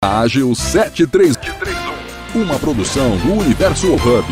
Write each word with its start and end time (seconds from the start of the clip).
Ágil 0.00 0.54
7331, 0.54 2.40
uma 2.40 2.56
produção 2.56 3.16
do 3.16 3.32
Universo 3.32 3.88
Hub. 3.94 4.26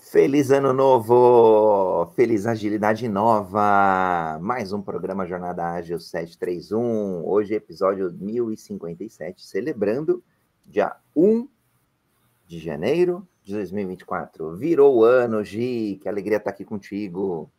Feliz 0.00 0.50
ano 0.50 0.72
novo! 0.72 2.10
Feliz 2.16 2.46
agilidade 2.46 3.08
nova! 3.08 4.40
Mais 4.42 4.72
um 4.72 4.82
programa 4.82 5.24
Jornada 5.24 5.70
Ágil 5.70 6.00
731. 6.00 7.24
Hoje, 7.24 7.54
episódio 7.54 8.12
1057, 8.12 9.40
celebrando 9.46 10.20
dia 10.66 10.96
1 11.14 11.51
de 12.52 12.58
janeiro 12.58 13.26
de 13.42 13.54
2024. 13.54 14.54
Virou 14.56 14.96
o 14.96 15.04
ano, 15.04 15.42
Gi, 15.42 15.98
que 16.02 16.06
alegria 16.06 16.36
estar 16.36 16.50
aqui 16.50 16.66
contigo. 16.66 17.50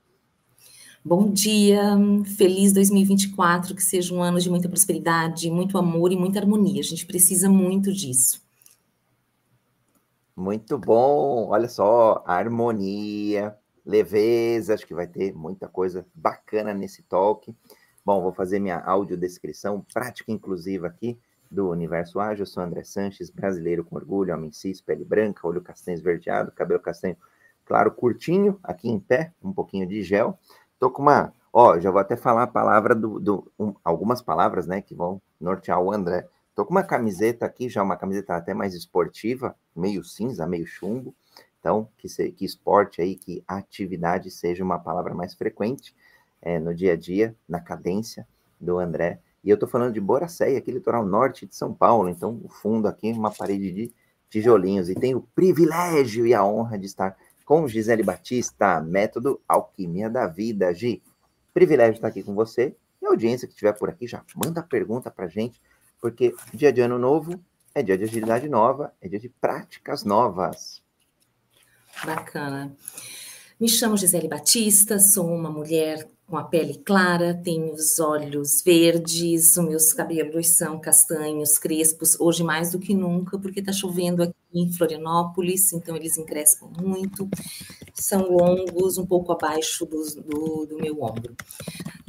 Bom 1.03 1.31
dia, 1.31 1.97
feliz 2.37 2.71
2024, 2.73 3.75
que 3.75 3.83
seja 3.83 4.13
um 4.13 4.21
ano 4.21 4.39
de 4.39 4.51
muita 4.51 4.69
prosperidade, 4.69 5.49
muito 5.49 5.79
amor 5.79 6.11
e 6.11 6.15
muita 6.15 6.39
harmonia. 6.39 6.79
A 6.79 6.83
gente 6.83 7.07
precisa 7.07 7.49
muito 7.49 7.91
disso. 7.91 8.43
Muito 10.35 10.77
bom, 10.77 11.47
olha 11.49 11.67
só, 11.67 12.23
harmonia, 12.27 13.55
leveza, 13.83 14.75
acho 14.75 14.85
que 14.85 14.93
vai 14.93 15.07
ter 15.07 15.33
muita 15.33 15.67
coisa 15.67 16.05
bacana 16.13 16.71
nesse 16.71 17.01
talk. 17.01 17.53
Bom, 18.05 18.21
vou 18.21 18.31
fazer 18.31 18.59
minha 18.59 18.79
audiodescrição 18.79 19.83
prática 19.91 20.31
inclusiva 20.31 20.85
aqui 20.85 21.19
do 21.53 21.69
Universo 21.69 22.19
Ágil. 22.19 22.43
Eu 22.43 22.47
sou 22.47 22.63
André 22.63 22.83
Sanches, 22.83 23.29
brasileiro 23.29 23.85
com 23.85 23.95
orgulho, 23.95 24.33
homem 24.33 24.51
cis, 24.51 24.81
pele 24.81 25.05
branca, 25.05 25.47
olho 25.47 25.61
castanho 25.61 25.95
esverdeado, 25.95 26.51
cabelo 26.51 26.79
castanho 26.79 27.15
claro, 27.65 27.91
curtinho, 27.91 28.59
aqui 28.63 28.89
em 28.89 28.99
pé, 28.99 29.31
um 29.41 29.53
pouquinho 29.53 29.87
de 29.87 30.01
gel. 30.01 30.37
Tô 30.79 30.89
com 30.91 31.01
uma, 31.01 31.33
ó, 31.51 31.79
já 31.79 31.91
vou 31.91 32.01
até 32.01 32.15
falar 32.15 32.43
a 32.43 32.47
palavra 32.47 32.93
do, 32.93 33.19
do 33.19 33.51
um, 33.57 33.73
algumas 33.83 34.21
palavras, 34.21 34.67
né, 34.67 34.81
que 34.81 34.95
vão 34.95 35.21
nortear 35.39 35.79
o 35.81 35.91
André. 35.91 36.27
Tô 36.55 36.65
com 36.65 36.71
uma 36.71 36.83
camiseta 36.83 37.45
aqui, 37.45 37.69
já 37.69 37.81
uma 37.81 37.95
camiseta 37.95 38.35
até 38.35 38.53
mais 38.53 38.73
esportiva, 38.73 39.55
meio 39.75 40.03
cinza, 40.03 40.45
meio 40.45 40.65
chumbo. 40.65 41.15
Então, 41.59 41.87
que, 41.97 42.09
se, 42.09 42.31
que 42.31 42.43
esporte 42.43 43.01
aí, 43.01 43.15
que 43.15 43.43
atividade 43.47 44.29
seja 44.29 44.63
uma 44.63 44.77
palavra 44.77 45.13
mais 45.13 45.33
frequente 45.33 45.95
é, 46.41 46.59
no 46.59 46.75
dia 46.75 46.93
a 46.93 46.95
dia, 46.97 47.35
na 47.47 47.61
cadência 47.61 48.27
do 48.59 48.77
André. 48.77 49.19
E 49.43 49.49
eu 49.49 49.57
tô 49.57 49.67
falando 49.67 49.93
de 49.93 49.99
Boracéia, 49.99 50.57
aqui 50.57 50.71
litoral 50.71 51.05
norte 51.05 51.45
de 51.45 51.55
São 51.55 51.73
Paulo. 51.73 52.09
Então, 52.09 52.39
o 52.43 52.49
fundo 52.49 52.87
aqui, 52.87 53.11
uma 53.11 53.31
parede 53.31 53.71
de 53.71 53.93
tijolinhos. 54.29 54.89
E 54.89 54.95
tenho 54.95 55.17
o 55.17 55.27
privilégio 55.35 56.25
e 56.25 56.33
a 56.33 56.43
honra 56.43 56.77
de 56.77 56.85
estar 56.85 57.17
com 57.45 57.67
Gisele 57.67 58.03
Batista, 58.03 58.79
método 58.79 59.41
Alquimia 59.47 60.09
da 60.09 60.27
Vida. 60.27 60.73
Gi, 60.73 61.03
privilégio 61.53 61.95
estar 61.95 62.07
aqui 62.07 62.23
com 62.23 62.33
você. 62.33 62.75
E 63.01 63.05
a 63.05 63.09
audiência 63.09 63.47
que 63.47 63.53
estiver 63.53 63.73
por 63.73 63.89
aqui 63.89 64.07
já 64.07 64.23
manda 64.35 64.63
pergunta 64.63 65.11
pra 65.11 65.27
gente 65.27 65.61
porque 66.03 66.35
dia 66.53 66.73
de 66.73 66.81
ano 66.81 66.99
novo 66.99 67.41
é 67.73 67.81
dia 67.81 67.97
de 67.97 68.03
agilidade 68.03 68.49
nova, 68.49 68.93
é 68.99 69.07
dia 69.07 69.19
de 69.19 69.29
práticas 69.29 70.03
novas. 70.03 70.83
Bacana. 72.03 72.75
Me 73.57 73.69
chamo 73.69 73.95
Gisele 73.95 74.27
Batista, 74.27 74.99
sou 74.99 75.33
uma 75.33 75.49
mulher 75.49 76.05
com 76.33 76.37
a 76.39 76.43
pele 76.43 76.79
clara, 76.83 77.39
tenho 77.43 77.71
os 77.71 77.99
olhos 77.99 78.63
verdes, 78.63 79.55
os 79.55 79.63
meus 79.63 79.93
cabelos 79.93 80.47
são 80.47 80.79
castanhos, 80.79 81.59
crespos, 81.59 82.19
hoje 82.19 82.43
mais 82.43 82.71
do 82.71 82.79
que 82.79 82.95
nunca, 82.95 83.37
porque 83.37 83.59
está 83.59 83.71
chovendo 83.71 84.23
aqui 84.23 84.33
em 84.51 84.73
Florianópolis, 84.73 85.71
então 85.73 85.95
eles 85.95 86.17
encrespam 86.17 86.71
muito, 86.81 87.29
são 87.93 88.35
longos, 88.35 88.97
um 88.97 89.05
pouco 89.05 89.31
abaixo 89.31 89.85
do, 89.85 90.03
do, 90.23 90.65
do 90.65 90.77
meu 90.77 91.03
ombro. 91.03 91.35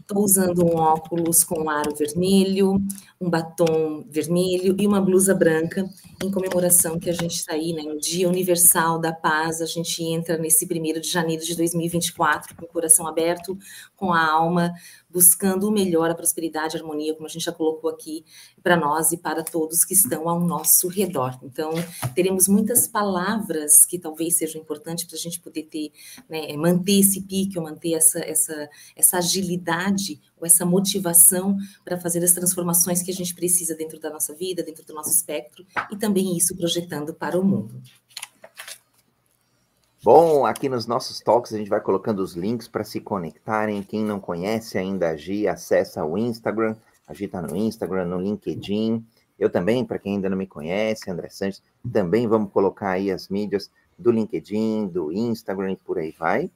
Estou 0.04 0.22
usando 0.22 0.62
um 0.62 0.76
óculos 0.76 1.42
com 1.42 1.70
aro 1.70 1.94
vermelho, 1.94 2.78
um 3.18 3.30
batom 3.30 4.04
vermelho 4.10 4.76
e 4.78 4.86
uma 4.86 5.00
blusa 5.00 5.34
branca, 5.34 5.88
em 6.22 6.30
comemoração 6.30 6.98
que 6.98 7.08
a 7.08 7.12
gente 7.14 7.36
está 7.36 7.54
aí, 7.54 7.72
né, 7.72 7.84
no 7.84 7.98
Dia 7.98 8.28
Universal 8.28 8.98
da 8.98 9.14
Paz. 9.14 9.62
A 9.62 9.66
gente 9.66 10.04
entra 10.04 10.36
nesse 10.36 10.66
primeiro 10.66 11.00
de 11.00 11.08
janeiro 11.08 11.42
de 11.42 11.56
2024 11.56 12.54
com 12.54 12.66
o 12.66 12.68
coração 12.68 13.06
aberto, 13.06 13.56
com 13.96 14.12
a 14.12 14.22
alma 14.30 14.74
buscando 15.14 15.68
o 15.68 15.70
melhor, 15.70 16.10
a 16.10 16.14
prosperidade, 16.14 16.76
a 16.76 16.80
harmonia, 16.80 17.14
como 17.14 17.26
a 17.26 17.28
gente 17.28 17.44
já 17.44 17.52
colocou 17.52 17.88
aqui 17.88 18.24
para 18.60 18.76
nós 18.76 19.12
e 19.12 19.16
para 19.16 19.44
todos 19.44 19.84
que 19.84 19.94
estão 19.94 20.28
ao 20.28 20.40
nosso 20.40 20.88
redor. 20.88 21.38
Então, 21.40 21.70
teremos 22.16 22.48
muitas 22.48 22.88
palavras 22.88 23.86
que 23.86 23.96
talvez 23.96 24.36
sejam 24.36 24.60
importantes 24.60 25.04
para 25.04 25.16
a 25.16 25.20
gente 25.20 25.38
poder 25.38 25.62
ter, 25.64 25.92
né, 26.28 26.56
manter 26.56 26.98
esse 26.98 27.22
pique, 27.22 27.56
ou 27.56 27.64
manter 27.64 27.92
essa, 27.92 28.18
essa, 28.18 28.68
essa 28.96 29.18
agilidade 29.18 29.93
ou 30.36 30.46
essa 30.46 30.64
motivação 30.64 31.56
para 31.84 31.98
fazer 31.98 32.22
as 32.24 32.32
transformações 32.32 33.02
que 33.02 33.10
a 33.10 33.14
gente 33.14 33.34
precisa 33.34 33.74
dentro 33.74 33.98
da 34.00 34.10
nossa 34.10 34.34
vida, 34.34 34.62
dentro 34.62 34.84
do 34.84 34.94
nosso 34.94 35.10
espectro, 35.10 35.64
e 35.90 35.96
também 35.96 36.36
isso 36.36 36.56
projetando 36.56 37.14
para 37.14 37.38
o 37.38 37.44
mundo. 37.44 37.80
Bom, 40.04 40.44
aqui 40.44 40.68
nos 40.68 40.86
nossos 40.86 41.18
talks 41.20 41.54
a 41.54 41.56
gente 41.56 41.70
vai 41.70 41.80
colocando 41.80 42.20
os 42.20 42.34
links 42.34 42.68
para 42.68 42.84
se 42.84 43.00
conectarem. 43.00 43.82
Quem 43.82 44.04
não 44.04 44.20
conhece 44.20 44.76
ainda 44.76 45.08
a 45.08 45.16
Gi, 45.16 45.48
acessa 45.48 46.04
o 46.04 46.18
Instagram. 46.18 46.76
A 47.08 47.14
Gi 47.14 47.24
está 47.24 47.40
no 47.40 47.56
Instagram, 47.56 48.04
no 48.04 48.20
LinkedIn. 48.20 49.02
Eu 49.38 49.48
também, 49.48 49.82
para 49.82 49.98
quem 49.98 50.16
ainda 50.16 50.28
não 50.28 50.36
me 50.36 50.46
conhece, 50.46 51.10
André 51.10 51.30
Santos, 51.30 51.62
também 51.90 52.26
vamos 52.26 52.52
colocar 52.52 52.90
aí 52.90 53.10
as 53.10 53.30
mídias 53.30 53.70
do 53.98 54.10
LinkedIn, 54.10 54.88
do 54.88 55.10
Instagram 55.10 55.72
e 55.72 55.76
por 55.76 55.98
aí 55.98 56.14
vai. 56.18 56.50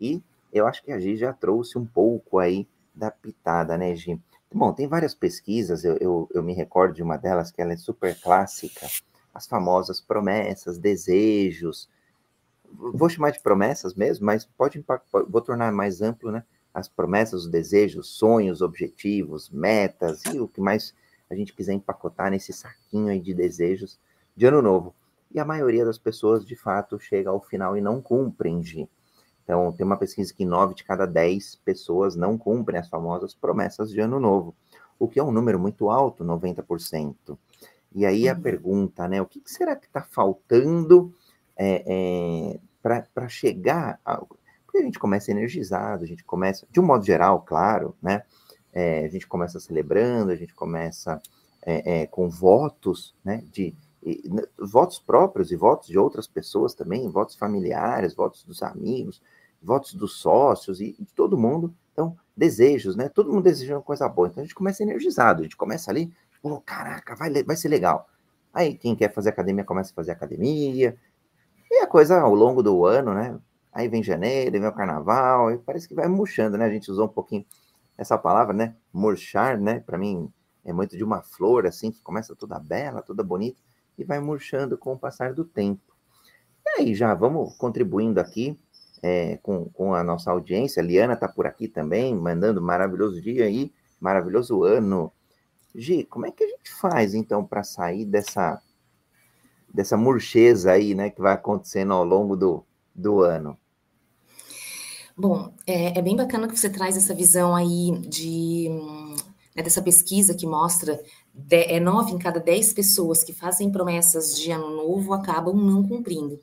E 0.00 0.20
eu 0.52 0.66
acho 0.66 0.82
que 0.82 0.90
a 0.90 0.98
Gi 0.98 1.16
já 1.16 1.32
trouxe 1.32 1.78
um 1.78 1.86
pouco 1.86 2.40
aí 2.40 2.66
da 2.98 3.10
pitada, 3.10 3.78
né, 3.78 3.94
Gi? 3.94 4.20
Bom, 4.52 4.72
tem 4.72 4.88
várias 4.88 5.14
pesquisas, 5.14 5.84
eu, 5.84 5.96
eu, 5.98 6.28
eu 6.34 6.42
me 6.42 6.54
recordo 6.54 6.94
de 6.94 7.02
uma 7.02 7.16
delas 7.16 7.50
que 7.50 7.60
ela 7.60 7.72
é 7.72 7.76
super 7.76 8.18
clássica, 8.20 8.86
as 9.32 9.46
famosas 9.46 10.00
promessas, 10.00 10.78
desejos, 10.78 11.88
vou 12.72 13.08
chamar 13.08 13.30
de 13.30 13.40
promessas 13.40 13.94
mesmo, 13.94 14.26
mas 14.26 14.44
pode, 14.44 14.84
vou 15.28 15.40
tornar 15.40 15.72
mais 15.72 16.02
amplo, 16.02 16.30
né? 16.30 16.44
As 16.72 16.88
promessas, 16.88 17.44
os 17.44 17.48
desejos, 17.48 18.08
sonhos, 18.08 18.62
objetivos, 18.62 19.50
metas 19.50 20.22
e 20.26 20.38
o 20.38 20.48
que 20.48 20.60
mais 20.60 20.94
a 21.30 21.34
gente 21.34 21.52
quiser 21.52 21.72
empacotar 21.72 22.30
nesse 22.30 22.52
saquinho 22.52 23.08
aí 23.08 23.20
de 23.20 23.34
desejos 23.34 23.98
de 24.36 24.46
ano 24.46 24.62
novo. 24.62 24.94
E 25.30 25.38
a 25.38 25.44
maioria 25.44 25.84
das 25.84 25.98
pessoas, 25.98 26.44
de 26.44 26.56
fato, 26.56 26.98
chega 26.98 27.30
ao 27.30 27.40
final 27.40 27.76
e 27.76 27.80
não 27.80 28.00
cumprem, 28.00 28.62
Gi. 28.62 28.88
Então, 29.48 29.72
tem 29.72 29.86
uma 29.86 29.96
pesquisa 29.96 30.34
que 30.34 30.44
nove 30.44 30.74
de 30.74 30.84
cada 30.84 31.06
dez 31.06 31.54
pessoas 31.54 32.14
não 32.14 32.36
cumprem 32.36 32.78
as 32.78 32.86
famosas 32.86 33.32
promessas 33.32 33.90
de 33.90 33.98
ano 33.98 34.20
novo, 34.20 34.54
o 34.98 35.08
que 35.08 35.18
é 35.18 35.24
um 35.24 35.32
número 35.32 35.58
muito 35.58 35.88
alto, 35.88 36.22
90%. 36.22 37.38
E 37.94 38.04
aí 38.04 38.28
a 38.28 38.34
uhum. 38.34 38.42
pergunta, 38.42 39.08
né? 39.08 39.22
O 39.22 39.24
que 39.24 39.40
será 39.46 39.74
que 39.74 39.86
está 39.86 40.02
faltando 40.02 41.14
é, 41.56 41.82
é, 41.86 42.60
para 42.82 43.26
chegar. 43.26 43.98
A, 44.04 44.18
porque 44.66 44.80
a 44.80 44.82
gente 44.82 44.98
começa 44.98 45.30
energizado, 45.30 46.04
a 46.04 46.06
gente 46.06 46.24
começa, 46.24 46.66
de 46.70 46.78
um 46.78 46.84
modo 46.84 47.06
geral, 47.06 47.40
claro, 47.40 47.96
né? 48.02 48.24
É, 48.70 49.06
a 49.06 49.08
gente 49.08 49.26
começa 49.26 49.58
celebrando, 49.58 50.30
a 50.30 50.36
gente 50.36 50.52
começa 50.52 51.22
é, 51.64 52.02
é, 52.02 52.06
com 52.06 52.28
votos, 52.28 53.14
né? 53.24 53.42
De 53.50 53.74
e, 54.02 54.22
votos 54.58 54.98
próprios 54.98 55.50
e 55.50 55.56
votos 55.56 55.88
de 55.88 55.98
outras 55.98 56.26
pessoas 56.26 56.74
também, 56.74 57.08
votos 57.08 57.36
familiares, 57.36 58.14
votos 58.14 58.44
dos 58.44 58.62
amigos, 58.62 59.20
votos 59.62 59.94
dos 59.94 60.20
sócios 60.20 60.80
e 60.80 60.92
de 60.98 61.12
todo 61.14 61.36
mundo. 61.36 61.74
Então, 61.92 62.16
desejos, 62.36 62.94
né? 62.94 63.08
Todo 63.08 63.32
mundo 63.32 63.42
deseja 63.42 63.76
uma 63.76 63.82
coisa 63.82 64.08
boa. 64.08 64.28
Então 64.28 64.40
a 64.42 64.44
gente 64.44 64.54
começa 64.54 64.82
energizado, 64.82 65.40
a 65.40 65.42
gente 65.42 65.56
começa 65.56 65.90
ali, 65.90 66.12
pô, 66.40 66.60
caraca, 66.60 67.16
vai, 67.16 67.42
vai 67.42 67.56
ser 67.56 67.68
legal. 67.68 68.08
Aí 68.52 68.74
quem 68.74 68.94
quer 68.94 69.12
fazer 69.12 69.30
academia 69.30 69.64
começa 69.64 69.90
a 69.92 69.94
fazer 69.94 70.12
academia, 70.12 70.96
e 71.70 71.76
a 71.76 71.86
coisa 71.86 72.20
ao 72.20 72.34
longo 72.34 72.62
do 72.62 72.86
ano, 72.86 73.12
né? 73.12 73.38
Aí 73.72 73.88
vem 73.88 74.02
janeiro, 74.02 74.52
vem 74.52 74.66
o 74.66 74.72
carnaval, 74.72 75.50
e 75.50 75.58
parece 75.58 75.86
que 75.86 75.94
vai 75.94 76.08
murchando, 76.08 76.56
né? 76.56 76.64
A 76.64 76.70
gente 76.70 76.90
usou 76.90 77.06
um 77.06 77.10
pouquinho 77.10 77.44
essa 77.96 78.16
palavra, 78.16 78.54
né? 78.54 78.74
Murchar, 78.92 79.60
né? 79.60 79.80
Para 79.80 79.98
mim 79.98 80.32
é 80.64 80.72
muito 80.72 80.96
de 80.96 81.04
uma 81.04 81.22
flor, 81.22 81.66
assim, 81.66 81.90
que 81.90 82.00
começa 82.02 82.34
toda 82.34 82.58
bela, 82.58 83.02
toda 83.02 83.22
bonita, 83.22 83.60
e 83.98 84.04
vai 84.04 84.20
murchando 84.20 84.78
com 84.78 84.92
o 84.92 84.98
passar 84.98 85.34
do 85.34 85.44
tempo. 85.44 85.94
E 86.64 86.80
aí, 86.80 86.94
já 86.94 87.12
vamos 87.14 87.56
contribuindo 87.56 88.20
aqui 88.20 88.58
é, 89.02 89.38
com, 89.38 89.68
com 89.70 89.94
a 89.94 90.04
nossa 90.04 90.30
audiência. 90.30 90.80
Liana 90.80 91.14
está 91.14 91.28
por 91.28 91.46
aqui 91.46 91.66
também, 91.68 92.14
mandando 92.14 92.62
maravilhoso 92.62 93.20
dia 93.20 93.44
aí, 93.44 93.72
maravilhoso 94.00 94.62
ano. 94.62 95.12
Gi, 95.74 96.04
como 96.04 96.26
é 96.26 96.30
que 96.30 96.44
a 96.44 96.48
gente 96.48 96.70
faz, 96.70 97.14
então, 97.14 97.44
para 97.44 97.62
sair 97.62 98.04
dessa 98.04 98.62
dessa 99.72 99.96
murcheza 99.98 100.72
aí, 100.72 100.94
né, 100.94 101.10
que 101.10 101.20
vai 101.20 101.34
acontecendo 101.34 101.92
ao 101.92 102.02
longo 102.02 102.34
do, 102.34 102.64
do 102.94 103.20
ano? 103.20 103.58
Bom, 105.16 105.52
é, 105.66 105.98
é 105.98 106.02
bem 106.02 106.16
bacana 106.16 106.48
que 106.48 106.58
você 106.58 106.70
traz 106.70 106.96
essa 106.96 107.14
visão 107.14 107.54
aí 107.54 107.90
de 108.08 108.68
né, 109.54 109.62
dessa 109.62 109.82
pesquisa 109.82 110.34
que 110.34 110.46
mostra 110.46 111.00
é 111.50 111.80
nove 111.80 112.12
em 112.12 112.18
cada 112.18 112.40
dez 112.40 112.72
pessoas 112.72 113.22
que 113.22 113.32
fazem 113.32 113.70
promessas 113.70 114.38
de 114.38 114.50
ano 114.50 114.70
novo 114.74 115.12
acabam 115.12 115.54
não 115.54 115.86
cumprindo. 115.86 116.40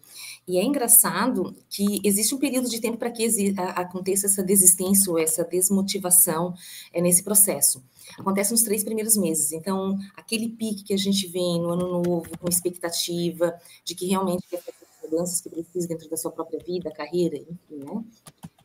E 0.47 0.57
é 0.57 0.63
engraçado 0.63 1.55
que 1.69 1.99
existe 2.03 2.35
um 2.35 2.37
período 2.37 2.69
de 2.69 2.79
tempo 2.79 2.97
para 2.97 3.09
que 3.09 3.55
aconteça 3.75 4.27
essa 4.27 4.43
desistência 4.43 5.11
ou 5.11 5.17
essa 5.17 5.43
desmotivação 5.43 6.53
é, 6.93 7.01
nesse 7.01 7.23
processo. 7.23 7.83
Acontece 8.17 8.51
nos 8.51 8.61
três 8.61 8.83
primeiros 8.83 9.17
meses. 9.17 9.51
Então, 9.51 9.97
aquele 10.15 10.49
pique 10.49 10.83
que 10.83 10.93
a 10.93 10.97
gente 10.97 11.27
vem 11.27 11.59
no 11.59 11.71
ano 11.71 12.03
novo, 12.03 12.29
com 12.37 12.47
expectativa 12.47 13.55
de 13.83 13.95
que 13.95 14.05
realmente 14.05 14.45
vai 14.51 14.61
fazer 14.61 14.85
mudanças 15.03 15.41
que 15.41 15.49
precisa 15.49 15.87
dentro 15.87 16.09
da 16.09 16.17
sua 16.17 16.31
própria 16.31 16.59
vida, 16.59 16.91
carreira, 16.91 17.37
enfim, 17.37 17.83
né? 17.83 18.03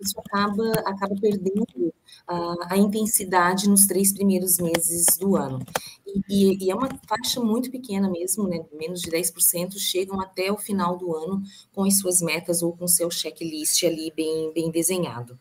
Isso 0.00 0.18
acaba, 0.18 0.72
acaba 0.86 1.14
perdendo 1.20 1.92
a, 2.26 2.74
a 2.74 2.78
intensidade 2.78 3.68
nos 3.68 3.86
três 3.86 4.12
primeiros 4.12 4.58
meses 4.58 5.04
do 5.18 5.36
ano. 5.36 5.58
E, 6.28 6.64
e, 6.64 6.70
é 6.70 6.74
uma 6.74 6.88
faixa 7.08 7.40
muito 7.40 7.70
pequena 7.70 8.08
mesmo, 8.08 8.48
né? 8.48 8.64
menos 8.72 9.00
de 9.00 9.10
10% 9.10 9.78
chegam 9.78 10.20
até 10.20 10.50
o 10.50 10.56
final 10.56 10.96
do 10.96 11.14
ano 11.14 11.42
com 11.72 11.84
as 11.84 11.98
suas 11.98 12.20
metas 12.20 12.62
ou 12.62 12.76
com 12.76 12.88
seu 12.88 13.10
checklist 13.10 13.84
ali 13.84 14.12
bem, 14.14 14.52
bem 14.52 14.70
desenhado. 14.70 15.38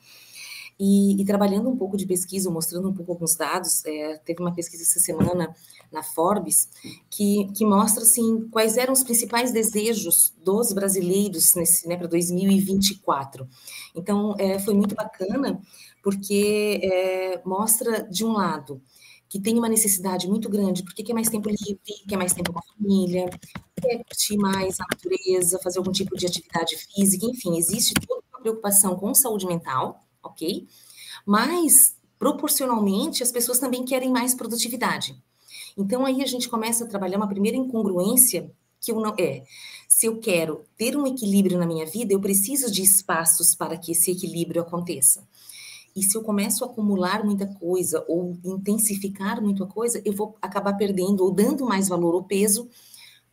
E, 0.80 1.22
e 1.22 1.26
trabalhando 1.26 1.70
um 1.70 1.76
pouco 1.76 1.98
de 1.98 2.06
pesquisa, 2.06 2.50
mostrando 2.50 2.90
um 2.90 2.94
pouco 2.94 3.12
alguns 3.12 3.36
dados, 3.36 3.84
é, 3.86 4.18
teve 4.24 4.42
uma 4.42 4.54
pesquisa 4.54 4.84
essa 4.84 5.00
semana 5.00 5.54
na 5.92 6.02
Forbes 6.02 6.70
que, 7.10 7.52
que 7.54 7.66
mostra 7.66 8.04
assim 8.04 8.48
quais 8.50 8.78
eram 8.78 8.94
os 8.94 9.04
principais 9.04 9.52
desejos 9.52 10.34
dos 10.44 10.72
brasileiros 10.72 11.54
nesse 11.56 11.88
né, 11.88 11.98
para 11.98 12.08
2024. 12.08 13.48
Então 13.94 14.36
é, 14.38 14.58
foi 14.60 14.74
muito 14.74 14.96
bacana 14.96 15.60
porque 16.02 16.80
é, 16.82 17.42
mostra 17.46 18.04
de 18.04 18.24
um 18.24 18.32
lado 18.32 18.82
que 19.28 19.40
tem 19.40 19.58
uma 19.58 19.70
necessidade 19.70 20.28
muito 20.28 20.50
grande, 20.50 20.84
porque 20.84 21.04
quer 21.04 21.14
mais 21.14 21.30
tempo 21.30 21.50
livre, 21.50 21.78
quer 22.08 22.18
mais 22.18 22.34
tempo 22.34 22.52
com 22.52 22.60
a 22.60 22.64
família, 22.64 23.30
quer 23.80 24.04
curtir 24.04 24.38
mais 24.38 24.80
a 24.80 24.86
natureza, 24.90 25.60
fazer 25.64 25.78
algum 25.78 25.92
tipo 25.92 26.18
de 26.18 26.26
atividade 26.26 26.76
física, 26.76 27.28
enfim, 27.28 27.56
existe 27.56 27.94
toda 28.08 28.24
uma 28.34 28.42
preocupação 28.42 28.96
com 28.96 29.14
saúde 29.14 29.46
mental, 29.46 30.04
ok? 30.30 30.68
Mas, 31.26 31.96
proporcionalmente, 32.18 33.24
as 33.24 33.32
pessoas 33.32 33.60
também 33.60 33.84
querem 33.84 34.12
mais 34.12 34.34
produtividade. 34.34 35.16
Então, 35.78 36.06
aí 36.06 36.22
a 36.22 36.26
gente 36.26 36.50
começa 36.50 36.84
a 36.84 36.88
trabalhar 36.88 37.18
uma 37.18 37.28
primeira 37.28 37.58
incongruência 37.58 38.52
que 38.82 38.92
eu 38.92 39.00
não 39.00 39.14
é. 39.20 39.44
Se 39.88 40.06
eu 40.06 40.20
quero 40.20 40.64
ter 40.78 40.96
um 40.96 41.06
equilíbrio 41.06 41.60
na 41.60 41.66
minha 41.66 41.86
vida, 41.86 42.14
eu 42.14 42.20
preciso 42.20 42.72
de 42.72 42.82
espaços 42.82 43.54
para 43.56 43.78
que 43.78 43.92
esse 43.92 44.12
equilíbrio 44.12 44.62
aconteça. 44.62 45.28
E 45.96 46.04
se 46.04 46.16
eu 46.18 46.22
começo 46.22 46.64
a 46.64 46.68
acumular 46.68 47.26
muita 47.26 47.48
coisa 47.48 48.06
ou 48.08 48.38
intensificar 48.44 49.42
muita 49.42 49.66
coisa, 49.66 50.02
eu 50.06 50.14
vou 50.14 50.38
acabar 50.42 50.74
perdendo 50.74 51.24
ou 51.24 51.32
dando 51.32 51.66
mais 51.66 51.90
valor 51.90 52.14
ou 52.14 52.24
peso 52.24 52.70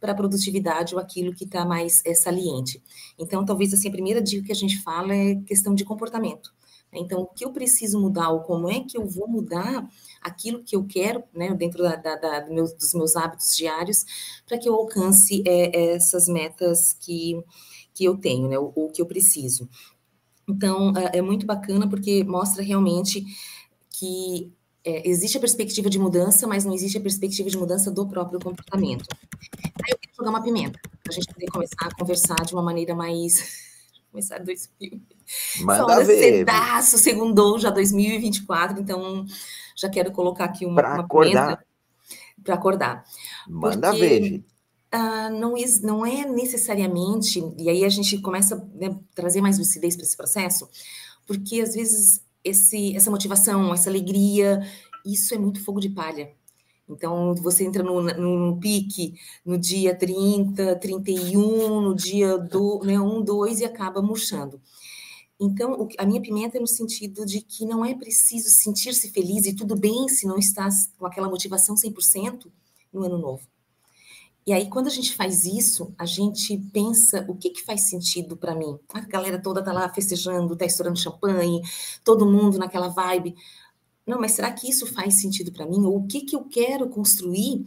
para 0.00 0.12
a 0.12 0.14
produtividade 0.14 0.94
ou 0.94 1.00
aquilo 1.00 1.34
que 1.34 1.44
está 1.44 1.64
mais 1.64 2.02
é, 2.04 2.14
saliente. 2.14 2.82
Então, 3.18 3.44
talvez 3.44 3.72
assim, 3.72 3.88
a 3.88 3.92
primeira 3.92 4.20
dica 4.20 4.46
que 4.46 4.52
a 4.52 4.56
gente 4.56 4.80
fala 4.82 5.14
é 5.14 5.36
questão 5.36 5.74
de 5.74 5.84
comportamento. 5.84 6.52
Então, 6.98 7.22
o 7.22 7.26
que 7.26 7.44
eu 7.44 7.52
preciso 7.52 8.00
mudar 8.00 8.30
ou 8.30 8.40
como 8.40 8.68
é 8.68 8.80
que 8.80 8.96
eu 8.96 9.06
vou 9.06 9.28
mudar 9.28 9.88
aquilo 10.20 10.62
que 10.62 10.76
eu 10.76 10.84
quero, 10.84 11.22
né, 11.34 11.54
dentro 11.54 11.82
da, 11.82 11.96
da, 11.96 12.16
da 12.16 12.40
do 12.40 12.54
dos 12.54 12.94
meus 12.94 13.16
hábitos 13.16 13.56
diários, 13.56 14.04
para 14.46 14.58
que 14.58 14.68
eu 14.68 14.74
alcance 14.74 15.42
é, 15.46 15.94
essas 15.94 16.28
metas 16.28 16.96
que, 17.00 17.42
que 17.94 18.04
eu 18.04 18.16
tenho, 18.16 18.48
né, 18.48 18.58
o 18.58 18.90
que 18.92 19.00
eu 19.00 19.06
preciso. 19.06 19.68
Então, 20.48 20.92
é, 20.96 21.18
é 21.18 21.22
muito 21.22 21.44
bacana 21.46 21.88
porque 21.88 22.22
mostra 22.24 22.62
realmente 22.62 23.24
que 23.90 24.52
é, 24.84 25.08
existe 25.08 25.36
a 25.36 25.40
perspectiva 25.40 25.90
de 25.90 25.98
mudança, 25.98 26.46
mas 26.46 26.64
não 26.64 26.72
existe 26.72 26.96
a 26.96 27.00
perspectiva 27.00 27.50
de 27.50 27.58
mudança 27.58 27.90
do 27.90 28.06
próprio 28.06 28.38
comportamento. 28.38 29.04
Aí 29.84 29.90
eu 29.90 29.98
queria 29.98 30.14
jogar 30.16 30.30
uma 30.30 30.42
pimenta, 30.42 30.78
para 30.80 31.10
a 31.10 31.12
gente 31.12 31.26
poder 31.26 31.46
começar 31.46 31.86
a 31.86 31.94
conversar 31.94 32.36
de 32.44 32.54
uma 32.54 32.62
maneira 32.62 32.94
mais. 32.94 33.66
começar 34.12 34.38
2000. 34.38 35.15
Manda 35.60 36.04
ver. 36.04 36.38
Cedaço, 36.38 36.98
segundou 36.98 37.58
já 37.58 37.70
2024, 37.70 38.80
então 38.80 39.24
já 39.74 39.88
quero 39.88 40.10
colocar 40.12 40.44
aqui 40.44 40.64
uma, 40.64 40.76
pra 40.76 40.94
uma 40.94 41.02
acordar. 41.04 41.64
Para 42.42 42.54
acordar. 42.54 43.04
Manda 43.48 43.90
porque, 43.90 44.06
ver, 44.06 44.44
Uh, 44.94 45.30
não, 45.30 45.54
não 45.82 46.06
é 46.06 46.24
necessariamente, 46.24 47.42
e 47.58 47.68
aí 47.68 47.84
a 47.84 47.88
gente 47.88 48.18
começa 48.18 48.54
a 48.54 48.78
né, 48.78 48.96
trazer 49.14 49.40
mais 49.40 49.58
lucidez 49.58 49.96
para 49.96 50.04
esse 50.04 50.16
processo, 50.16 50.68
porque 51.26 51.60
às 51.60 51.74
vezes 51.74 52.22
esse, 52.42 52.96
essa 52.96 53.10
motivação, 53.10 53.74
essa 53.74 53.90
alegria, 53.90 54.60
isso 55.04 55.34
é 55.34 55.38
muito 55.38 55.62
fogo 55.62 55.80
de 55.80 55.90
palha. 55.90 56.30
Então, 56.88 57.34
você 57.34 57.64
entra 57.64 57.82
no, 57.82 58.00
no, 58.00 58.52
no 58.52 58.60
pique 58.60 59.14
no 59.44 59.58
dia 59.58 59.94
30, 59.94 60.76
31, 60.76 61.80
no 61.80 61.94
dia 61.94 62.38
do, 62.38 62.80
né, 62.84 62.98
1, 62.98 63.22
2 63.22 63.60
e 63.60 63.64
acaba 63.64 64.00
murchando. 64.00 64.60
Então, 65.38 65.88
a 65.98 66.06
minha 66.06 66.20
pimenta 66.20 66.56
é 66.56 66.60
no 66.60 66.66
sentido 66.66 67.26
de 67.26 67.42
que 67.42 67.66
não 67.66 67.84
é 67.84 67.94
preciso 67.94 68.48
sentir-se 68.48 69.10
feliz 69.10 69.44
e 69.46 69.54
tudo 69.54 69.76
bem 69.76 70.08
se 70.08 70.26
não 70.26 70.38
está 70.38 70.68
com 70.98 71.06
aquela 71.06 71.28
motivação 71.28 71.74
100% 71.74 72.50
no 72.92 73.04
ano 73.04 73.18
novo. 73.18 73.46
E 74.46 74.52
aí, 74.52 74.70
quando 74.70 74.86
a 74.86 74.90
gente 74.90 75.12
faz 75.12 75.44
isso, 75.44 75.92
a 75.98 76.06
gente 76.06 76.56
pensa 76.72 77.26
o 77.28 77.34
que, 77.34 77.50
que 77.50 77.64
faz 77.64 77.88
sentido 77.88 78.36
para 78.36 78.54
mim. 78.54 78.78
A 78.94 79.00
galera 79.00 79.42
toda 79.42 79.62
tá 79.62 79.72
lá 79.72 79.92
festejando, 79.92 80.56
tá 80.56 80.64
estourando 80.64 80.98
champanhe, 80.98 81.60
todo 82.04 82.24
mundo 82.24 82.56
naquela 82.56 82.88
vibe. 82.88 83.34
Não, 84.06 84.20
mas 84.20 84.32
será 84.32 84.52
que 84.52 84.70
isso 84.70 84.86
faz 84.86 85.20
sentido 85.20 85.50
para 85.52 85.66
mim? 85.66 85.84
Ou 85.84 85.98
o 85.98 86.06
que, 86.06 86.20
que 86.20 86.36
eu 86.36 86.44
quero 86.44 86.88
construir 86.88 87.66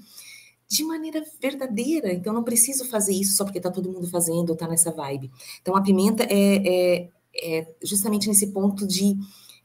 de 0.69 0.85
maneira 0.85 1.21
verdadeira? 1.41 2.13
Então, 2.13 2.33
não 2.33 2.43
preciso 2.43 2.85
fazer 2.85 3.13
isso 3.13 3.35
só 3.35 3.43
porque 3.43 3.59
tá 3.59 3.69
todo 3.69 3.91
mundo 3.91 4.07
fazendo 4.07 4.51
ou 4.51 4.55
tá 4.55 4.65
nessa 4.65 4.89
vibe. 4.89 5.29
Então, 5.61 5.75
a 5.75 5.81
pimenta 5.81 6.23
é, 6.23 6.65
é, 6.65 7.09
é 7.41 7.75
justamente 7.83 8.27
nesse 8.27 8.47
ponto 8.47 8.87
de 8.87 9.15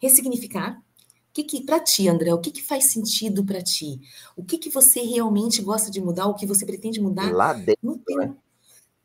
ressignificar 0.00 0.82
que, 1.34 1.42
que 1.42 1.62
para 1.62 1.80
ti, 1.80 2.08
André, 2.08 2.32
o 2.32 2.38
que, 2.38 2.52
que 2.52 2.62
faz 2.62 2.84
sentido 2.92 3.44
para 3.44 3.60
ti? 3.60 4.00
O 4.36 4.44
que, 4.44 4.56
que 4.56 4.70
você 4.70 5.00
realmente 5.00 5.60
gosta 5.60 5.90
de 5.90 6.00
mudar? 6.00 6.28
O 6.28 6.34
que 6.34 6.46
você 6.46 6.64
pretende 6.64 7.00
mudar? 7.00 7.34
Lá 7.34 7.52
dentro, 7.52 7.78
no, 7.82 8.00
né? 8.16 8.34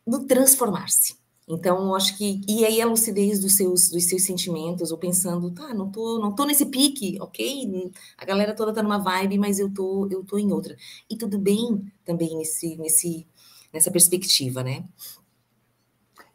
no 0.05 0.25
transformar-se. 0.25 1.17
Então, 1.47 1.95
acho 1.95 2.15
que 2.15 2.41
e 2.47 2.63
aí 2.63 2.79
a 2.79 2.85
lucidez 2.85 3.39
dos 3.39 3.53
seus 3.53 3.89
dos 3.89 4.03
seus 4.03 4.21
sentimentos, 4.23 4.91
ou 4.91 4.99
pensando, 4.99 5.49
tá, 5.49 5.73
não 5.73 5.89
tô 5.89 6.19
não 6.19 6.31
tô 6.35 6.45
nesse 6.45 6.67
pique, 6.67 7.17
ok? 7.19 7.91
A 8.15 8.23
galera 8.23 8.53
toda 8.53 8.71
tá 8.71 8.83
numa 8.83 8.99
vibe, 8.99 9.39
mas 9.39 9.57
eu 9.57 9.73
tô 9.73 10.07
eu 10.11 10.23
tô 10.23 10.37
em 10.37 10.51
outra. 10.51 10.77
E 11.09 11.17
tudo 11.17 11.39
bem 11.39 11.91
também 12.05 12.37
nesse 12.37 12.77
nesse 12.77 13.25
nessa 13.73 13.89
perspectiva, 13.89 14.61
né? 14.61 14.85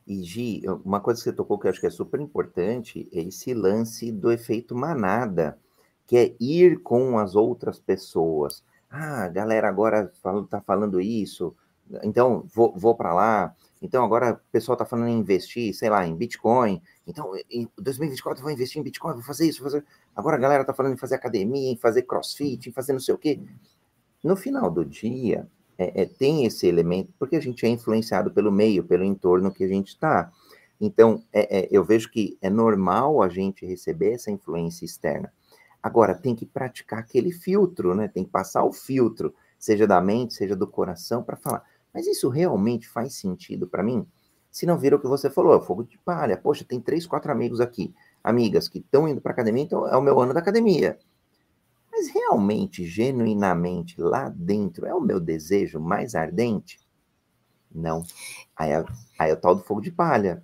E 0.06 0.22
Gi, 0.22 0.62
uma 0.84 1.00
coisa 1.00 1.20
que 1.20 1.24
você 1.24 1.32
tocou 1.32 1.58
que 1.58 1.66
eu 1.66 1.70
acho 1.70 1.80
que 1.80 1.86
é 1.86 1.90
super 1.90 2.20
importante 2.20 3.08
é 3.12 3.20
esse 3.20 3.54
lance 3.54 4.12
do 4.12 4.30
efeito 4.30 4.74
manada 4.74 5.58
que 6.06 6.16
é 6.16 6.36
ir 6.38 6.82
com 6.82 7.18
as 7.18 7.34
outras 7.34 7.78
pessoas. 7.78 8.62
Ah, 8.90 9.28
galera 9.28 9.68
agora 9.68 10.12
está 10.12 10.60
falando 10.60 11.00
isso, 11.00 11.54
então 12.02 12.44
vou, 12.54 12.72
vou 12.76 12.94
para 12.94 13.14
lá. 13.14 13.54
Então 13.82 14.04
agora 14.04 14.32
o 14.32 14.52
pessoal 14.52 14.74
está 14.74 14.84
falando 14.84 15.08
em 15.08 15.18
investir, 15.18 15.74
sei 15.74 15.90
lá, 15.90 16.06
em 16.06 16.14
Bitcoin. 16.14 16.80
Então 17.06 17.32
em 17.50 17.68
2024 17.78 18.40
eu 18.40 18.44
vou 18.44 18.52
investir 18.52 18.80
em 18.80 18.84
Bitcoin, 18.84 19.14
vou 19.14 19.22
fazer 19.22 19.48
isso, 19.48 19.62
vou 19.62 19.70
fazer. 19.70 19.84
Agora 20.14 20.36
a 20.36 20.40
galera 20.40 20.62
está 20.62 20.72
falando 20.72 20.94
em 20.94 20.98
fazer 20.98 21.14
academia, 21.14 21.72
em 21.72 21.76
fazer 21.76 22.02
crossfit, 22.02 22.68
em 22.68 22.72
fazer 22.72 22.92
não 22.92 23.00
sei 23.00 23.14
o 23.14 23.18
quê. 23.18 23.40
No 24.22 24.36
final 24.36 24.70
do 24.70 24.84
dia, 24.84 25.46
é, 25.78 26.02
é, 26.02 26.06
tem 26.06 26.44
esse 26.44 26.66
elemento, 26.66 27.12
porque 27.18 27.36
a 27.36 27.40
gente 27.40 27.64
é 27.66 27.68
influenciado 27.68 28.30
pelo 28.30 28.52
meio, 28.52 28.84
pelo 28.84 29.04
entorno 29.04 29.52
que 29.52 29.64
a 29.64 29.68
gente 29.68 29.88
está. 29.88 30.30
Então, 30.80 31.22
é, 31.32 31.60
é, 31.60 31.68
eu 31.70 31.84
vejo 31.84 32.10
que 32.10 32.38
é 32.40 32.50
normal 32.50 33.22
a 33.22 33.28
gente 33.28 33.64
receber 33.64 34.12
essa 34.12 34.30
influência 34.30 34.84
externa. 34.84 35.32
Agora, 35.82 36.14
tem 36.14 36.34
que 36.34 36.46
praticar 36.46 37.00
aquele 37.00 37.30
filtro, 37.30 37.94
né? 37.94 38.08
Tem 38.08 38.24
que 38.24 38.30
passar 38.30 38.64
o 38.64 38.72
filtro, 38.72 39.34
seja 39.58 39.86
da 39.86 40.00
mente, 40.00 40.34
seja 40.34 40.56
do 40.56 40.66
coração, 40.66 41.22
para 41.22 41.36
falar. 41.36 41.62
Mas 41.92 42.06
isso 42.06 42.28
realmente 42.28 42.88
faz 42.88 43.14
sentido 43.14 43.66
para 43.66 43.82
mim? 43.82 44.06
Se 44.50 44.66
não 44.66 44.78
vira 44.78 44.96
o 44.96 45.00
que 45.00 45.06
você 45.06 45.28
falou, 45.28 45.60
fogo 45.60 45.84
de 45.84 45.98
palha. 45.98 46.36
Poxa, 46.36 46.64
tem 46.64 46.80
três, 46.80 47.06
quatro 47.06 47.30
amigos 47.30 47.60
aqui, 47.60 47.94
amigas 48.22 48.68
que 48.68 48.78
estão 48.78 49.06
indo 49.08 49.20
para 49.20 49.32
academia, 49.32 49.62
então 49.62 49.86
é 49.86 49.96
o 49.96 50.02
meu 50.02 50.18
ano 50.20 50.32
da 50.32 50.40
academia. 50.40 50.98
Mas 51.96 52.08
realmente, 52.08 52.84
genuinamente, 52.84 54.00
lá 54.00 54.28
dentro, 54.28 54.84
é 54.84 54.92
o 54.92 55.00
meu 55.00 55.20
desejo 55.20 55.78
mais 55.78 56.16
ardente? 56.16 56.80
Não. 57.72 58.02
Aí 58.56 58.72
é, 58.72 58.84
aí 59.16 59.30
é 59.30 59.34
o 59.34 59.36
tal 59.36 59.54
do 59.54 59.62
fogo 59.62 59.80
de 59.80 59.92
palha 59.92 60.42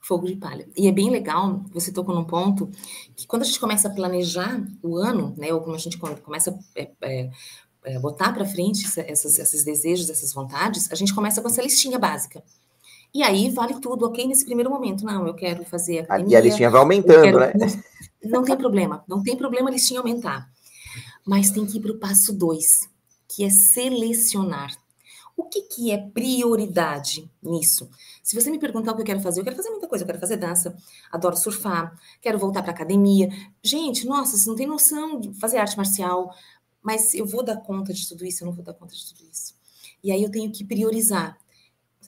fogo 0.00 0.26
de 0.26 0.36
palha. 0.36 0.68
E 0.76 0.86
é 0.86 0.92
bem 0.92 1.08
legal, 1.08 1.62
você 1.72 1.90
tocou 1.90 2.14
num 2.14 2.24
ponto, 2.24 2.68
que 3.16 3.26
quando 3.26 3.40
a 3.40 3.44
gente 3.46 3.58
começa 3.58 3.88
a 3.88 3.90
planejar 3.90 4.62
o 4.82 4.98
ano, 4.98 5.34
né, 5.34 5.50
ou 5.50 5.62
como 5.62 5.74
a 5.74 5.78
gente 5.78 5.96
começa 5.96 6.50
a 6.50 6.54
é, 6.78 6.90
é, 7.00 7.30
é, 7.84 7.98
botar 7.98 8.34
para 8.34 8.44
frente 8.44 8.84
essas, 9.00 9.38
esses 9.38 9.64
desejos, 9.64 10.10
essas 10.10 10.34
vontades, 10.34 10.92
a 10.92 10.94
gente 10.94 11.14
começa 11.14 11.40
com 11.40 11.48
essa 11.48 11.62
listinha 11.62 11.98
básica. 11.98 12.42
E 13.14 13.22
aí 13.22 13.48
vale 13.48 13.80
tudo, 13.80 14.04
ok? 14.04 14.26
Nesse 14.26 14.44
primeiro 14.44 14.68
momento, 14.68 15.06
não, 15.06 15.26
eu 15.26 15.32
quero 15.32 15.64
fazer 15.64 16.00
academia. 16.00 16.34
E 16.34 16.36
a 16.36 16.40
listinha 16.42 16.68
vai 16.68 16.80
aumentando, 16.82 17.22
quero, 17.22 17.38
né? 17.38 17.52
Não, 18.22 18.30
não 18.30 18.44
tem 18.44 18.56
problema, 18.58 19.04
não 19.08 19.22
tem 19.22 19.36
problema 19.36 19.70
a 19.70 19.72
listinha 19.72 20.00
aumentar. 20.00 20.50
Mas 21.26 21.50
tem 21.50 21.64
que 21.64 21.78
ir 21.78 21.80
para 21.80 21.92
o 21.92 21.98
passo 21.98 22.32
dois, 22.32 22.88
que 23.28 23.44
é 23.44 23.50
selecionar. 23.50 24.76
O 25.36 25.44
que, 25.44 25.62
que 25.62 25.90
é 25.90 25.98
prioridade 25.98 27.28
nisso? 27.42 27.90
Se 28.22 28.40
você 28.40 28.50
me 28.50 28.58
perguntar 28.58 28.92
o 28.92 28.94
que 28.94 29.02
eu 29.02 29.06
quero 29.06 29.20
fazer, 29.20 29.40
eu 29.40 29.44
quero 29.44 29.56
fazer 29.56 29.70
muita 29.70 29.88
coisa. 29.88 30.04
Eu 30.04 30.06
quero 30.06 30.20
fazer 30.20 30.36
dança, 30.36 30.76
adoro 31.10 31.36
surfar, 31.36 31.98
quero 32.20 32.38
voltar 32.38 32.62
para 32.62 32.70
academia. 32.70 33.28
Gente, 33.62 34.06
nossa, 34.06 34.32
vocês 34.32 34.46
não 34.46 34.54
tem 34.54 34.66
noção 34.66 35.18
de 35.18 35.34
fazer 35.34 35.58
arte 35.58 35.76
marcial, 35.76 36.32
mas 36.80 37.14
eu 37.14 37.26
vou 37.26 37.42
dar 37.42 37.56
conta 37.56 37.92
de 37.92 38.06
tudo 38.06 38.24
isso, 38.24 38.44
eu 38.44 38.46
não 38.46 38.54
vou 38.54 38.64
dar 38.64 38.74
conta 38.74 38.94
de 38.94 39.04
tudo 39.06 39.28
isso. 39.28 39.54
E 40.02 40.12
aí 40.12 40.22
eu 40.22 40.30
tenho 40.30 40.52
que 40.52 40.64
priorizar. 40.64 41.36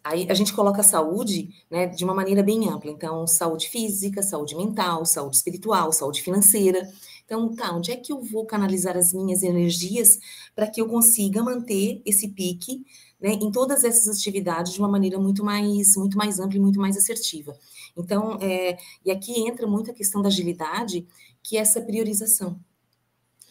Aí 0.05 0.27
a 0.31 0.35
gente 0.35 0.53
coloca 0.53 0.83
a 0.83 0.85
saúde 0.85 1.49
né, 1.69 1.87
de 1.87 2.05
uma 2.05 2.15
maneira 2.15 2.43
bem 2.43 2.69
ampla. 2.69 2.91
Então, 2.93 3.27
saúde 3.27 3.69
física, 3.69 4.23
saúde 4.23 4.55
mental, 4.55 5.05
saúde 5.05 5.37
espiritual, 5.37 5.93
saúde 5.93 6.23
financeira. 6.23 6.89
Então, 7.26 7.52
tá, 7.56 7.75
onde 7.75 7.90
é 7.90 7.97
que 7.97 8.12
eu 8.12 8.23
vou 8.23 8.47
canalizar 8.47 8.97
as 8.97 9.12
minhas 9.12 9.42
energias 9.42 10.18
para 10.54 10.68
que 10.68 10.80
eu 10.80 10.88
consiga 10.88 11.42
manter 11.42 12.00
esse 12.06 12.28
pique 12.28 12.87
né, 13.21 13.33
em 13.33 13.50
todas 13.50 13.83
essas 13.83 14.06
atividades 14.16 14.73
de 14.73 14.78
uma 14.78 14.88
maneira 14.88 15.18
muito 15.18 15.45
mais, 15.45 15.97
muito 15.97 16.16
mais 16.16 16.38
ampla 16.38 16.56
e 16.56 16.61
muito 16.61 16.80
mais 16.80 16.97
assertiva. 16.97 17.59
Então, 17.97 18.38
é, 18.40 18.78
e 19.04 19.11
aqui 19.11 19.40
entra 19.40 19.66
muito 19.66 19.90
a 19.90 19.95
questão 19.95 20.23
da 20.23 20.28
agilidade, 20.28 21.04
que 21.42 21.56
é 21.56 21.61
essa 21.61 21.80
priorização. 21.80 22.61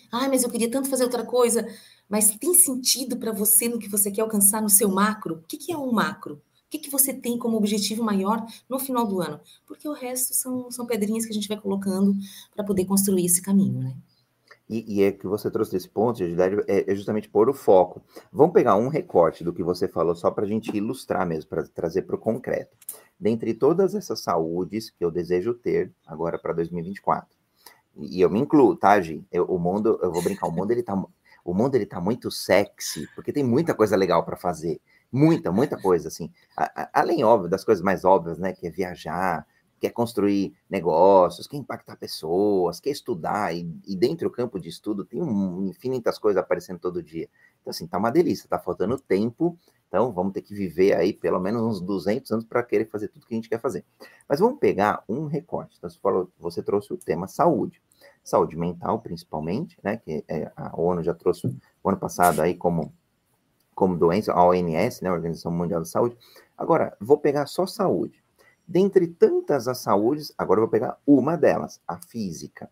Ah, 0.09 0.29
mas 0.29 0.43
eu 0.43 0.49
queria 0.49 0.71
tanto 0.71 0.89
fazer 0.89 1.03
outra 1.03 1.25
coisa, 1.25 1.67
mas 2.07 2.31
tem 2.37 2.53
sentido 2.53 3.17
para 3.17 3.33
você 3.33 3.67
no 3.67 3.77
que 3.77 3.89
você 3.89 4.09
quer 4.09 4.21
alcançar 4.21 4.61
no 4.61 4.69
seu 4.69 4.87
macro? 4.89 5.35
O 5.35 5.47
que, 5.47 5.57
que 5.57 5.73
é 5.73 5.77
um 5.77 5.91
macro? 5.91 6.41
Que, 6.75 6.79
que 6.79 6.91
você 6.91 7.13
tem 7.13 7.37
como 7.37 7.55
objetivo 7.55 8.03
maior 8.03 8.45
no 8.67 8.77
final 8.77 9.07
do 9.07 9.21
ano? 9.21 9.39
Porque 9.65 9.87
o 9.87 9.93
resto 9.93 10.33
são, 10.33 10.69
são 10.69 10.85
pedrinhas 10.85 11.25
que 11.25 11.31
a 11.31 11.33
gente 11.33 11.47
vai 11.47 11.57
colocando 11.57 12.13
para 12.53 12.65
poder 12.65 12.83
construir 12.85 13.25
esse 13.25 13.41
caminho, 13.41 13.81
né? 13.81 13.95
E, 14.67 14.97
e, 14.97 15.03
é 15.03 15.11
que 15.11 15.27
você 15.27 15.49
trouxe 15.49 15.77
esse 15.77 15.87
ponto, 15.87 16.21
é, 16.23 16.91
é, 16.91 16.95
justamente 16.95 17.29
pôr 17.29 17.47
o 17.49 17.53
foco. 17.53 18.01
Vamos 18.31 18.53
pegar 18.53 18.75
um 18.75 18.87
recorte 18.87 19.43
do 19.43 19.53
que 19.53 19.61
você 19.61 19.87
falou, 19.87 20.15
só 20.15 20.31
para 20.31 20.43
a 20.43 20.47
gente 20.47 20.75
ilustrar 20.75 21.25
mesmo, 21.25 21.49
para 21.49 21.63
trazer 21.67 22.01
para 22.01 22.15
o 22.15 22.19
concreto. 22.19 22.75
Dentre 23.17 23.53
todas 23.53 23.93
essas 23.93 24.21
saúdes 24.21 24.89
que 24.89 25.05
eu 25.05 25.11
desejo 25.11 25.53
ter 25.53 25.93
agora 26.05 26.39
para 26.39 26.51
2024, 26.51 27.29
e 27.97 28.19
eu 28.19 28.29
me 28.29 28.39
incluo, 28.39 28.75
tá? 28.75 28.95
Eu, 29.31 29.45
o 29.45 29.59
mundo, 29.59 29.99
eu 30.01 30.11
vou 30.11 30.23
brincar, 30.23 30.47
o 30.47 30.51
mundo 30.51 30.71
ele 30.71 30.83
tá, 30.83 31.01
o 31.45 31.53
mundo 31.53 31.75
ele 31.75 31.85
tá 31.85 32.01
muito 32.01 32.31
sexy, 32.31 33.07
porque 33.13 33.31
tem 33.31 33.43
muita 33.43 33.73
coisa 33.75 33.95
legal 33.95 34.25
para 34.25 34.35
fazer. 34.35 34.81
Muita, 35.11 35.51
muita 35.51 35.77
coisa, 35.79 36.07
assim. 36.07 36.31
A, 36.55 36.83
a, 36.83 36.89
além, 37.01 37.23
óbvio, 37.23 37.49
das 37.49 37.63
coisas 37.63 37.83
mais 37.83 38.03
óbvias, 38.03 38.37
né? 38.37 38.53
Que 38.53 38.67
é 38.67 38.69
viajar, 38.69 39.45
quer 39.79 39.91
construir 39.91 40.53
negócios, 40.69 41.47
quer 41.47 41.57
impactar 41.57 41.95
pessoas, 41.97 42.79
quer 42.79 42.91
estudar, 42.91 43.55
e, 43.55 43.69
e 43.85 43.95
dentro 43.95 44.29
do 44.29 44.33
campo 44.33 44.59
de 44.59 44.69
estudo 44.69 45.05
tem 45.05 45.21
um, 45.21 45.67
infinitas 45.67 46.17
coisas 46.17 46.41
aparecendo 46.41 46.79
todo 46.79 47.03
dia. 47.03 47.29
Então, 47.61 47.71
assim, 47.71 47.87
tá 47.87 47.97
uma 47.97 48.11
delícia, 48.11 48.49
tá 48.49 48.59
faltando 48.59 48.97
tempo, 48.99 49.57
então 49.87 50.11
vamos 50.11 50.33
ter 50.33 50.41
que 50.41 50.53
viver 50.53 50.93
aí 50.93 51.13
pelo 51.13 51.39
menos 51.39 51.61
uns 51.61 51.81
200 51.81 52.31
anos 52.31 52.45
para 52.45 52.63
querer 52.63 52.85
fazer 52.85 53.07
tudo 53.07 53.25
que 53.25 53.33
a 53.33 53.37
gente 53.37 53.49
quer 53.49 53.59
fazer. 53.59 53.83
Mas 54.27 54.39
vamos 54.39 54.59
pegar 54.59 55.03
um 55.07 55.25
recorte. 55.25 55.75
Então, 55.77 55.89
você, 55.89 55.99
falou, 55.99 56.31
você 56.39 56.63
trouxe 56.63 56.93
o 56.93 56.97
tema 56.97 57.27
saúde, 57.27 57.81
saúde 58.23 58.57
mental 58.57 58.99
principalmente, 58.99 59.77
né, 59.83 59.97
que 59.97 60.23
é, 60.27 60.51
a 60.55 60.79
ONU 60.79 61.03
já 61.03 61.13
trouxe 61.13 61.47
o 61.83 61.89
ano 61.89 61.97
passado 61.97 62.41
aí 62.41 62.55
como, 62.55 62.93
como 63.75 63.97
doença, 63.97 64.31
a 64.31 64.43
ONS, 64.43 65.01
né, 65.01 65.09
a 65.09 65.13
Organização 65.13 65.51
Mundial 65.51 65.81
da 65.81 65.85
Saúde. 65.85 66.17
Agora, 66.57 66.95
vou 66.99 67.17
pegar 67.17 67.45
só 67.45 67.67
saúde. 67.67 68.23
Dentre 68.67 69.05
tantas 69.05 69.67
as 69.67 69.79
saúdes, 69.79 70.33
agora 70.37 70.59
eu 70.59 70.63
vou 70.63 70.71
pegar 70.71 70.97
uma 71.05 71.35
delas, 71.35 71.79
a 71.87 71.97
física. 71.97 72.69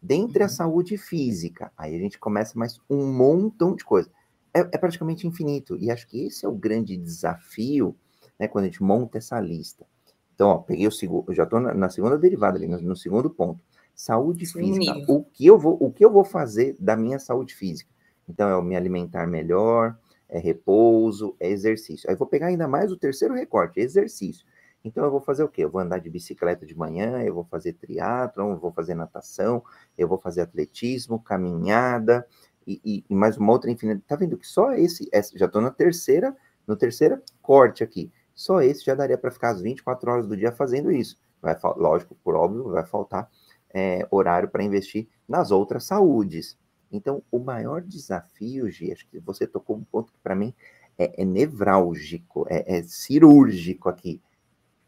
Dentre 0.00 0.42
a 0.42 0.46
uhum. 0.46 0.52
saúde 0.52 0.96
física, 0.98 1.72
aí 1.76 1.96
a 1.96 1.98
gente 1.98 2.18
começa 2.18 2.58
mais 2.58 2.80
um 2.88 3.06
montão 3.06 3.74
de 3.74 3.84
coisa. 3.84 4.10
É, 4.54 4.60
é 4.60 4.78
praticamente 4.78 5.26
infinito. 5.26 5.76
E 5.80 5.90
acho 5.90 6.06
que 6.06 6.26
esse 6.26 6.44
é 6.44 6.48
o 6.48 6.52
grande 6.52 6.96
desafio, 6.96 7.96
né, 8.38 8.46
quando 8.46 8.64
a 8.64 8.68
gente 8.68 8.82
monta 8.82 9.18
essa 9.18 9.40
lista. 9.40 9.86
Então, 10.34 10.48
ó, 10.48 10.58
peguei 10.58 10.86
o 10.86 10.92
segundo, 10.92 11.32
já 11.32 11.44
estou 11.44 11.60
na, 11.60 11.72
na, 11.72 11.88
segunda 11.88 12.18
derivada 12.18 12.58
ali, 12.58 12.68
no, 12.68 12.80
no 12.80 12.96
segundo 12.96 13.30
ponto. 13.30 13.64
Saúde 13.94 14.46
Sim, 14.46 14.74
física. 14.74 15.04
O 15.08 15.24
que, 15.24 15.46
eu 15.46 15.58
vou, 15.58 15.76
o 15.80 15.90
que 15.90 16.04
eu 16.04 16.10
vou 16.10 16.24
fazer 16.24 16.76
da 16.78 16.96
minha 16.96 17.18
saúde 17.18 17.54
física? 17.54 17.90
Então, 18.28 18.48
é 18.48 18.56
o 18.56 18.62
me 18.62 18.76
alimentar 18.76 19.26
melhor, 19.26 19.96
é 20.32 20.38
repouso, 20.38 21.36
é 21.38 21.50
exercício. 21.50 22.08
Aí 22.08 22.16
vou 22.16 22.26
pegar 22.26 22.46
ainda 22.46 22.66
mais 22.66 22.90
o 22.90 22.96
terceiro 22.96 23.34
recorte, 23.34 23.78
exercício. 23.78 24.46
Então 24.82 25.04
eu 25.04 25.10
vou 25.10 25.20
fazer 25.20 25.44
o 25.44 25.48
quê? 25.48 25.62
Eu 25.62 25.70
vou 25.70 25.80
andar 25.80 25.98
de 25.98 26.08
bicicleta 26.08 26.64
de 26.64 26.76
manhã, 26.76 27.22
eu 27.22 27.34
vou 27.34 27.44
fazer 27.44 27.74
triatlon, 27.74 28.52
eu 28.52 28.58
vou 28.58 28.72
fazer 28.72 28.94
natação, 28.94 29.62
eu 29.96 30.08
vou 30.08 30.18
fazer 30.18 30.40
atletismo, 30.40 31.22
caminhada 31.22 32.26
e, 32.66 32.80
e, 32.82 33.04
e 33.08 33.14
mais 33.14 33.36
uma 33.36 33.52
outra 33.52 33.70
infinita. 33.70 34.02
Tá 34.08 34.16
vendo 34.16 34.38
que 34.38 34.46
só 34.46 34.72
esse, 34.72 35.08
esse 35.12 35.38
já 35.38 35.46
estou 35.46 35.60
na 35.60 35.70
terceira, 35.70 36.34
no 36.66 36.76
terceiro 36.76 37.20
corte 37.42 37.84
aqui. 37.84 38.10
Só 38.34 38.62
esse 38.62 38.82
já 38.84 38.94
daria 38.94 39.18
para 39.18 39.30
ficar 39.30 39.50
as 39.50 39.60
24 39.60 40.10
horas 40.10 40.26
do 40.26 40.34
dia 40.34 40.50
fazendo 40.50 40.90
isso. 40.90 41.18
Vai, 41.42 41.56
lógico, 41.76 42.16
por 42.24 42.34
óbvio, 42.34 42.70
vai 42.70 42.86
faltar 42.86 43.28
é, 43.74 44.06
horário 44.10 44.48
para 44.48 44.64
investir 44.64 45.08
nas 45.28 45.50
outras 45.50 45.84
saúdes. 45.84 46.56
Então, 46.92 47.22
o 47.30 47.38
maior 47.38 47.80
desafio, 47.80 48.70
Gi, 48.70 48.92
acho 48.92 49.08
que 49.08 49.18
você 49.18 49.46
tocou 49.46 49.76
um 49.76 49.84
ponto 49.84 50.12
que 50.12 50.18
para 50.22 50.34
mim 50.34 50.54
é, 50.98 51.22
é 51.22 51.24
nevrálgico, 51.24 52.46
é, 52.48 52.78
é 52.78 52.82
cirúrgico 52.82 53.88
aqui 53.88 54.20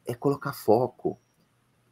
é 0.06 0.14
colocar 0.14 0.52
foco 0.52 1.18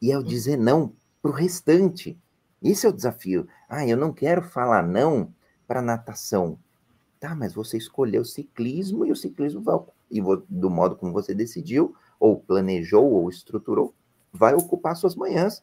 e 0.00 0.12
é 0.12 0.16
o 0.16 0.20
hum. 0.20 0.24
dizer 0.24 0.56
não 0.56 0.92
para 1.20 1.30
o 1.30 1.34
restante. 1.34 2.18
Esse 2.62 2.86
é 2.86 2.88
o 2.88 2.92
desafio. 2.92 3.48
Ah, 3.68 3.86
eu 3.86 3.96
não 3.96 4.12
quero 4.12 4.42
falar 4.42 4.86
não 4.86 5.32
para 5.66 5.82
natação. 5.82 6.58
Tá, 7.18 7.34
mas 7.34 7.54
você 7.54 7.76
escolheu 7.76 8.24
ciclismo 8.24 9.06
e 9.06 9.12
o 9.12 9.16
ciclismo 9.16 9.60
vai, 9.60 9.78
e 10.10 10.20
do 10.48 10.68
modo 10.68 10.96
como 10.96 11.12
você 11.12 11.32
decidiu, 11.32 11.94
ou 12.18 12.40
planejou, 12.40 13.12
ou 13.12 13.30
estruturou, 13.30 13.94
vai 14.32 14.54
ocupar 14.54 14.96
suas 14.96 15.14
manhãs. 15.14 15.62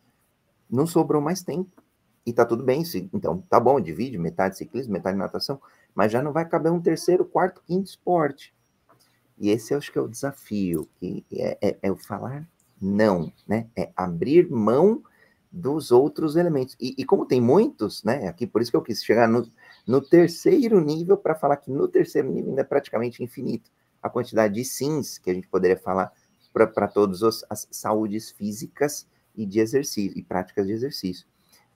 Não 0.69 0.87
sobrou 0.87 1.21
mais 1.21 1.43
tempo. 1.43 1.83
E 2.25 2.33
tá 2.33 2.45
tudo 2.45 2.63
bem. 2.63 2.83
Então, 3.13 3.41
tá 3.49 3.59
bom, 3.59 3.79
divide 3.79 4.17
metade 4.17 4.57
ciclismo, 4.57 4.93
metade 4.93 5.17
natação, 5.17 5.61
mas 5.95 6.11
já 6.11 6.21
não 6.21 6.31
vai 6.31 6.47
caber 6.47 6.71
um 6.71 6.81
terceiro, 6.81 7.25
quarto, 7.25 7.61
quinto 7.65 7.89
esporte. 7.89 8.53
E 9.37 9.49
esse 9.49 9.73
eu 9.73 9.77
acho 9.77 9.91
que 9.91 9.97
é 9.97 10.01
o 10.01 10.07
desafio, 10.07 10.87
que 10.99 11.25
é, 11.31 11.57
é, 11.61 11.77
é 11.83 11.91
o 11.91 11.95
falar 11.95 12.47
não, 12.81 13.31
né? 13.47 13.67
É 13.75 13.91
abrir 13.95 14.49
mão 14.49 15.03
dos 15.51 15.91
outros 15.91 16.35
elementos. 16.35 16.75
E, 16.79 16.95
e, 16.97 17.05
como 17.05 17.25
tem 17.25 17.41
muitos, 17.41 18.03
né? 18.03 18.27
Aqui, 18.27 18.45
por 18.45 18.61
isso 18.61 18.71
que 18.71 18.77
eu 18.77 18.81
quis 18.81 19.03
chegar 19.03 19.27
no, 19.27 19.49
no 19.87 20.01
terceiro 20.01 20.79
nível 20.79 21.17
para 21.17 21.35
falar 21.35 21.57
que 21.57 21.71
no 21.71 21.87
terceiro 21.87 22.29
nível 22.31 22.49
ainda 22.49 22.61
é 22.61 22.65
praticamente 22.65 23.23
infinito 23.23 23.71
a 24.01 24.09
quantidade 24.09 24.53
de 24.53 24.63
sims 24.63 25.17
que 25.17 25.29
a 25.29 25.33
gente 25.33 25.47
poderia 25.47 25.77
falar 25.77 26.13
para 26.53 26.87
todas 26.87 27.21
as 27.49 27.67
saúdes 27.69 28.31
físicas 28.31 29.07
e 29.35 29.45
de 29.45 29.59
exercício 29.59 30.17
e 30.17 30.23
práticas 30.23 30.65
de 30.65 30.73
exercício. 30.73 31.27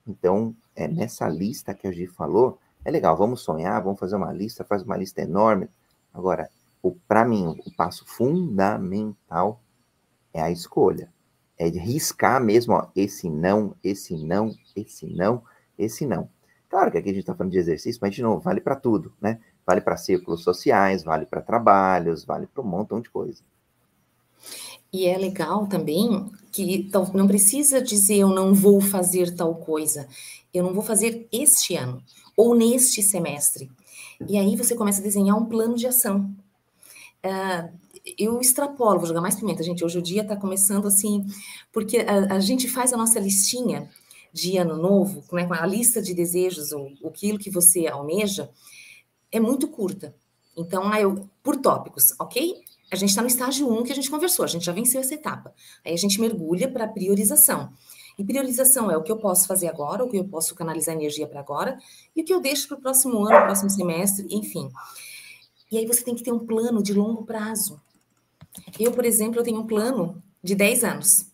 Então, 0.05 0.55
é, 0.75 0.88
nessa 0.88 1.27
lista 1.27 1.74
que 1.74 1.88
a 1.88 1.91
gente 1.91 2.12
falou, 2.12 2.60
é 2.83 2.91
legal, 2.91 3.15
vamos 3.15 3.41
sonhar, 3.41 3.81
vamos 3.81 4.00
fazer 4.00 4.15
uma 4.15 4.33
lista, 4.33 4.63
faz 4.63 4.83
uma 4.83 4.98
lista 4.98 5.22
enorme. 5.22 5.69
Agora, 6.13 6.50
para 7.07 7.25
mim, 7.25 7.48
o 7.65 7.75
passo 7.75 8.05
fundamental 8.05 9.62
é 10.33 10.41
a 10.41 10.51
escolha. 10.51 11.12
É 11.57 11.69
de 11.69 11.79
riscar 11.79 12.43
mesmo, 12.43 12.74
ó, 12.74 12.88
esse 12.95 13.29
não, 13.29 13.75
esse 13.83 14.17
não, 14.17 14.53
esse 14.75 15.05
não, 15.05 15.43
esse 15.77 16.05
não. 16.05 16.29
Claro 16.69 16.91
que 16.91 16.98
aqui 16.98 17.10
a 17.10 17.13
gente 17.13 17.22
está 17.22 17.36
falando 17.36 17.51
de 17.51 17.60
exercício, 17.60 18.00
mas 18.01 18.15
de 18.15 18.22
novo, 18.22 18.41
vale 18.41 18.60
para 18.60 18.75
tudo, 18.75 19.13
né? 19.22 19.39
Vale 19.65 19.79
para 19.79 19.95
círculos 19.95 20.43
sociais, 20.43 21.03
vale 21.03 21.25
para 21.25 21.41
trabalhos, 21.41 22.25
vale 22.25 22.48
para 22.48 22.63
um 22.63 22.67
montão 22.67 23.00
de 23.00 23.10
coisa. 23.10 23.43
E 24.91 25.05
é 25.05 25.17
legal 25.17 25.67
também 25.67 26.29
que 26.53 26.88
não 27.15 27.27
precisa 27.27 27.81
dizer 27.81 28.17
eu 28.17 28.29
não 28.29 28.53
vou 28.53 28.79
fazer 28.79 29.36
tal 29.36 29.55
coisa, 29.55 30.07
eu 30.53 30.63
não 30.63 30.72
vou 30.72 30.83
fazer 30.83 31.27
este 31.31 31.75
ano 31.75 32.01
ou 32.38 32.55
neste 32.55 33.01
semestre. 33.01 33.72
E 34.29 34.38
aí 34.38 34.55
você 34.55 34.75
começa 34.75 35.01
a 35.01 35.03
desenhar 35.03 35.36
um 35.36 35.45
plano 35.45 35.75
de 35.75 35.88
ação. 35.88 36.31
Uh, 37.25 37.74
eu 38.17 38.39
extrapolo, 38.39 39.00
vou 39.00 39.07
jogar 39.07 39.22
mais 39.22 39.36
pimenta, 39.36 39.63
gente. 39.63 39.83
Hoje 39.83 39.98
o 39.98 40.01
dia 40.01 40.22
está 40.22 40.36
começando 40.36 40.88
assim, 40.88 41.25
porque 41.72 41.98
a, 41.98 42.36
a, 42.36 42.39
gente 42.39 42.67
faz 42.67 42.93
a 42.93 42.98
nossa 42.98 43.19
listinha 43.19 43.89
de 44.31 44.57
ano 44.57 44.77
novo, 44.77 45.24
né, 45.31 45.45
com 45.45 45.53
a 45.53 45.65
lista 45.65 46.01
de 46.01 46.13
desejos, 46.13 46.72
ou 46.72 46.91
aquilo 47.05 47.39
que 47.39 47.50
você 47.50 47.88
almeja, 47.88 48.50
é 49.31 49.39
muito 49.39 49.67
curta. 49.67 50.15
Então, 50.55 50.88
aí 50.91 51.01
eu, 51.01 51.27
por 51.41 51.55
tópicos, 51.57 52.13
ok? 52.19 52.62
A 52.93 52.95
gente 52.95 53.09
está 53.09 53.23
no 53.23 53.27
estágio 53.27 53.67
1 53.67 53.85
que 53.85 53.91
a 53.91 53.95
gente 53.95 54.07
conversou, 54.07 54.45
a 54.45 54.47
gente 54.47 54.67
já 54.67 54.71
venceu 54.71 55.01
essa 55.01 55.15
etapa. 55.15 55.51
Aí 55.83 55.95
a 55.95 55.97
gente 55.97 56.21
mergulha 56.21 56.71
para 56.71 56.88
priorização. 56.88 57.73
E 58.19 58.23
priorização 58.23 58.91
é 58.91 58.95
o 58.95 59.01
que 59.01 59.12
eu 59.12 59.17
posso 59.17 59.47
fazer 59.47 59.67
agora, 59.67 60.05
o 60.05 60.09
que 60.12 60.17
eu 60.17 60.25
posso 60.25 60.53
canalizar 60.53 60.93
energia 60.93 61.25
para 61.25 61.39
agora, 61.39 61.79
e 62.15 62.21
o 62.21 62.23
que 62.23 62.31
eu 62.31 62.39
deixo 62.39 62.67
para 62.67 62.77
o 62.77 62.81
próximo 62.81 63.25
ano, 63.25 63.45
próximo 63.45 63.71
semestre, 63.71 64.27
enfim. 64.29 64.69
E 65.71 65.79
aí 65.79 65.88
você 65.88 66.03
tem 66.03 66.13
que 66.13 66.21
ter 66.21 66.31
um 66.31 66.45
plano 66.45 66.83
de 66.83 66.93
longo 66.93 67.25
prazo. 67.25 67.81
Eu, 68.79 68.91
por 68.91 69.05
exemplo, 69.05 69.39
eu 69.39 69.43
tenho 69.43 69.62
um 69.62 69.65
plano 69.65 70.21
de 70.43 70.53
10 70.53 70.83
anos. 70.83 71.25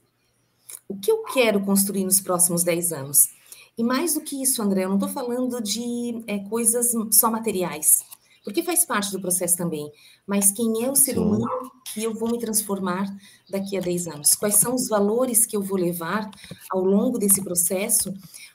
O 0.87 0.95
que 0.95 1.11
eu 1.11 1.23
quero 1.23 1.59
construir 1.59 2.05
nos 2.05 2.21
próximos 2.21 2.63
10 2.63 2.93
anos? 2.93 3.31
E 3.77 3.83
mais 3.83 4.13
do 4.13 4.21
que 4.21 4.41
isso, 4.41 4.61
André, 4.61 4.85
eu 4.85 4.89
não 4.89 4.95
estou 4.95 5.09
falando 5.09 5.61
de 5.61 6.23
é, 6.25 6.39
coisas 6.39 6.93
só 7.11 7.29
materiais. 7.29 8.05
Porque 8.49 8.63
faz 8.63 8.83
parte 8.83 9.11
do 9.11 9.21
processo 9.21 9.55
também. 9.55 9.91
Mas 10.25 10.51
quem 10.51 10.83
é 10.83 10.89
o 10.89 10.95
ser 10.95 11.13
Sim. 11.13 11.19
humano 11.19 11.71
que 11.93 12.03
eu 12.03 12.15
vou 12.15 12.31
me 12.31 12.39
transformar 12.39 13.05
daqui 13.47 13.77
a 13.77 13.79
10 13.79 14.07
anos? 14.07 14.31
Quais 14.33 14.55
são 14.55 14.73
os 14.73 14.87
valores 14.87 15.45
que 15.45 15.55
eu 15.55 15.61
vou 15.61 15.77
levar 15.77 16.31
ao 16.71 16.83
longo 16.83 17.19
desse 17.19 17.43
processo? 17.43 18.11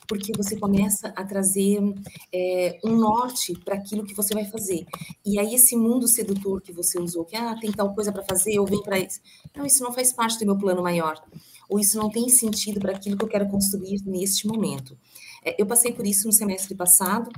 Porque 0.09 0.33
você 0.37 0.57
começa 0.57 1.13
a 1.15 1.25
trazer 1.25 1.81
é, 2.33 2.81
um 2.85 2.97
norte 2.97 3.57
para 3.65 3.77
aquilo 3.77 4.05
que 4.05 4.15
você 4.15 4.35
vai 4.35 4.45
fazer. 4.47 4.85
E 5.25 5.39
aí, 5.39 5.55
esse 5.55 5.77
mundo 5.77 6.09
sedutor 6.09 6.61
que 6.61 6.73
você 6.73 7.01
usou, 7.01 7.25
que 7.25 7.37
ah, 7.37 7.57
tem 7.61 7.71
tal 7.71 7.95
coisa 7.95 8.13
para 8.13 8.25
fazer, 8.25 8.55
eu 8.55 8.67
venho 8.67 8.83
para 8.83 8.99
isso. 8.99 9.21
Não, 9.57 9.65
isso 9.65 9.85
não 9.85 9.93
faz 9.93 10.13
parte 10.13 10.41
do 10.41 10.47
meu 10.47 10.59
plano 10.59 10.83
maior. 10.83 11.23
Ou 11.69 11.79
isso 11.79 11.97
não 11.97 12.11
tem 12.11 12.29
sentido 12.29 12.81
para 12.81 12.97
aquilo 12.97 13.17
que 13.17 13.25
eu 13.25 13.29
quero 13.29 13.49
construir 13.49 14.03
neste 14.05 14.49
momento. 14.49 14.99
É, 15.45 15.61
eu 15.61 15.67
passei 15.67 15.93
por 15.93 16.07
isso 16.07 16.27
no 16.27 16.33
semestre 16.33 16.75
passado. 16.75 17.31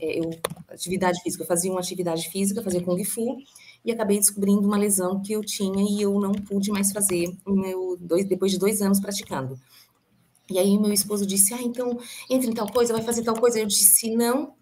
É, 0.00 0.18
eu, 0.18 0.30
atividade 0.68 1.20
física, 1.22 1.42
eu 1.42 1.46
fazia 1.46 1.70
uma 1.70 1.80
atividade 1.80 2.28
física, 2.28 2.62
fazia 2.62 2.82
Kung 2.82 3.02
Fu, 3.04 3.38
e 3.84 3.90
acabei 3.90 4.18
descobrindo 4.18 4.66
uma 4.66 4.76
lesão 4.76 5.20
que 5.20 5.32
eu 5.32 5.40
tinha 5.42 5.82
e 5.82 6.02
eu 6.02 6.18
não 6.20 6.32
pude 6.32 6.70
mais 6.70 6.92
fazer 6.92 7.34
meu 7.46 7.96
dois, 8.00 8.24
depois 8.26 8.52
de 8.52 8.58
dois 8.58 8.82
anos 8.82 9.00
praticando. 9.00 9.58
E 10.50 10.58
aí 10.58 10.78
meu 10.78 10.92
esposo 10.92 11.26
disse: 11.26 11.54
Ah, 11.54 11.62
então 11.62 11.98
entre 12.28 12.50
em 12.50 12.54
tal 12.54 12.70
coisa, 12.70 12.92
vai 12.92 13.02
fazer 13.02 13.22
tal 13.22 13.38
coisa. 13.38 13.58
Eu 13.58 13.66
disse: 13.66 14.14
Não, 14.14 14.54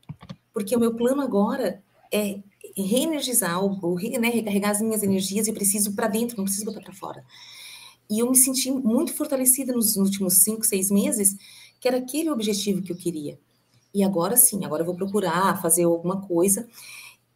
porque 0.53 0.77
o 0.77 0.81
meu 0.81 0.95
plano 0.95 1.23
agora 1.23 1.83
é 2.13 2.41
reenergizar, 2.77 3.63
ou, 3.63 3.99
né, 3.99 4.29
recarregar 4.29 4.71
as 4.71 4.81
minhas 4.81 5.03
energias 5.03 5.47
e 5.47 5.53
preciso 5.53 5.95
para 5.95 6.09
dentro, 6.09 6.37
não 6.37 6.45
preciso 6.45 6.65
botar 6.65 6.81
para 6.81 6.93
fora. 6.93 7.25
E 8.11 8.21
eu 8.21 8.31
me 8.31 8.37
senti 8.37 8.71
muito 8.71 9.15
fortalecida 9.15 9.73
nos 9.73 9.97
últimos 9.97 10.35
cinco, 10.43 10.65
seis 10.65 10.91
meses, 10.91 11.37
que 11.83 11.89
era 11.89 11.97
aquele 11.97 12.31
objetivo 12.31 12.81
que 12.81 12.93
eu 12.93 12.97
queria. 12.97 13.37
E 13.93 14.05
agora 14.05 14.37
sim, 14.37 14.65
agora 14.65 14.83
eu 14.83 14.87
vou 14.87 14.95
procurar 14.95 15.61
fazer 15.61 15.83
alguma 15.83 16.21
coisa. 16.21 16.65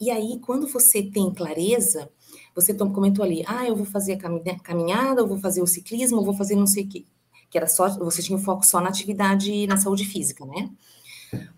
E 0.00 0.08
aí, 0.08 0.38
quando 0.38 0.68
você 0.68 1.02
tem 1.02 1.34
clareza, 1.34 2.08
você 2.54 2.72
comentou 2.72 3.24
ali, 3.24 3.42
ah, 3.44 3.66
eu 3.66 3.74
vou 3.74 3.84
fazer 3.84 4.12
a 4.12 4.58
caminhada, 4.60 5.20
eu 5.20 5.26
vou 5.26 5.38
fazer 5.38 5.62
o 5.62 5.66
ciclismo, 5.66 6.20
eu 6.20 6.24
vou 6.24 6.32
fazer 6.32 6.54
não 6.54 6.66
sei 6.66 6.84
o 6.84 6.88
quê. 6.88 7.04
Que 7.50 7.58
era 7.58 7.66
só, 7.66 7.88
você 7.98 8.22
tinha 8.22 8.38
o 8.38 8.40
foco 8.40 8.64
só 8.64 8.80
na 8.80 8.88
atividade, 8.88 9.66
na 9.66 9.76
saúde 9.78 10.04
física, 10.04 10.46
né? 10.46 10.70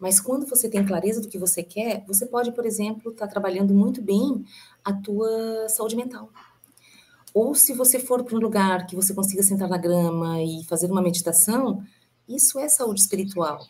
Mas 0.00 0.18
quando 0.18 0.47
você 0.47 0.66
tem 0.66 0.83
clareza 0.83 1.21
do 1.21 1.28
que 1.28 1.37
você 1.37 1.62
quer, 1.62 2.02
você 2.07 2.25
pode, 2.25 2.52
por 2.52 2.64
exemplo, 2.64 3.12
estar 3.12 3.26
tá 3.26 3.30
trabalhando 3.30 3.75
muito 3.75 4.00
bem 4.00 4.47
a 4.83 4.95
tua 4.95 5.68
saúde 5.68 5.95
mental. 5.95 6.30
Ou 7.35 7.54
se 7.54 7.75
você 7.75 7.99
for 7.99 8.25
para 8.25 8.35
um 8.35 8.40
lugar 8.40 8.87
que 8.87 8.97
você 8.97 9.12
consiga 9.12 9.42
sentar 9.42 9.68
na 9.68 9.76
grama 9.76 10.42
e 10.42 10.64
fazer 10.64 10.90
uma 10.90 11.02
meditação, 11.02 11.85
isso 12.28 12.58
é 12.58 12.68
saúde 12.68 13.00
espiritual. 13.00 13.66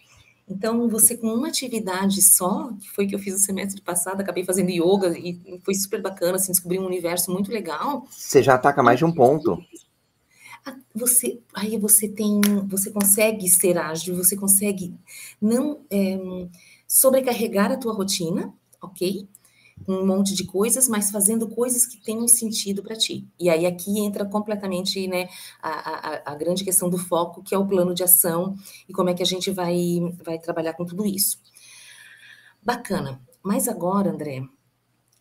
Então, 0.51 0.89
você 0.89 1.17
com 1.17 1.29
uma 1.29 1.49
atividade 1.49 2.23
só, 2.23 2.73
que 2.81 2.89
foi 2.91 3.07
que 3.07 3.15
eu 3.15 3.19
fiz 3.19 3.35
o 3.35 3.39
semestre 3.39 3.83
passado, 3.83 4.21
acabei 4.21 4.45
fazendo 4.45 4.71
yoga 4.71 5.17
e 5.19 5.61
foi 5.63 5.75
super 5.75 6.01
bacana, 6.01 6.37
assim, 6.37 6.53
descobri 6.53 6.79
um 6.79 6.87
universo 6.87 7.31
muito 7.31 7.51
legal. 7.53 8.07
Você 8.11 8.43
já 8.43 8.55
ataca 8.55 8.83
mais 8.83 8.99
de 8.99 9.05
um 9.05 9.13
ponto. 9.13 9.59
Ah, 10.65 10.77
você, 10.95 11.39
aí 11.55 11.79
você 11.79 12.09
tem, 12.09 12.41
você 12.67 12.91
consegue 12.91 13.47
ser 13.49 13.77
ágil, 13.77 14.17
você 14.17 14.37
consegue 14.37 14.95
não 15.41 15.81
é, 15.91 16.19
sobrecarregar 16.87 17.71
a 17.71 17.77
tua 17.77 17.93
rotina, 17.93 18.53
ok? 18.81 19.29
Um 19.87 20.07
monte 20.07 20.35
de 20.35 20.45
coisas, 20.45 20.89
mas 20.89 21.11
fazendo 21.11 21.49
coisas 21.49 21.87
que 21.87 22.03
tenham 22.03 22.27
sentido 22.27 22.83
para 22.83 22.97
ti. 22.97 23.27
E 23.39 23.49
aí 23.49 23.67
aqui 23.67 24.01
entra 24.01 24.25
completamente 24.25 25.07
né, 25.07 25.29
a, 25.63 25.71
a, 25.71 26.33
a, 26.33 26.35
grande 26.35 26.65
questão 26.65 26.91
do 26.91 26.99
foco, 26.99 27.43
que 27.43 27.55
é 27.55 27.59
o 27.59 27.67
plano 27.67 27.95
de 27.95 28.03
ação 28.03 28.57
e 28.89 28.93
como 28.93 29.11
é 29.11 29.15
que 29.15 29.23
a 29.23 29.27
gente 29.27 29.51
vai, 29.51 30.01
vai 30.25 30.39
trabalhar 30.39 30.75
com 30.75 30.85
tudo 30.85 31.07
isso. 31.07 31.39
Bacana. 32.63 33.21
Mas 33.43 33.69
agora, 33.69 34.11
André, 34.11 34.43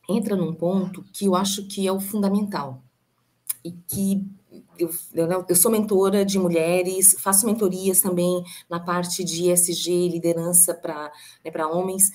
entra 0.10 0.36
num 0.36 0.54
ponto 0.54 1.04
que 1.14 1.26
eu 1.26 1.36
acho 1.36 1.68
que 1.68 1.88
é 1.88 1.92
o 1.92 2.00
fundamental 2.00 2.82
e 3.64 3.72
que 3.72 4.26
eu, 4.80 4.90
eu, 5.14 5.46
eu, 5.48 5.56
sou 5.56 5.72
mentora 5.72 6.24
de 6.24 6.40
mulheres, 6.40 7.16
faço 7.20 7.46
mentorias 7.46 8.02
também 8.02 8.44
na 8.70 8.80
parte 8.80 9.24
de 9.24 9.50
SG, 9.50 10.08
liderança 10.08 10.74
para 10.74 11.12
né, 11.44 11.66
homens, 11.66 12.10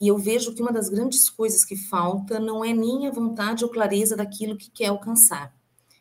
e 0.00 0.08
eu 0.08 0.16
vejo 0.16 0.54
que 0.54 0.62
uma 0.62 0.72
das 0.72 0.88
grandes 0.88 1.28
coisas 1.28 1.64
que 1.64 1.76
falta 1.76 2.38
não 2.38 2.64
é 2.64 2.72
nem 2.72 3.08
a 3.08 3.10
vontade 3.10 3.64
ou 3.64 3.70
clareza 3.70 4.16
daquilo 4.16 4.56
que 4.56 4.70
quer 4.70 4.86
alcançar, 4.86 5.54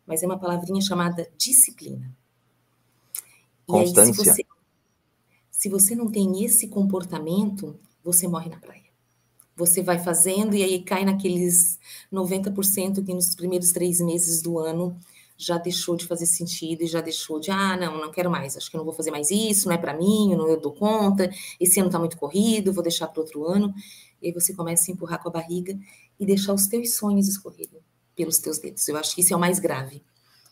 mas 0.06 0.22
é 0.22 0.28
uma 0.28 0.38
palavrinha 0.38 0.82
chamada 0.82 1.28
disciplina. 1.38 2.16
Constância. 3.66 4.02
E 4.02 4.08
aí, 4.08 4.14
se 4.14 4.24
você, 4.24 4.46
se 5.50 5.70
você 5.70 5.96
não 5.96 6.10
tem 6.10 6.46
esse 6.46 6.68
comportamento, 6.68 7.78
você 8.04 8.28
morre 8.28 8.50
na 8.50 8.58
praia. 8.58 8.86
Você 9.56 9.82
vai 9.82 9.98
fazendo 9.98 10.56
e 10.56 10.64
aí 10.64 10.84
cai 10.84 11.04
naqueles 11.04 11.80
90% 12.14 13.04
que 13.04 13.14
nos 13.14 13.36
primeiros 13.36 13.72
três 13.72 14.00
meses 14.00 14.42
do 14.42 14.60
ano 14.60 14.96
já 15.38 15.58
deixou 15.58 15.96
de 15.96 16.06
fazer 16.06 16.26
sentido 16.26 16.82
e 16.82 16.88
já 16.88 17.00
deixou 17.00 17.40
de, 17.40 17.52
ah, 17.52 17.78
não, 17.78 18.00
não 18.00 18.12
quero 18.12 18.30
mais, 18.30 18.58
acho 18.58 18.72
que 18.72 18.76
eu 18.76 18.80
não 18.80 18.86
vou 18.86 18.94
fazer 18.94 19.12
mais 19.12 19.30
isso, 19.30 19.68
não 19.68 19.76
é 19.76 19.78
para 19.78 19.96
mim, 19.96 20.36
não 20.36 20.48
eu 20.48 20.60
dou 20.60 20.74
conta, 20.74 21.30
esse 21.60 21.80
ano 21.80 21.90
está 21.90 22.00
muito 22.00 22.18
corrido, 22.18 22.74
vou 22.74 22.84
deixar 22.84 23.08
para 23.08 23.22
outro 23.22 23.46
ano. 23.46 23.74
E 24.22 24.28
aí 24.28 24.34
você 24.34 24.54
começa 24.54 24.92
a 24.92 24.94
empurrar 24.94 25.22
com 25.22 25.30
a 25.30 25.32
barriga 25.32 25.78
e 26.20 26.26
deixar 26.26 26.54
os 26.54 26.66
teus 26.66 26.96
sonhos 26.96 27.28
escorrerem 27.28 27.80
pelos 28.16 28.40
teus 28.40 28.58
dedos. 28.58 28.88
Eu 28.88 28.98
acho 28.98 29.14
que 29.14 29.22
isso 29.22 29.32
é 29.32 29.38
o 29.38 29.40
mais 29.40 29.60
grave. 29.60 30.02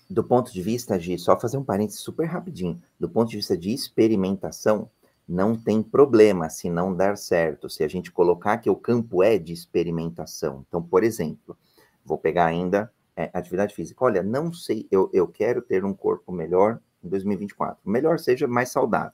Do 0.07 0.23
ponto 0.23 0.53
de 0.53 0.61
vista 0.61 0.99
de, 0.99 1.17
só 1.17 1.39
fazer 1.39 1.57
um 1.57 1.63
parênteses 1.63 2.01
super 2.01 2.27
rapidinho, 2.27 2.79
do 2.99 3.09
ponto 3.09 3.31
de 3.31 3.37
vista 3.37 3.57
de 3.57 3.73
experimentação, 3.73 4.87
não 5.27 5.55
tem 5.55 5.81
problema 5.81 6.47
se 6.47 6.69
não 6.69 6.95
dar 6.95 7.17
certo, 7.17 7.67
se 7.67 7.83
a 7.83 7.87
gente 7.87 8.11
colocar 8.11 8.59
que 8.59 8.69
o 8.69 8.75
campo 8.75 9.23
é 9.23 9.39
de 9.39 9.51
experimentação. 9.51 10.63
Então, 10.67 10.79
por 10.79 11.03
exemplo, 11.03 11.57
vou 12.05 12.19
pegar 12.19 12.45
ainda 12.45 12.91
é, 13.15 13.30
atividade 13.34 13.73
física. 13.73 14.04
Olha, 14.04 14.21
não 14.21 14.51
sei, 14.51 14.88
eu, 14.91 15.10
eu 15.13 15.28
quero 15.28 15.62
ter 15.62 15.86
um 15.86 15.93
corpo 15.93 16.32
melhor 16.32 16.80
em 17.04 17.10
2024. 17.10 17.80
Melhor 17.86 18.19
seja 18.19 18.47
mais 18.47 18.69
saudável. 18.69 19.13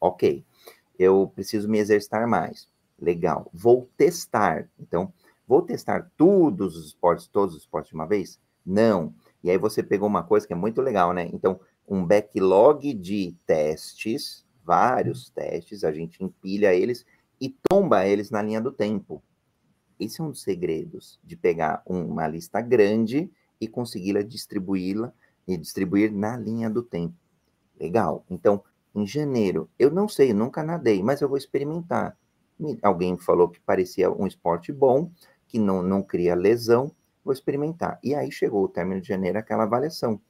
Ok. 0.00 0.44
Eu 0.98 1.30
preciso 1.34 1.68
me 1.68 1.78
exercitar 1.78 2.26
mais. 2.26 2.68
Legal. 2.98 3.48
Vou 3.52 3.88
testar. 3.96 4.68
Então, 4.78 5.12
vou 5.46 5.62
testar 5.62 6.10
todos 6.16 6.76
os 6.76 6.86
esportes, 6.86 7.28
todos 7.28 7.54
os 7.54 7.62
esportes 7.62 7.90
de 7.90 7.94
uma 7.94 8.06
vez? 8.06 8.40
Não. 8.64 9.14
E 9.44 9.50
aí 9.50 9.58
você 9.58 9.82
pegou 9.82 10.08
uma 10.08 10.24
coisa 10.24 10.46
que 10.46 10.52
é 10.52 10.56
muito 10.56 10.80
legal, 10.80 11.12
né? 11.12 11.28
Então, 11.32 11.60
um 11.86 12.04
backlog 12.04 12.92
de 12.94 13.36
testes, 13.46 14.44
vários 14.64 15.30
testes, 15.30 15.84
a 15.84 15.92
gente 15.92 16.22
empilha 16.24 16.74
eles 16.74 17.06
e 17.40 17.54
tomba 17.68 18.06
eles 18.06 18.30
na 18.30 18.42
linha 18.42 18.60
do 18.60 18.72
tempo. 18.72 19.22
Esse 19.98 20.20
é 20.20 20.24
um 20.24 20.30
dos 20.30 20.42
segredos 20.42 21.18
de 21.24 21.36
pegar 21.36 21.82
uma 21.86 22.26
lista 22.26 22.60
grande 22.60 23.30
e 23.60 23.66
consegui-la 23.66 24.22
distribuí-la 24.22 25.12
e 25.46 25.56
distribuir 25.56 26.12
na 26.12 26.36
linha 26.36 26.68
do 26.68 26.82
tempo. 26.82 27.14
Legal. 27.78 28.24
Então, 28.30 28.62
em 28.94 29.06
janeiro, 29.06 29.68
eu 29.78 29.90
não 29.90 30.08
sei, 30.08 30.32
nunca 30.32 30.62
nadei, 30.62 31.02
mas 31.02 31.20
eu 31.20 31.28
vou 31.28 31.36
experimentar. 31.36 32.16
Alguém 32.82 33.16
falou 33.18 33.48
que 33.48 33.60
parecia 33.60 34.10
um 34.10 34.26
esporte 34.26 34.72
bom, 34.72 35.10
que 35.46 35.58
não, 35.58 35.82
não 35.82 36.02
cria 36.02 36.34
lesão, 36.34 36.90
vou 37.22 37.32
experimentar. 37.32 37.98
E 38.02 38.14
aí 38.14 38.32
chegou 38.32 38.64
o 38.64 38.68
término 38.68 39.00
de 39.00 39.08
janeiro, 39.08 39.38
aquela 39.38 39.64
avaliação. 39.64 40.20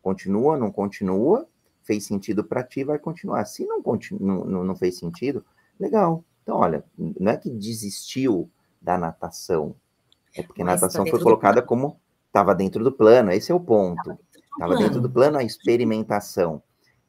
Continua, 0.00 0.56
não 0.56 0.70
continua? 0.70 1.46
Fez 1.82 2.04
sentido 2.04 2.42
para 2.42 2.62
ti, 2.62 2.82
vai 2.82 2.98
continuar. 2.98 3.44
Se 3.44 3.66
não, 3.66 3.82
continu, 3.82 4.44
não, 4.44 4.64
não 4.64 4.74
fez 4.74 4.98
sentido, 4.98 5.44
legal. 5.78 6.24
Então, 6.42 6.56
olha, 6.56 6.84
não 6.96 7.32
é 7.32 7.36
que 7.36 7.50
desistiu 7.50 8.50
da 8.84 8.98
natação. 8.98 9.74
É 10.36 10.42
porque 10.42 10.62
a 10.62 10.64
natação 10.64 11.06
foi 11.06 11.20
colocada 11.20 11.62
como 11.62 11.98
estava 12.26 12.54
dentro 12.54 12.84
do 12.84 12.92
plano, 12.92 13.32
esse 13.32 13.50
é 13.50 13.54
o 13.54 13.60
ponto. 13.60 14.18
Estava 14.52 14.76
dentro 14.76 15.00
do 15.00 15.10
plano 15.10 15.38
a 15.38 15.42
experimentação. 15.42 16.62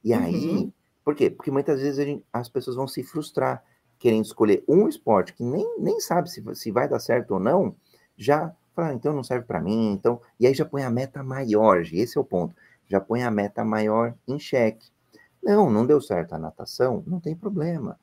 E 0.03 0.13
uhum. 0.13 0.19
aí, 0.23 0.73
por 1.03 1.13
quê? 1.13 1.29
Porque 1.29 1.51
muitas 1.51 1.81
vezes 1.81 2.03
gente, 2.03 2.23
as 2.31 2.47
pessoas 2.47 2.75
vão 2.75 2.87
se 2.87 3.03
frustrar 3.03 3.63
querendo 3.99 4.25
escolher 4.25 4.63
um 4.67 4.87
esporte 4.87 5.33
que 5.33 5.43
nem, 5.43 5.79
nem 5.79 5.99
sabe 5.99 6.29
se, 6.29 6.43
se 6.55 6.71
vai 6.71 6.87
dar 6.87 6.99
certo 6.99 7.31
ou 7.31 7.39
não, 7.39 7.75
já 8.17 8.53
fala, 8.73 8.89
ah, 8.89 8.93
então 8.93 9.13
não 9.13 9.23
serve 9.23 9.45
para 9.45 9.61
mim, 9.61 9.93
então, 9.93 10.21
e 10.39 10.45
aí 10.45 10.53
já 10.53 10.65
põe 10.65 10.83
a 10.83 10.89
meta 10.89 11.23
maior, 11.23 11.81
esse 11.81 12.17
é 12.17 12.21
o 12.21 12.25
ponto, 12.25 12.53
já 12.87 12.99
põe 12.99 13.23
a 13.23 13.31
meta 13.31 13.63
maior 13.63 14.13
em 14.27 14.37
xeque. 14.37 14.89
Não, 15.41 15.69
não 15.69 15.85
deu 15.85 16.01
certo 16.01 16.33
a 16.33 16.37
natação, 16.37 17.03
não 17.07 17.19
tem 17.19 17.35
problema. 17.35 17.97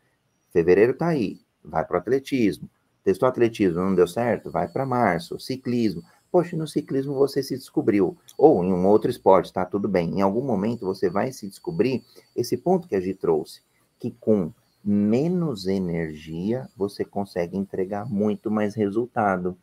Fevereiro 0.51 0.95
tá 0.95 1.09
aí, 1.09 1.41
vai 1.63 1.85
para 1.85 1.97
o 1.97 2.01
atletismo. 2.01 2.69
Testou 3.05 3.29
atletismo, 3.29 3.81
não 3.81 3.95
deu 3.95 4.07
certo? 4.07 4.51
Vai 4.51 4.69
para 4.69 4.87
março. 4.87 5.39
Ciclismo. 5.39 6.03
Poxa, 6.31 6.57
no 6.57 6.67
ciclismo 6.67 7.15
você 7.15 7.43
se 7.43 7.57
descobriu. 7.57 8.17
Ou 8.39 8.65
em 8.65 8.73
um 8.73 8.87
outro 8.87 9.11
esporte, 9.11 9.53
tá 9.53 9.65
tudo 9.65 9.89
bem. 9.89 10.19
Em 10.19 10.23
algum 10.23 10.43
momento 10.43 10.87
você 10.87 11.11
vai 11.11 11.33
se 11.33 11.47
descobrir 11.47 12.03
esse 12.35 12.57
ponto 12.57 12.89
que 12.89 12.95
a 12.95 13.01
gente 13.01 13.19
trouxe, 13.19 13.61
que 13.99 14.11
com 14.13 14.53
menos 14.85 15.67
energia 15.67 16.69
você 16.77 17.05
consegue 17.05 17.57
entregar 17.57 18.09
muito 18.09 18.51
mais 18.51 18.75
resultado. 18.75 19.57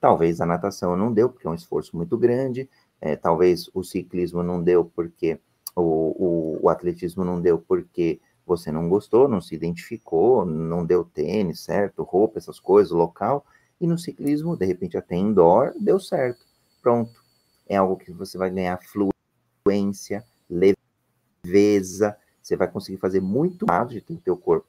Talvez 0.00 0.40
a 0.40 0.46
natação 0.46 0.96
não 0.96 1.12
deu, 1.12 1.28
porque 1.28 1.46
é 1.46 1.50
um 1.50 1.54
esforço 1.54 1.96
muito 1.96 2.16
grande. 2.18 2.68
É, 3.00 3.16
talvez 3.16 3.70
o 3.72 3.82
ciclismo 3.82 4.42
não 4.42 4.62
deu 4.62 4.84
porque 4.84 5.40
o, 5.74 5.82
o, 5.82 6.58
o 6.62 6.68
atletismo 6.68 7.24
não 7.24 7.40
deu 7.40 7.58
porque 7.58 8.20
você 8.50 8.72
não 8.72 8.88
gostou, 8.88 9.28
não 9.28 9.40
se 9.40 9.54
identificou, 9.54 10.44
não 10.44 10.84
deu 10.84 11.04
tênis, 11.04 11.60
certo? 11.60 12.02
Roupa, 12.02 12.38
essas 12.38 12.58
coisas, 12.58 12.92
local. 12.92 13.44
E 13.80 13.86
no 13.86 13.98
ciclismo, 13.98 14.56
de 14.56 14.66
repente, 14.66 14.96
até 14.96 15.16
indoor, 15.16 15.72
deu 15.80 15.98
certo. 16.00 16.44
Pronto. 16.82 17.22
É 17.68 17.76
algo 17.76 17.96
que 17.96 18.12
você 18.12 18.36
vai 18.36 18.50
ganhar 18.50 18.80
fluência, 19.64 20.24
leveza, 20.48 22.16
você 22.42 22.56
vai 22.56 22.68
conseguir 22.68 22.98
fazer 22.98 23.20
muito 23.20 23.64
mais 23.66 23.88
de 23.88 24.00
ter 24.00 24.14
o 24.14 24.20
teu 24.20 24.36
corpo 24.36 24.66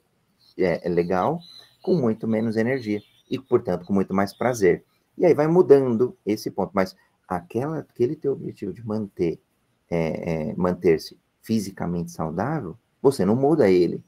é, 0.58 0.86
é 0.86 0.88
legal, 0.88 1.40
com 1.82 1.94
muito 1.94 2.28
menos 2.28 2.56
energia 2.56 3.00
e, 3.30 3.38
portanto, 3.38 3.84
com 3.84 3.92
muito 3.92 4.14
mais 4.14 4.32
prazer. 4.32 4.84
E 5.16 5.26
aí 5.26 5.34
vai 5.34 5.46
mudando 5.46 6.16
esse 6.24 6.50
ponto, 6.50 6.72
mas 6.74 6.96
aquela, 7.26 7.78
aquele 7.78 8.16
teu 8.16 8.32
objetivo 8.32 8.72
de 8.72 8.86
manter, 8.86 9.40
é, 9.90 10.50
é, 10.50 10.54
manter-se 10.54 11.18
fisicamente 11.42 12.10
saudável, 12.10 12.76
você 13.02 13.24
não 13.24 13.36
muda 13.36 13.68
ele. 13.68 14.02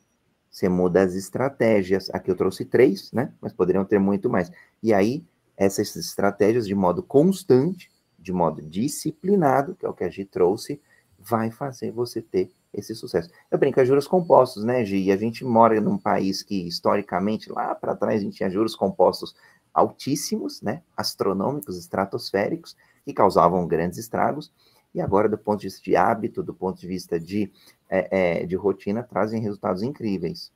Você 0.50 0.68
muda 0.68 1.02
as 1.02 1.14
estratégias. 1.14 2.09
Aqui 2.11 2.30
eu 2.30 2.37
trouxe 2.37 2.64
três, 2.64 3.11
né? 3.12 3.33
Mas 3.40 3.52
poderiam 3.52 3.85
ter 3.85 3.98
muito 3.98 4.30
mais. 4.30 4.52
E 4.80 4.94
aí, 4.94 5.24
essas 5.57 5.96
estratégias, 5.96 6.66
de 6.66 6.74
modo 6.74 7.02
constante, 7.02 7.90
de 8.16 8.33
modo 8.33 8.62
disciplinado, 8.62 9.74
que 9.74 9.85
é 9.85 9.88
o 9.88 9.92
que 9.92 10.04
a 10.04 10.09
Gi 10.09 10.24
trouxe, 10.24 10.80
vai 11.18 11.50
fazer 11.50 11.90
você 11.90 12.22
ter 12.22 12.50
esse 12.72 12.94
sucesso. 12.94 13.30
Eu 13.50 13.59
brinco, 13.59 13.80
é 13.80 13.85
juros 13.85 14.07
compostos, 14.07 14.64
né, 14.64 14.85
Gi? 14.85 15.04
E 15.04 15.12
a 15.12 15.16
gente 15.16 15.44
mora 15.44 15.80
num 15.80 15.98
país 15.98 16.42
que, 16.42 16.66
historicamente, 16.66 17.50
lá 17.50 17.74
para 17.74 17.96
trás, 17.96 18.20
a 18.20 18.24
gente 18.24 18.37
tinha 18.37 18.50
juros 18.50 18.76
compostos 18.76 19.35
altíssimos, 19.72 20.62
né, 20.62 20.83
astronômicos, 20.96 21.76
estratosféricos, 21.76 22.76
que 23.04 23.12
causavam 23.12 23.66
grandes 23.66 23.98
estragos, 23.98 24.52
e 24.94 25.00
agora, 25.00 25.28
do 25.28 25.37
ponto 25.37 25.61
de 25.61 25.66
vista 25.66 25.83
de 25.83 25.96
hábito, 25.96 26.42
do 26.42 26.54
ponto 26.54 26.80
de 26.80 26.87
vista 26.87 27.18
de, 27.18 27.50
é, 27.88 28.42
é, 28.42 28.46
de 28.46 28.54
rotina, 28.54 29.02
trazem 29.02 29.40
resultados 29.40 29.83
incríveis. 29.83 30.52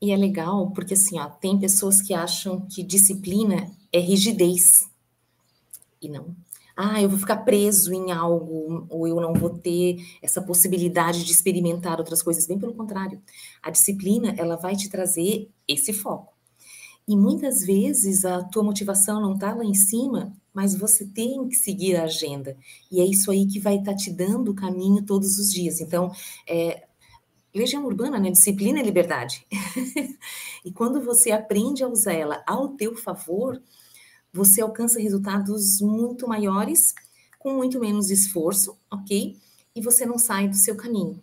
E 0.00 0.12
é 0.12 0.16
legal, 0.16 0.70
porque 0.72 0.94
assim, 0.94 1.18
ó, 1.18 1.28
tem 1.28 1.58
pessoas 1.58 2.02
que 2.02 2.12
acham 2.12 2.66
que 2.66 2.82
disciplina 2.82 3.70
é 3.92 3.98
rigidez. 3.98 4.90
E 6.02 6.08
não 6.08 6.34
ah, 6.76 7.00
eu 7.00 7.08
vou 7.08 7.18
ficar 7.18 7.38
preso 7.38 7.94
em 7.94 8.12
algo, 8.12 8.86
ou 8.90 9.08
eu 9.08 9.18
não 9.18 9.32
vou 9.32 9.48
ter 9.48 9.96
essa 10.20 10.42
possibilidade 10.42 11.24
de 11.24 11.32
experimentar 11.32 11.98
outras 11.98 12.22
coisas. 12.22 12.46
Bem 12.46 12.58
pelo 12.58 12.74
contrário, 12.74 13.22
a 13.62 13.70
disciplina, 13.70 14.34
ela 14.36 14.56
vai 14.56 14.76
te 14.76 14.90
trazer 14.90 15.48
esse 15.66 15.94
foco. 15.94 16.35
E 17.08 17.16
muitas 17.16 17.60
vezes 17.64 18.24
a 18.24 18.42
tua 18.42 18.64
motivação 18.64 19.20
não 19.20 19.34
está 19.34 19.54
lá 19.54 19.64
em 19.64 19.74
cima, 19.74 20.32
mas 20.52 20.74
você 20.74 21.04
tem 21.06 21.48
que 21.48 21.54
seguir 21.54 21.96
a 21.96 22.04
agenda. 22.04 22.56
E 22.90 23.00
é 23.00 23.04
isso 23.04 23.30
aí 23.30 23.46
que 23.46 23.60
vai 23.60 23.76
estar 23.76 23.92
tá 23.92 23.96
te 23.96 24.10
dando 24.10 24.50
o 24.50 24.54
caminho 24.54 25.04
todos 25.04 25.38
os 25.38 25.52
dias. 25.52 25.80
Então, 25.80 26.10
é, 26.48 26.86
Legião 27.54 27.84
Urbana, 27.86 28.18
né? 28.18 28.30
Disciplina 28.30 28.80
e 28.80 28.82
liberdade. 28.82 29.46
e 30.64 30.70
quando 30.70 31.00
você 31.00 31.30
aprende 31.30 31.82
a 31.82 31.88
usar 31.88 32.12
ela 32.12 32.42
ao 32.46 32.70
teu 32.70 32.94
favor, 32.94 33.62
você 34.32 34.60
alcança 34.60 35.00
resultados 35.00 35.80
muito 35.80 36.28
maiores 36.28 36.94
com 37.38 37.54
muito 37.54 37.80
menos 37.80 38.10
esforço, 38.10 38.76
ok? 38.90 39.38
E 39.74 39.80
você 39.80 40.04
não 40.04 40.18
sai 40.18 40.48
do 40.48 40.56
seu 40.56 40.76
caminho. 40.76 41.18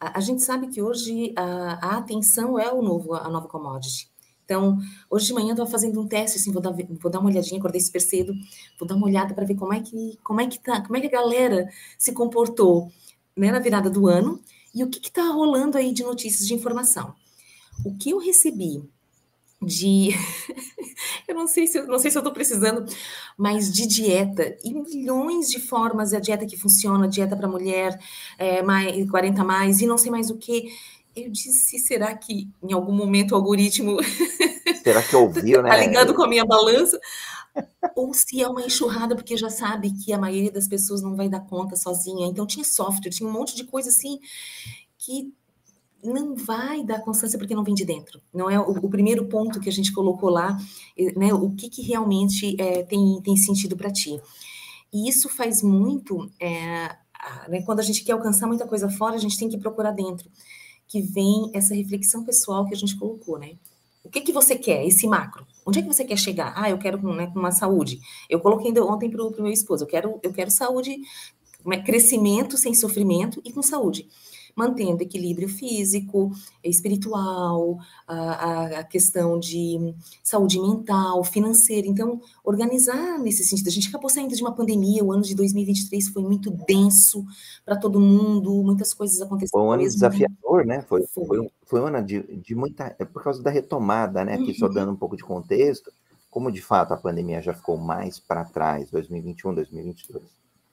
A, 0.00 0.18
a 0.18 0.20
gente 0.20 0.42
sabe 0.42 0.68
que 0.68 0.80
hoje 0.80 1.34
a, 1.36 1.88
a, 1.88 1.98
atenção 1.98 2.58
é 2.58 2.72
o 2.72 2.80
novo, 2.80 3.14
a 3.14 3.28
nova 3.28 3.48
commodity. 3.48 4.10
Então, 4.44 4.78
hoje 5.10 5.26
de 5.26 5.32
manhã 5.32 5.48
eu 5.48 5.52
estava 5.52 5.70
fazendo 5.70 6.00
um 6.00 6.06
teste, 6.06 6.38
assim, 6.38 6.52
vou 6.52 6.60
dar, 6.60 6.72
vou 7.00 7.10
dar 7.10 7.18
uma 7.18 7.30
olhadinha, 7.30 7.58
acordei 7.58 7.80
super 7.80 8.00
cedo, 8.00 8.34
vou 8.78 8.86
dar 8.86 8.94
uma 8.94 9.06
olhada 9.06 9.34
para 9.34 9.44
ver 9.46 9.54
como 9.54 9.72
é 9.72 9.80
que 9.80 10.18
como 10.22 10.40
é 10.40 10.46
que 10.46 10.58
tá, 10.58 10.82
como 10.82 10.96
é 10.96 11.00
que 11.00 11.06
a 11.06 11.10
galera 11.10 11.68
se 11.98 12.12
comportou 12.12 12.92
né, 13.36 13.50
na 13.50 13.58
virada 13.58 13.88
do 13.88 14.06
ano 14.06 14.40
e 14.74 14.84
o 14.84 14.90
que 14.90 14.98
está 14.98 15.28
rolando 15.28 15.78
aí 15.78 15.92
de 15.92 16.02
notícias 16.02 16.46
de 16.46 16.54
informação. 16.54 17.14
O 17.84 17.96
que 17.96 18.10
eu 18.10 18.18
recebi 18.18 18.82
de 19.62 20.10
eu 21.26 21.34
não 21.34 21.46
sei 21.46 21.66
se 21.66 21.80
não 21.82 21.98
sei 21.98 22.10
se 22.10 22.18
eu 22.18 22.20
estou 22.20 22.32
precisando, 22.32 22.84
mas 23.36 23.72
de 23.72 23.86
dieta 23.86 24.56
e 24.62 24.74
milhões 24.74 25.48
de 25.48 25.58
formas 25.58 26.12
a 26.12 26.20
dieta 26.20 26.46
que 26.46 26.56
funciona, 26.56 27.08
dieta 27.08 27.36
para 27.36 27.48
mulher, 27.48 27.98
é, 28.38 28.62
mais 28.62 29.08
40 29.10 29.42
mais 29.42 29.80
e 29.80 29.86
não 29.86 29.96
sei 29.96 30.10
mais 30.10 30.30
o 30.30 30.36
que. 30.36 30.72
Eu 31.14 31.30
disse, 31.30 31.78
será 31.78 32.14
que 32.14 32.48
em 32.62 32.72
algum 32.72 32.92
momento 32.92 33.32
o 33.32 33.34
algoritmo 33.36 33.98
será 34.82 35.02
que 35.02 35.14
ouviu, 35.14 35.62
né? 35.62 35.70
tá 35.70 35.76
ligado 35.76 36.14
com 36.14 36.22
a 36.24 36.28
minha 36.28 36.44
balança? 36.44 36.98
Ou 37.94 38.12
se 38.12 38.42
é 38.42 38.48
uma 38.48 38.62
enxurrada, 38.62 39.14
porque 39.14 39.36
já 39.36 39.48
sabe 39.48 39.92
que 39.92 40.12
a 40.12 40.18
maioria 40.18 40.50
das 40.50 40.66
pessoas 40.66 41.02
não 41.02 41.14
vai 41.14 41.28
dar 41.28 41.40
conta 41.40 41.76
sozinha. 41.76 42.26
Então 42.26 42.46
tinha 42.46 42.64
software, 42.64 43.10
tinha 43.10 43.28
um 43.28 43.32
monte 43.32 43.54
de 43.54 43.64
coisa 43.64 43.90
assim 43.90 44.18
que 44.98 45.32
não 46.02 46.34
vai 46.34 46.84
dar 46.84 47.00
constância 47.00 47.38
porque 47.38 47.54
não 47.54 47.64
vem 47.64 47.74
de 47.74 47.84
dentro. 47.84 48.20
Não 48.32 48.50
é 48.50 48.58
o, 48.58 48.72
o 48.72 48.90
primeiro 48.90 49.26
ponto 49.26 49.60
que 49.60 49.68
a 49.68 49.72
gente 49.72 49.92
colocou 49.92 50.28
lá, 50.28 50.58
né? 51.16 51.32
O 51.32 51.50
que, 51.50 51.68
que 51.70 51.82
realmente 51.82 52.60
é, 52.60 52.82
tem, 52.82 53.20
tem 53.22 53.36
sentido 53.36 53.76
para 53.76 53.90
ti. 53.90 54.20
E 54.92 55.08
isso 55.08 55.28
faz 55.28 55.62
muito, 55.62 56.30
é, 56.38 56.96
né, 57.48 57.62
quando 57.66 57.80
a 57.80 57.82
gente 57.82 58.04
quer 58.04 58.12
alcançar 58.12 58.46
muita 58.46 58.66
coisa 58.66 58.88
fora, 58.88 59.16
a 59.16 59.18
gente 59.18 59.36
tem 59.36 59.48
que 59.48 59.58
procurar 59.58 59.90
dentro, 59.90 60.30
que 60.94 61.02
vem 61.02 61.50
essa 61.52 61.74
reflexão 61.74 62.24
pessoal 62.24 62.64
que 62.64 62.72
a 62.72 62.76
gente 62.76 62.96
colocou, 62.96 63.36
né? 63.36 63.56
O 64.04 64.08
que, 64.08 64.20
que 64.20 64.32
você 64.32 64.54
quer, 64.54 64.86
esse 64.86 65.08
macro? 65.08 65.44
Onde 65.66 65.80
é 65.80 65.82
que 65.82 65.88
você 65.88 66.04
quer 66.04 66.16
chegar? 66.16 66.52
Ah, 66.56 66.70
eu 66.70 66.78
quero 66.78 67.02
né, 67.12 67.32
uma 67.34 67.50
saúde. 67.50 67.98
Eu 68.30 68.38
coloquei 68.38 68.72
ontem 68.78 69.10
para 69.10 69.24
o 69.24 69.42
meu 69.42 69.50
esposo, 69.50 69.82
eu 69.82 69.88
quero, 69.88 70.20
eu 70.22 70.32
quero 70.32 70.52
saúde, 70.52 70.96
né, 71.66 71.82
crescimento 71.82 72.56
sem 72.56 72.74
sofrimento 72.74 73.42
e 73.44 73.52
com 73.52 73.60
saúde 73.60 74.06
mantendo 74.56 75.02
equilíbrio 75.02 75.48
físico, 75.48 76.30
espiritual, 76.62 77.78
a, 78.06 78.80
a, 78.80 78.84
questão 78.84 79.38
de 79.38 79.94
saúde 80.22 80.60
mental, 80.60 81.24
financeira. 81.24 81.86
Então, 81.86 82.20
organizar 82.44 83.18
nesse 83.18 83.44
sentido. 83.44 83.68
A 83.68 83.72
gente 83.72 83.88
acabou 83.88 84.08
saindo 84.08 84.34
de 84.34 84.42
uma 84.42 84.54
pandemia, 84.54 85.04
o 85.04 85.12
ano 85.12 85.22
de 85.22 85.34
2023 85.34 86.08
foi 86.08 86.22
muito 86.22 86.50
denso 86.50 87.24
para 87.64 87.76
todo 87.76 88.00
mundo, 88.00 88.62
muitas 88.62 88.94
coisas 88.94 89.20
aconteceram. 89.20 89.60
Foi 89.60 89.68
um 89.68 89.72
ano 89.72 89.82
desafiador, 89.82 90.64
né? 90.64 90.82
Foi, 90.82 91.04
foi. 91.06 91.26
foi, 91.26 91.40
um, 91.40 91.48
foi 91.66 91.80
um 91.80 91.86
ano 91.86 92.02
de, 92.02 92.22
de 92.22 92.54
muita. 92.54 92.94
É 92.98 93.04
por 93.04 93.22
causa 93.22 93.42
da 93.42 93.50
retomada, 93.50 94.24
né? 94.24 94.34
Aqui 94.34 94.50
uhum. 94.50 94.54
só 94.54 94.68
dando 94.68 94.92
um 94.92 94.96
pouco 94.96 95.16
de 95.16 95.24
contexto, 95.24 95.92
como 96.30 96.50
de 96.50 96.62
fato 96.62 96.94
a 96.94 96.96
pandemia 96.96 97.42
já 97.42 97.52
ficou 97.52 97.76
mais 97.76 98.20
para 98.20 98.44
trás, 98.44 98.90
2021, 98.90 99.54
2022. 99.54 100.24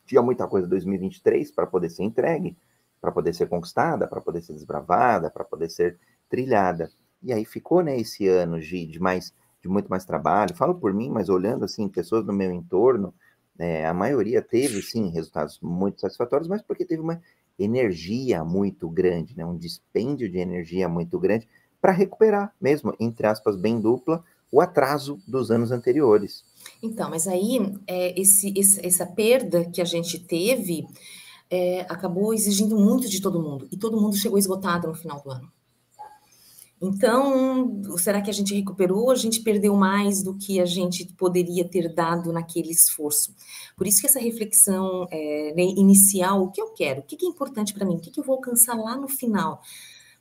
Tinha 0.05 0.21
muita 0.21 0.47
coisa 0.47 0.67
2023 0.67 1.51
para 1.51 1.65
poder 1.65 1.89
ser 1.89 2.03
entregue 2.03 2.55
para 3.01 3.11
poder 3.11 3.33
ser 3.33 3.49
conquistada, 3.49 4.07
para 4.07 4.21
poder 4.21 4.41
ser 4.41 4.53
desbravada, 4.53 5.31
para 5.31 5.43
poder 5.43 5.69
ser 5.69 5.97
trilhada. 6.29 6.91
E 7.23 7.33
aí 7.33 7.43
ficou, 7.43 7.81
né, 7.81 7.99
esse 7.99 8.27
ano 8.27 8.59
de, 8.59 8.85
de, 8.85 8.99
mais, 8.99 9.33
de 9.61 9.67
muito 9.67 9.89
mais 9.89 10.05
trabalho. 10.05 10.55
Falo 10.55 10.75
por 10.75 10.93
mim, 10.93 11.09
mas 11.09 11.27
olhando, 11.27 11.65
assim, 11.65 11.87
pessoas 11.89 12.25
no 12.25 12.31
meu 12.31 12.51
entorno, 12.51 13.13
é, 13.57 13.85
a 13.85 13.93
maioria 13.93 14.41
teve, 14.41 14.81
sim, 14.81 15.09
resultados 15.09 15.59
muito 15.61 15.99
satisfatórios, 15.99 16.47
mas 16.47 16.61
porque 16.61 16.85
teve 16.85 17.01
uma 17.01 17.21
energia 17.59 18.43
muito 18.43 18.89
grande, 18.89 19.35
né, 19.35 19.45
um 19.45 19.57
dispêndio 19.57 20.29
de 20.29 20.37
energia 20.37 20.87
muito 20.87 21.19
grande 21.19 21.47
para 21.81 21.91
recuperar 21.91 22.53
mesmo, 22.61 22.95
entre 22.99 23.27
aspas, 23.27 23.55
bem 23.55 23.79
dupla, 23.79 24.23
o 24.51 24.59
atraso 24.59 25.19
dos 25.27 25.49
anos 25.49 25.71
anteriores. 25.71 26.43
Então, 26.83 27.09
mas 27.09 27.27
aí, 27.27 27.59
é, 27.87 28.19
esse, 28.19 28.53
esse, 28.55 28.85
essa 28.85 29.05
perda 29.05 29.65
que 29.65 29.81
a 29.81 29.85
gente 29.85 30.19
teve 30.19 30.85
é, 31.51 31.81
acabou 31.81 32.33
exigindo 32.33 32.77
muito 32.77 33.09
de 33.09 33.21
todo 33.21 33.41
mundo 33.41 33.67
e 33.69 33.75
todo 33.75 33.99
mundo 33.99 34.15
chegou 34.15 34.39
esgotado 34.39 34.87
no 34.87 34.95
final 34.95 35.21
do 35.21 35.29
ano. 35.29 35.51
Então, 36.83 37.83
será 37.97 38.21
que 38.23 38.29
a 38.31 38.33
gente 38.33 38.55
recuperou? 38.55 39.11
A 39.11 39.15
gente 39.15 39.41
perdeu 39.41 39.75
mais 39.75 40.23
do 40.23 40.35
que 40.35 40.59
a 40.59 40.65
gente 40.65 41.05
poderia 41.13 41.63
ter 41.63 41.93
dado 41.93 42.31
naquele 42.31 42.71
esforço. 42.71 43.35
Por 43.77 43.85
isso 43.85 44.01
que 44.01 44.07
essa 44.07 44.19
reflexão 44.19 45.07
é, 45.11 45.53
né, 45.55 45.61
inicial, 45.61 46.41
o 46.41 46.51
que 46.51 46.59
eu 46.59 46.69
quero, 46.69 47.01
o 47.01 47.03
que 47.03 47.23
é 47.23 47.29
importante 47.29 47.71
para 47.71 47.85
mim, 47.85 47.97
o 47.97 47.99
que 47.99 48.19
eu 48.19 48.23
vou 48.23 48.35
alcançar 48.35 48.75
lá 48.75 48.97
no 48.97 49.07
final, 49.07 49.61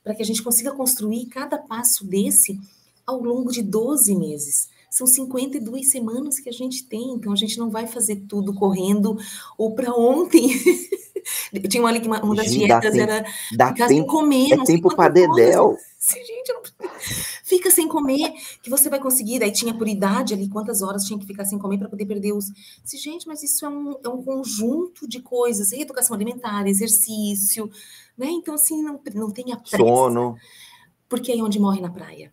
para 0.04 0.14
que 0.14 0.22
a 0.22 0.26
gente 0.26 0.42
consiga 0.42 0.72
construir 0.72 1.26
cada 1.26 1.56
passo 1.56 2.04
desse 2.06 2.60
ao 3.06 3.22
longo 3.22 3.50
de 3.50 3.62
12 3.62 4.14
meses. 4.14 4.68
São 4.90 5.06
52 5.06 5.90
semanas 5.90 6.40
que 6.40 6.48
a 6.48 6.52
gente 6.52 6.84
tem, 6.84 7.12
então 7.12 7.32
a 7.32 7.36
gente 7.36 7.58
não 7.58 7.70
vai 7.70 7.86
fazer 7.86 8.16
tudo 8.28 8.52
correndo 8.52 9.16
ou 9.56 9.74
para 9.74 9.94
ontem. 9.94 10.50
Tinha 11.68 11.82
uma, 11.82 11.92
uma, 11.92 12.22
uma 12.22 12.34
das 12.34 12.46
gente, 12.46 12.66
dietas 12.66 12.94
era 12.94 13.24
ficar 13.24 13.74
tempo, 13.74 13.88
sem 13.88 14.06
comer. 14.06 14.52
É 14.52 14.64
tempo 14.64 14.94
para 14.94 15.08
dedéu. 15.12 15.76
Gente, 16.00 16.52
não... 16.54 16.62
Fica 17.44 17.70
sem 17.70 17.86
comer, 17.86 18.32
que 18.62 18.70
você 18.70 18.88
vai 18.88 18.98
conseguir. 18.98 19.38
Daí 19.38 19.52
tinha 19.52 19.74
por 19.74 19.86
idade 19.86 20.32
ali, 20.32 20.48
quantas 20.48 20.80
horas 20.80 21.04
tinha 21.04 21.18
que 21.18 21.26
ficar 21.26 21.44
sem 21.44 21.58
comer 21.58 21.76
para 21.76 21.90
poder 21.90 22.06
perder 22.06 22.32
os. 22.32 22.46
Disse, 22.82 22.96
gente, 22.96 23.26
mas 23.26 23.42
isso 23.42 23.66
é 23.66 23.68
um, 23.68 23.94
é 24.02 24.08
um 24.08 24.22
conjunto 24.22 25.06
de 25.06 25.20
coisas: 25.20 25.72
reeducação 25.72 26.14
alimentar, 26.14 26.66
exercício, 26.66 27.70
né? 28.16 28.28
Então, 28.30 28.54
assim, 28.54 28.82
não, 28.82 28.98
não 29.14 29.30
tenha 29.30 29.58
pressa. 29.58 29.76
Sono. 29.76 30.36
Porque 31.06 31.32
é 31.32 31.42
onde 31.42 31.60
morre 31.60 31.82
na 31.82 31.90
praia. 31.90 32.32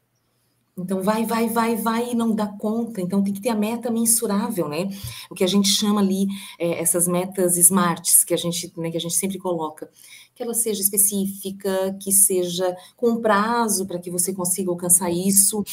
Então, 0.77 1.01
vai, 1.01 1.25
vai, 1.25 1.49
vai, 1.49 1.75
vai 1.75 2.11
e 2.11 2.15
não 2.15 2.35
dá 2.35 2.45
conta. 2.45 3.01
Então, 3.01 3.23
tem 3.23 3.33
que 3.33 3.41
ter 3.41 3.49
a 3.49 3.55
meta 3.55 3.89
mensurável, 3.89 4.69
né? 4.69 4.89
O 5.29 5.33
que 5.33 5.43
a 5.43 5.47
gente 5.47 5.67
chama 5.69 6.01
ali, 6.01 6.27
é, 6.59 6.79
essas 6.79 7.07
metas 7.07 7.57
smarts, 7.57 8.23
que 8.23 8.33
a 8.33 8.37
gente, 8.37 8.71
né, 8.77 8.91
que 8.91 8.97
a 8.97 9.01
gente 9.01 9.15
sempre 9.15 9.39
coloca. 9.39 9.89
Que 10.35 10.43
ela 10.43 10.53
seja 10.53 10.81
específica, 10.81 11.97
que 11.99 12.11
seja 12.11 12.75
com 12.95 13.19
prazo 13.19 13.87
para 13.87 13.99
que 13.99 14.11
você 14.11 14.31
consiga 14.31 14.69
alcançar 14.69 15.09
isso. 15.09 15.63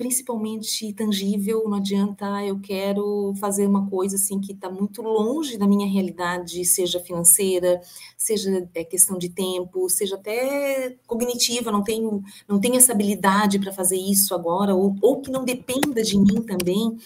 Principalmente 0.00 0.94
tangível, 0.94 1.64
não 1.68 1.76
adianta 1.76 2.42
eu 2.42 2.58
quero 2.58 3.34
fazer 3.38 3.66
uma 3.66 3.86
coisa 3.86 4.16
assim 4.16 4.40
que 4.40 4.52
está 4.52 4.70
muito 4.70 5.02
longe 5.02 5.58
da 5.58 5.68
minha 5.68 5.86
realidade, 5.86 6.64
seja 6.64 6.98
financeira, 6.98 7.82
seja 8.16 8.66
é, 8.74 8.82
questão 8.82 9.18
de 9.18 9.28
tempo, 9.28 9.90
seja 9.90 10.14
até 10.14 10.96
cognitiva, 11.06 11.70
não 11.70 11.84
tenho, 11.84 12.22
não 12.48 12.58
tenho 12.58 12.76
essa 12.76 12.92
habilidade 12.92 13.58
para 13.58 13.74
fazer 13.74 13.98
isso 13.98 14.34
agora, 14.34 14.74
ou, 14.74 14.96
ou 15.02 15.20
que 15.20 15.30
não 15.30 15.44
dependa 15.44 16.02
de 16.02 16.16
mim 16.16 16.40
também. 16.46 16.96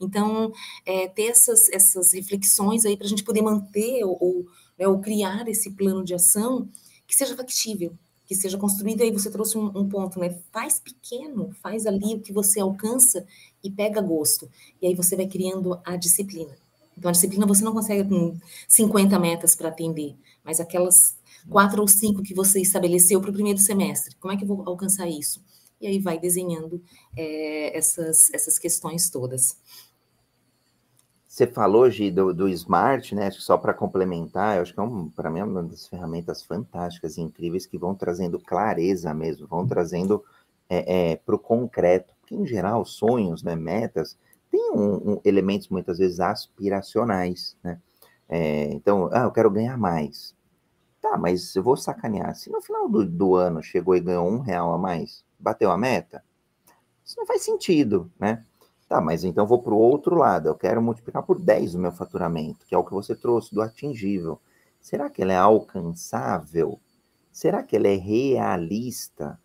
Então, 0.00 0.52
é, 0.86 1.08
ter 1.08 1.24
essas, 1.24 1.68
essas 1.70 2.12
reflexões 2.12 2.84
aí 2.84 2.96
para 2.96 3.06
a 3.06 3.10
gente 3.10 3.24
poder 3.24 3.42
manter 3.42 4.04
ou, 4.04 4.16
ou, 4.20 4.46
né, 4.78 4.86
ou 4.86 5.00
criar 5.00 5.48
esse 5.48 5.72
plano 5.72 6.04
de 6.04 6.14
ação 6.14 6.68
que 7.04 7.16
seja 7.16 7.34
factível, 7.34 7.98
que 8.26 8.34
seja 8.34 8.56
construído, 8.56 9.02
aí 9.02 9.10
você 9.10 9.30
trouxe 9.30 9.58
um, 9.58 9.66
um, 9.66 9.88
ponto, 9.88 10.18
né? 10.18 10.38
Faz 10.50 10.80
pequeno, 10.80 11.54
faz 11.62 11.86
ali 11.86 12.14
o 12.14 12.20
que 12.20 12.32
você 12.32 12.60
alcança 12.60 13.26
e 13.62 13.70
pega 13.70 14.00
gosto. 14.00 14.48
E 14.80 14.86
aí 14.86 14.94
você 14.94 15.14
vai 15.14 15.26
criando 15.26 15.78
a 15.84 15.96
disciplina. 15.96 16.56
Então, 16.96 17.08
a 17.08 17.12
disciplina 17.12 17.46
você 17.46 17.64
não 17.64 17.72
consegue 17.72 18.08
com 18.08 18.36
50 18.68 19.18
metas 19.18 19.54
para 19.54 19.68
atender, 19.68 20.16
mas 20.44 20.60
aquelas 20.60 21.16
quatro 21.48 21.82
ou 21.82 21.88
cinco 21.88 22.22
que 22.22 22.34
você 22.34 22.60
estabeleceu 22.60 23.20
para 23.20 23.30
o 23.30 23.32
primeiro 23.32 23.58
semestre, 23.58 24.14
como 24.16 24.32
é 24.32 24.36
que 24.36 24.44
eu 24.44 24.48
vou 24.48 24.62
alcançar 24.66 25.08
isso? 25.08 25.42
E 25.80 25.86
aí 25.86 25.98
vai 25.98 26.18
desenhando 26.18 26.82
é, 27.16 27.76
essas, 27.76 28.32
essas 28.32 28.58
questões 28.58 29.10
todas. 29.10 29.56
Você 31.34 31.48
falou, 31.48 31.90
Gi, 31.90 32.12
do, 32.12 32.32
do 32.32 32.48
Smart, 32.48 33.12
né? 33.12 33.28
Só 33.32 33.58
para 33.58 33.74
complementar, 33.74 34.60
acho 34.60 34.72
que 34.72 34.78
é 34.78 34.82
um, 34.84 35.10
para 35.10 35.28
mim 35.28 35.40
é 35.40 35.44
uma 35.44 35.64
das 35.64 35.84
ferramentas 35.84 36.44
fantásticas 36.44 37.16
e 37.16 37.22
incríveis 37.22 37.66
que 37.66 37.76
vão 37.76 37.92
trazendo 37.92 38.38
clareza 38.38 39.12
mesmo, 39.12 39.48
vão 39.48 39.66
trazendo 39.66 40.24
é, 40.68 41.10
é, 41.10 41.16
para 41.16 41.34
o 41.34 41.38
concreto. 41.38 42.14
Porque, 42.20 42.36
em 42.36 42.46
geral, 42.46 42.84
sonhos, 42.84 43.42
né, 43.42 43.56
metas, 43.56 44.16
têm 44.48 44.70
um, 44.70 45.14
um, 45.14 45.20
elementos 45.24 45.68
muitas 45.68 45.98
vezes 45.98 46.20
aspiracionais, 46.20 47.56
né? 47.64 47.80
É, 48.28 48.66
então, 48.66 49.10
ah, 49.12 49.24
eu 49.24 49.32
quero 49.32 49.50
ganhar 49.50 49.76
mais. 49.76 50.36
Tá, 51.02 51.18
mas 51.18 51.56
eu 51.56 51.64
vou 51.64 51.76
sacanear. 51.76 52.36
Se 52.36 52.48
no 52.48 52.62
final 52.62 52.88
do, 52.88 53.04
do 53.04 53.34
ano 53.34 53.60
chegou 53.60 53.96
e 53.96 54.00
ganhou 54.00 54.28
um 54.28 54.38
real 54.38 54.72
a 54.72 54.78
mais, 54.78 55.24
bateu 55.36 55.72
a 55.72 55.76
meta, 55.76 56.22
isso 57.04 57.18
não 57.18 57.26
faz 57.26 57.42
sentido, 57.42 58.08
né? 58.20 58.44
Tá, 58.94 59.00
mas 59.00 59.24
então 59.24 59.44
vou 59.44 59.60
para 59.60 59.74
o 59.74 59.78
outro 59.78 60.14
lado. 60.14 60.48
Eu 60.48 60.54
quero 60.54 60.80
multiplicar 60.80 61.24
por 61.24 61.40
10 61.40 61.74
o 61.74 61.80
meu 61.80 61.90
faturamento, 61.90 62.64
que 62.64 62.76
é 62.76 62.78
o 62.78 62.84
que 62.84 62.92
você 62.92 63.12
trouxe 63.12 63.52
do 63.52 63.60
atingível. 63.60 64.40
Será 64.80 65.10
que 65.10 65.20
ela 65.20 65.32
é 65.32 65.36
alcançável? 65.36 66.78
Será 67.32 67.64
que 67.64 67.74
ela 67.74 67.88
é 67.88 67.96
realista? 67.96 69.36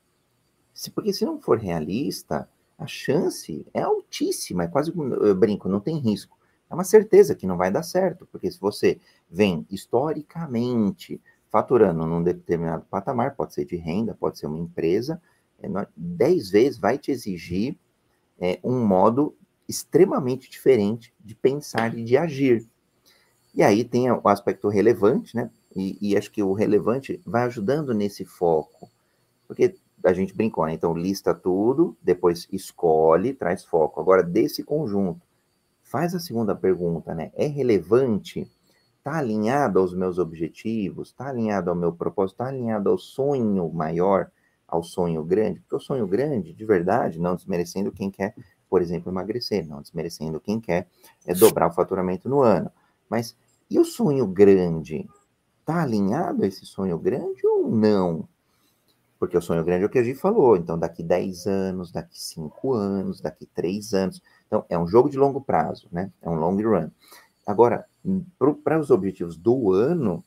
Se, 0.71 0.91
porque 0.91 1.12
se 1.12 1.25
não 1.25 1.41
for 1.41 1.57
realista, 1.57 2.47
a 2.77 2.85
chance 2.85 3.65
é 3.73 3.81
altíssima, 3.81 4.65
é 4.65 4.67
quase 4.67 4.93
eu 4.95 5.33
brinco, 5.33 5.67
não 5.67 5.79
tem 5.79 5.97
risco. 5.97 6.38
É 6.69 6.75
uma 6.75 6.83
certeza 6.83 7.33
que 7.33 7.47
não 7.47 7.57
vai 7.57 7.71
dar 7.71 7.81
certo, 7.81 8.27
porque 8.27 8.51
se 8.51 8.59
você 8.59 9.01
vem 9.27 9.65
historicamente 9.71 11.19
faturando 11.49 12.05
num 12.05 12.21
determinado 12.21 12.85
patamar, 12.88 13.35
pode 13.35 13.55
ser 13.55 13.65
de 13.65 13.77
renda, 13.77 14.13
pode 14.13 14.38
ser 14.38 14.45
uma 14.45 14.59
empresa, 14.59 15.19
é, 15.59 15.67
10 15.97 16.51
vezes 16.51 16.77
vai 16.77 16.99
te 16.99 17.09
exigir 17.09 17.75
é, 18.39 18.59
um 18.63 18.85
modo 18.85 19.35
extremamente 19.69 20.49
diferente 20.49 21.13
de 21.23 21.36
pensar 21.36 21.95
e 21.95 22.03
de 22.03 22.17
agir. 22.17 22.67
E 23.53 23.62
aí 23.62 23.84
tem 23.84 24.12
o 24.12 24.27
aspecto 24.27 24.67
relevante, 24.67 25.36
né? 25.36 25.51
E, 25.75 25.97
e, 26.01 26.17
acho 26.17 26.32
que 26.32 26.41
o 26.41 26.53
relevante 26.53 27.21
vai 27.23 27.43
ajudando 27.43 27.93
nesse 27.93 28.25
foco. 28.25 28.89
Porque 29.47 29.75
a 30.03 30.12
gente 30.12 30.34
brincou, 30.34 30.65
né? 30.65 30.73
Então, 30.73 30.97
lista 30.97 31.36
tudo, 31.36 31.95
depois 32.01 32.47
escolhe, 32.51 33.34
traz 33.34 33.63
foco. 33.63 34.01
Agora, 34.01 34.23
desse 34.23 34.63
conjunto, 34.63 35.21
faz 35.84 36.15
a 36.15 36.19
segunda 36.19 36.55
pergunta, 36.55 37.13
né? 37.13 37.32
É 37.36 37.45
relevante? 37.45 38.49
Está 38.97 39.19
alinhado 39.19 39.79
aos 39.79 39.93
meus 39.93 40.17
objetivos? 40.17 41.10
Está 41.10 41.29
alinhado 41.29 41.69
ao 41.69 41.75
meu 41.75 41.93
propósito? 41.93 42.36
Está 42.36 42.47
alinhado 42.47 42.89
ao 42.89 42.97
sonho 42.97 43.71
maior? 43.71 44.32
ao 44.69 44.84
sonho 44.84 45.23
grande, 45.23 45.60
porque 45.62 45.75
o 45.75 45.79
sonho 45.79 46.05
grande, 46.05 46.53
de 46.53 46.63
verdade, 46.63 47.19
não 47.19 47.36
desmerecendo 47.36 47.91
quem 47.91 48.12
quer, 48.12 48.36
por 48.69 48.82
exemplo, 48.82 49.12
emagrecer, 49.12 49.67
não 49.67 49.82
desmerecendo 49.82 50.39
quem 50.39 50.60
quer 50.60 50.88
é 51.25 51.34
dobrar 51.34 51.69
o 51.69 51.73
faturamento 51.73 52.29
no 52.29 52.41
ano. 52.41 52.71
Mas 53.10 53.36
e 53.69 53.79
o 53.79 53.86
sonho 53.86 54.25
grande? 54.27 55.08
Está 55.60 55.84
alinhado 55.84 56.43
a 56.43 56.47
esse 56.47 56.65
sonho 56.65 56.97
grande 56.97 57.45
ou 57.45 57.69
não? 57.69 58.27
Porque 59.19 59.38
o 59.38 59.41
sonho 59.41 59.63
grande 59.63 59.84
é 59.84 59.86
o 59.88 59.89
que 59.89 59.99
a 59.99 60.03
gente 60.03 60.17
falou. 60.17 60.55
Então, 60.55 60.79
daqui 60.79 61.03
10 61.03 61.45
anos, 61.45 61.91
daqui 61.91 62.19
5 62.19 62.73
anos, 62.73 63.21
daqui 63.21 63.45
3 63.45 63.93
anos. 63.93 64.21
Então, 64.47 64.65
é 64.69 64.77
um 64.77 64.88
jogo 64.88 65.10
de 65.10 65.17
longo 65.17 65.41
prazo, 65.41 65.88
né? 65.91 66.12
É 66.21 66.29
um 66.29 66.36
long 66.36 66.55
run. 66.55 66.89
Agora, 67.45 67.86
para 68.63 68.79
os 68.79 68.89
objetivos 68.89 69.38
do 69.38 69.73
ano, 69.73 70.23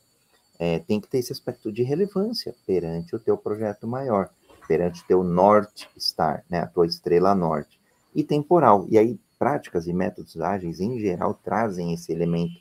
é, 0.59 0.79
tem 0.79 1.01
que 1.01 1.09
ter 1.09 1.19
esse 1.19 1.33
aspecto 1.33 1.73
de 1.73 1.83
relevância 1.83 2.55
perante 2.65 3.17
o 3.17 3.19
teu 3.19 3.37
projeto 3.37 3.87
maior, 3.87 4.31
perante 4.69 5.03
o 5.03 5.07
teu 5.07 5.25
North 5.25 5.89
Star, 5.99 6.45
né, 6.49 6.61
a 6.61 6.67
tua 6.69 6.87
estrela 6.87 7.35
norte, 7.35 7.81
e 8.15 8.23
temporal. 8.23 8.87
E 8.89 8.99
aí, 8.99 9.19
práticas 9.39 9.87
e 9.87 9.93
métodos 9.93 10.41
ágeis, 10.41 10.81
em 10.81 10.99
geral, 10.99 11.35
trazem 11.35 11.93
esse 11.93 12.13
elemento 12.13 12.55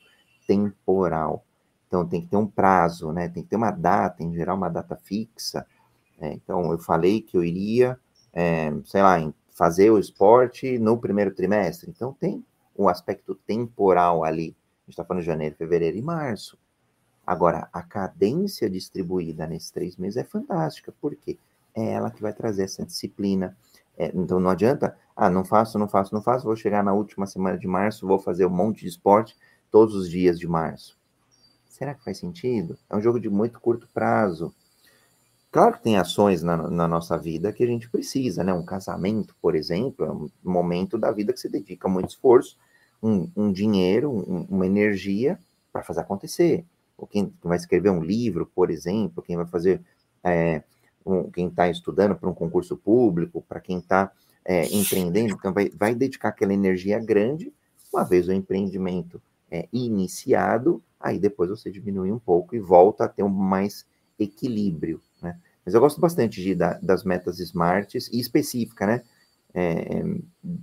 temporal. 0.48 1.44
Então, 1.88 2.08
tem 2.08 2.22
que 2.22 2.28
ter 2.28 2.38
um 2.38 2.48
prazo, 2.48 3.12
né, 3.12 3.28
tem 3.28 3.44
que 3.44 3.50
ter 3.50 3.56
uma 3.56 3.72
data, 3.72 4.24
em 4.24 4.34
geral, 4.34 4.56
uma 4.56 4.70
data 4.70 4.96
fixa. 4.96 5.66
Né? 6.20 6.34
Então, 6.34 6.72
eu 6.72 6.80
falei 6.80 7.22
que 7.22 7.36
eu 7.36 7.44
iria, 7.44 8.00
é, 8.34 8.74
sei 8.86 9.02
lá, 9.02 9.18
fazer 9.52 9.92
o 9.92 10.00
esporte 10.00 10.80
no 10.80 10.98
primeiro 10.98 11.34
trimestre. 11.34 11.90
Então, 11.90 12.14
tem 12.14 12.44
o 12.76 12.86
um 12.86 12.90
aspecto 12.90 13.36
temporal 13.36 14.24
ali. 14.24 14.56
A 14.56 14.86
gente 14.86 14.92
está 14.92 15.04
falando 15.04 15.22
de 15.22 15.28
janeiro, 15.28 15.56
fevereiro 15.56 15.98
e 15.98 16.02
março. 16.02 16.58
Agora, 17.26 17.70
a 17.72 17.82
cadência 17.82 18.70
distribuída 18.70 19.46
nesses 19.46 19.70
três 19.70 19.96
meses 19.98 20.18
é 20.18 20.24
fantástica, 20.24 20.94
porque 21.00 21.38
é 21.76 21.92
ela 21.94 22.10
que 22.10 22.22
vai 22.22 22.34
trazer 22.34 22.64
essa 22.64 22.86
disciplina. 22.86 23.56
É, 23.98 24.12
então, 24.16 24.40
não 24.40 24.50
adianta, 24.50 24.98
ah, 25.26 25.30
não 25.30 25.44
faço, 25.44 25.78
não 25.78 25.88
faço, 25.88 26.14
não 26.14 26.22
faço, 26.22 26.46
vou 26.46 26.56
chegar 26.56 26.84
na 26.84 26.94
última 26.94 27.26
semana 27.26 27.58
de 27.58 27.68
março, 27.68 28.08
vou 28.08 28.20
fazer 28.20 28.46
um 28.46 28.50
monte 28.50 28.82
de 28.82 28.88
esporte 28.88 29.38
todos 29.70 29.96
os 29.96 30.10
dias 30.10 30.40
de 30.40 30.48
março. 30.48 30.98
Será 31.68 31.94
que 31.94 32.04
faz 32.04 32.18
sentido? 32.18 32.78
É 32.90 32.96
um 32.96 33.02
jogo 33.02 33.20
de 33.20 33.30
muito 33.30 33.60
curto 33.60 33.88
prazo. 33.94 34.54
Claro 35.52 35.74
que 35.74 35.84
tem 35.84 35.98
ações 35.98 36.42
na, 36.42 36.58
na, 36.58 36.88
nossa 36.88 37.18
vida 37.18 37.52
que 37.52 37.64
a 37.64 37.68
gente 37.68 37.90
precisa, 37.90 38.44
né? 38.44 38.54
Um 38.54 38.64
casamento, 38.64 39.36
por 39.42 39.56
exemplo, 39.56 40.06
é 40.06 40.12
um 40.12 40.30
momento 40.44 40.98
da 40.98 41.12
vida 41.12 41.34
que 41.34 41.40
você 41.40 41.50
dedica 41.50 41.88
muito 41.88 42.10
esforço, 42.10 42.58
um, 43.04 43.30
um 43.36 43.52
dinheiro, 43.52 44.10
um, 44.12 44.46
uma 44.50 44.66
energia 44.66 45.38
para 45.72 45.84
fazer 45.84 46.02
acontecer 46.02 46.66
ou 47.02 47.08
quem 47.08 47.34
vai 47.44 47.58
escrever 47.58 47.90
um 47.90 48.04
livro, 48.04 48.46
por 48.46 48.70
exemplo, 48.70 49.24
quem 49.24 49.36
vai 49.36 49.48
fazer, 49.48 49.82
é, 50.24 50.64
um, 51.04 51.32
quem 51.32 51.48
está 51.48 51.68
estudando 51.68 52.16
para 52.16 52.30
um 52.30 52.34
concurso 52.34 52.78
público, 52.78 53.44
para 53.50 53.60
quem 53.60 53.80
está 53.80 54.12
é, 54.46 54.66
empreendendo, 54.76 55.34
então 55.34 55.54
vai, 55.54 55.70
vai 55.70 55.96
dedicar 55.96 56.30
aquela 56.30 56.54
energia 56.54 57.00
grande, 57.00 57.54
uma 57.94 58.04
vez 58.04 58.28
o 58.28 58.34
empreendimento 58.34 59.22
é, 59.50 59.68
iniciado, 59.72 60.82
aí 61.00 61.20
depois 61.20 61.50
você 61.50 61.70
diminui 61.70 62.12
um 62.12 62.20
pouco 62.20 62.56
e 62.56 62.60
volta 62.60 63.06
a 63.06 63.10
ter 63.10 63.24
um 63.24 63.30
mais 63.30 63.86
equilíbrio, 64.18 65.02
né? 65.22 65.38
Mas 65.64 65.76
eu 65.76 65.80
gosto 65.80 66.02
bastante 66.02 66.42
de, 66.42 66.56
da, 66.56 66.74
das 66.82 67.04
metas 67.04 67.40
smarts 67.40 68.08
e 68.12 68.20
específica, 68.20 68.88
né? 68.88 69.04
É, 69.54 70.04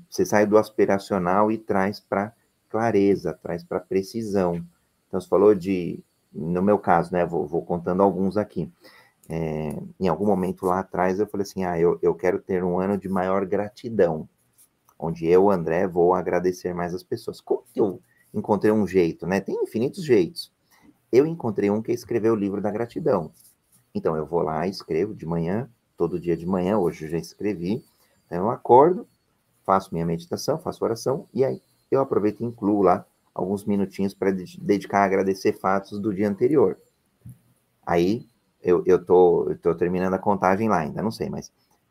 você 0.08 0.24
sai 0.24 0.46
do 0.46 0.56
aspiracional 0.56 1.52
e 1.52 1.58
traz 1.58 2.00
para 2.00 2.32
clareza, 2.68 3.34
traz 3.34 3.62
para 3.62 3.78
precisão. 3.78 4.64
Então, 5.06 5.20
você 5.20 5.28
falou 5.28 5.54
de 5.54 6.02
no 6.32 6.62
meu 6.62 6.78
caso, 6.78 7.12
né, 7.12 7.24
vou, 7.24 7.46
vou 7.46 7.62
contando 7.62 8.02
alguns 8.02 8.36
aqui. 8.36 8.70
É, 9.28 9.76
em 10.00 10.08
algum 10.08 10.26
momento 10.26 10.64
lá 10.64 10.80
atrás 10.80 11.20
eu 11.20 11.26
falei 11.26 11.42
assim, 11.42 11.64
ah, 11.64 11.78
eu, 11.78 11.98
eu 12.00 12.14
quero 12.14 12.38
ter 12.38 12.64
um 12.64 12.78
ano 12.78 12.96
de 12.96 13.08
maior 13.08 13.44
gratidão, 13.44 14.26
onde 14.98 15.26
eu, 15.26 15.50
André, 15.50 15.86
vou 15.86 16.14
agradecer 16.14 16.74
mais 16.74 16.94
as 16.94 17.02
pessoas. 17.02 17.40
Como 17.40 17.62
que 17.72 17.80
eu 17.80 18.00
encontrei 18.32 18.72
um 18.72 18.86
jeito, 18.86 19.26
né? 19.26 19.40
Tem 19.40 19.62
infinitos 19.62 20.04
jeitos. 20.04 20.50
Eu 21.12 21.26
encontrei 21.26 21.70
um 21.70 21.82
que 21.82 21.90
é 21.90 21.94
escrever 21.94 22.30
o 22.30 22.36
livro 22.36 22.60
da 22.60 22.70
gratidão. 22.70 23.30
Então 23.94 24.16
eu 24.16 24.26
vou 24.26 24.42
lá, 24.42 24.66
escrevo 24.66 25.14
de 25.14 25.26
manhã, 25.26 25.68
todo 25.96 26.20
dia 26.20 26.36
de 26.36 26.46
manhã, 26.46 26.78
hoje 26.78 27.04
eu 27.04 27.10
já 27.10 27.18
escrevi, 27.18 27.84
então 28.26 28.38
eu 28.38 28.50
acordo, 28.50 29.06
faço 29.64 29.92
minha 29.92 30.06
meditação, 30.06 30.58
faço 30.58 30.84
oração, 30.84 31.26
e 31.34 31.44
aí 31.44 31.60
eu 31.90 32.00
aproveito 32.00 32.40
e 32.40 32.44
incluo 32.44 32.82
lá 32.82 33.04
alguns 33.34 33.64
minutinhos 33.64 34.14
para 34.14 34.30
dedicar 34.30 35.00
a 35.00 35.04
agradecer 35.04 35.52
fatos 35.52 35.98
do 35.98 36.14
dia 36.14 36.28
anterior. 36.28 36.78
Aí 37.84 38.28
eu, 38.68 38.82
eu, 38.86 39.02
tô, 39.02 39.48
eu 39.48 39.58
tô 39.58 39.74
terminando 39.74 40.14
a 40.14 40.18
contagem 40.18 40.68
lá, 40.68 40.80
ainda 40.80 41.02
não 41.02 41.10
sei, 41.10 41.30
mas 41.30 41.50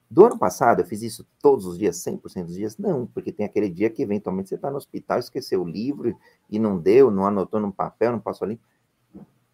do 0.10 0.26
ano 0.26 0.38
passado 0.38 0.80
eu 0.82 0.86
fiz 0.86 1.02
isso 1.02 1.26
todos 1.42 1.66
os 1.66 1.78
dias, 1.78 1.98
100% 1.98 2.46
dos 2.46 2.56
dias? 2.56 2.78
Não, 2.78 3.08
porque 3.08 3.32
tem 3.32 3.46
aquele 3.46 3.70
dia 3.70 3.90
que 3.90 4.02
eventualmente 4.02 4.50
você 4.50 4.56
está 4.56 4.70
no 4.70 4.78
hospital, 4.78 5.20
esqueceu 5.20 5.62
o 5.62 5.68
livro 5.68 6.16
e 6.50 6.60
não 6.60 6.78
deu, 6.78 7.10
não 7.12 7.26
anotou 7.26 7.60
no 7.60 7.74
papel, 7.74 8.12
não 8.12 8.20
passou 8.20 8.46
ali. 8.46 8.60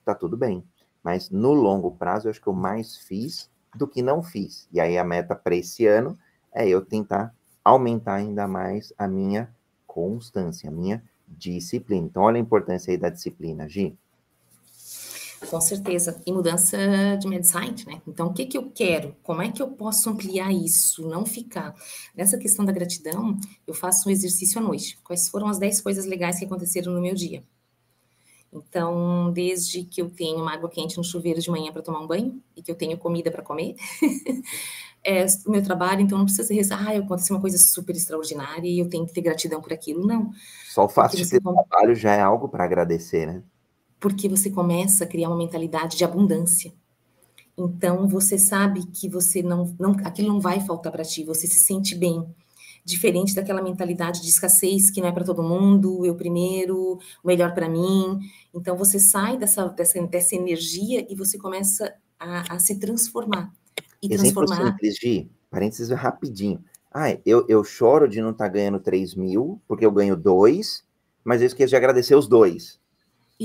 Tá 0.03 0.13
tudo 0.13 0.37
bem. 0.37 0.63
Mas 1.01 1.29
no 1.29 1.53
longo 1.53 1.91
prazo 1.91 2.27
eu 2.27 2.31
acho 2.31 2.41
que 2.41 2.47
eu 2.47 2.53
mais 2.53 2.97
fiz 2.97 3.49
do 3.75 3.87
que 3.87 4.01
não 4.01 4.21
fiz. 4.21 4.67
E 4.71 4.79
aí 4.79 4.97
a 4.97 5.03
meta 5.03 5.35
para 5.35 5.55
esse 5.55 5.87
ano 5.87 6.17
é 6.53 6.67
eu 6.67 6.85
tentar 6.85 7.33
aumentar 7.63 8.15
ainda 8.15 8.47
mais 8.47 8.93
a 8.97 9.07
minha 9.07 9.49
constância, 9.87 10.69
a 10.69 10.73
minha 10.73 11.01
disciplina. 11.27 12.05
Então, 12.05 12.23
olha 12.23 12.37
a 12.37 12.39
importância 12.39 12.91
aí 12.91 12.97
da 12.97 13.09
disciplina, 13.09 13.67
Gi. 13.67 13.97
Com 15.49 15.61
certeza. 15.61 16.21
E 16.25 16.31
mudança 16.31 16.77
de 17.19 17.27
mindset, 17.27 17.85
né? 17.85 18.01
Então, 18.07 18.27
o 18.27 18.33
que, 18.33 18.45
que 18.45 18.57
eu 18.57 18.71
quero? 18.71 19.15
Como 19.23 19.41
é 19.41 19.51
que 19.51 19.61
eu 19.61 19.69
posso 19.69 20.09
ampliar 20.09 20.51
isso? 20.51 21.07
Não 21.07 21.25
ficar. 21.25 21.75
Nessa 22.15 22.37
questão 22.37 22.65
da 22.65 22.71
gratidão, 22.71 23.37
eu 23.67 23.73
faço 23.73 24.07
um 24.07 24.11
exercício 24.11 24.59
à 24.59 24.63
noite. 24.63 24.99
Quais 25.03 25.29
foram 25.29 25.47
as 25.47 25.57
10 25.59 25.81
coisas 25.81 26.05
legais 26.05 26.39
que 26.39 26.45
aconteceram 26.45 26.93
no 26.93 27.01
meu 27.01 27.13
dia? 27.13 27.43
Então, 28.53 29.31
desde 29.31 29.83
que 29.83 30.01
eu 30.01 30.09
tenho 30.09 30.37
uma 30.37 30.53
água 30.53 30.69
quente 30.69 30.97
no 30.97 31.03
chuveiro 31.03 31.41
de 31.41 31.49
manhã 31.49 31.71
para 31.71 31.81
tomar 31.81 32.01
um 32.01 32.07
banho 32.07 32.41
e 32.55 32.61
que 32.61 32.69
eu 32.69 32.75
tenho 32.75 32.97
comida 32.97 33.31
para 33.31 33.41
comer, 33.41 33.75
é 35.03 35.25
o 35.45 35.51
meu 35.51 35.63
trabalho, 35.63 36.01
então 36.01 36.17
não 36.17 36.25
precisa 36.25 36.53
rezar, 36.53 36.87
ah, 36.87 36.97
aconteceu 36.97 37.35
uma 37.35 37.41
coisa 37.41 37.57
super 37.57 37.95
extraordinária 37.95 38.67
e 38.67 38.79
eu 38.79 38.87
tenho 38.87 39.07
que 39.07 39.13
ter 39.13 39.21
gratidão 39.21 39.59
por 39.59 39.73
aquilo. 39.73 40.05
Não. 40.05 40.31
Só 40.69 40.85
o 40.85 40.89
fato 40.89 41.17
de 41.17 41.27
ter 41.27 41.41
trabalho 41.41 41.95
já 41.95 42.13
é 42.13 42.21
algo 42.21 42.47
para 42.47 42.63
agradecer, 42.63 43.25
né? 43.25 43.43
Porque 44.03 44.27
você 44.27 44.49
começa 44.49 45.05
a 45.05 45.07
criar 45.07 45.29
uma 45.29 45.37
mentalidade 45.37 45.95
de 45.95 46.03
abundância. 46.03 46.73
Então 47.57 48.05
você 48.05 48.37
sabe 48.37 48.85
que 48.87 49.07
você 49.07 49.41
não, 49.41 49.73
não 49.79 49.91
aquilo 50.03 50.27
não 50.27 50.41
vai 50.41 50.59
faltar 50.59 50.91
para 50.91 51.05
ti, 51.05 51.23
você 51.23 51.47
se 51.47 51.59
sente 51.59 51.95
bem. 51.95 52.27
Diferente 52.83 53.33
daquela 53.33 53.61
mentalidade 53.61 54.21
de 54.21 54.27
escassez 54.27 54.91
que 54.91 54.99
não 54.99 55.07
é 55.07 55.11
para 55.13 55.23
todo 55.23 55.41
mundo, 55.41 56.05
eu 56.05 56.15
primeiro, 56.15 56.99
o 57.23 57.27
melhor 57.27 57.53
para 57.53 57.69
mim. 57.69 58.19
Então 58.53 58.75
você 58.75 58.99
sai 58.99 59.37
dessa, 59.37 59.69
dessa, 59.69 60.05
dessa 60.05 60.35
energia 60.35 61.07
e 61.09 61.15
você 61.15 61.37
começa 61.37 61.95
a, 62.19 62.55
a 62.55 62.59
se 62.59 62.77
transformar. 62.77 63.53
E 64.01 64.13
Exemplo 64.13 64.45
transformar. 64.45 64.71
simples, 64.73 64.97
Gi, 64.97 65.31
parênteses 65.49 65.89
rapidinho. 65.91 66.61
Ah, 66.93 67.17
eu, 67.25 67.45
eu 67.47 67.63
choro 67.63 68.09
de 68.09 68.21
não 68.21 68.31
estar 68.31 68.47
tá 68.47 68.51
ganhando 68.51 68.81
3 68.81 69.15
mil, 69.15 69.61
porque 69.65 69.85
eu 69.85 69.91
ganho 69.93 70.17
dois, 70.17 70.83
mas 71.23 71.39
eu 71.39 71.47
esqueço 71.47 71.69
de 71.69 71.77
agradecer 71.77 72.15
os 72.15 72.27
dois. 72.27 72.82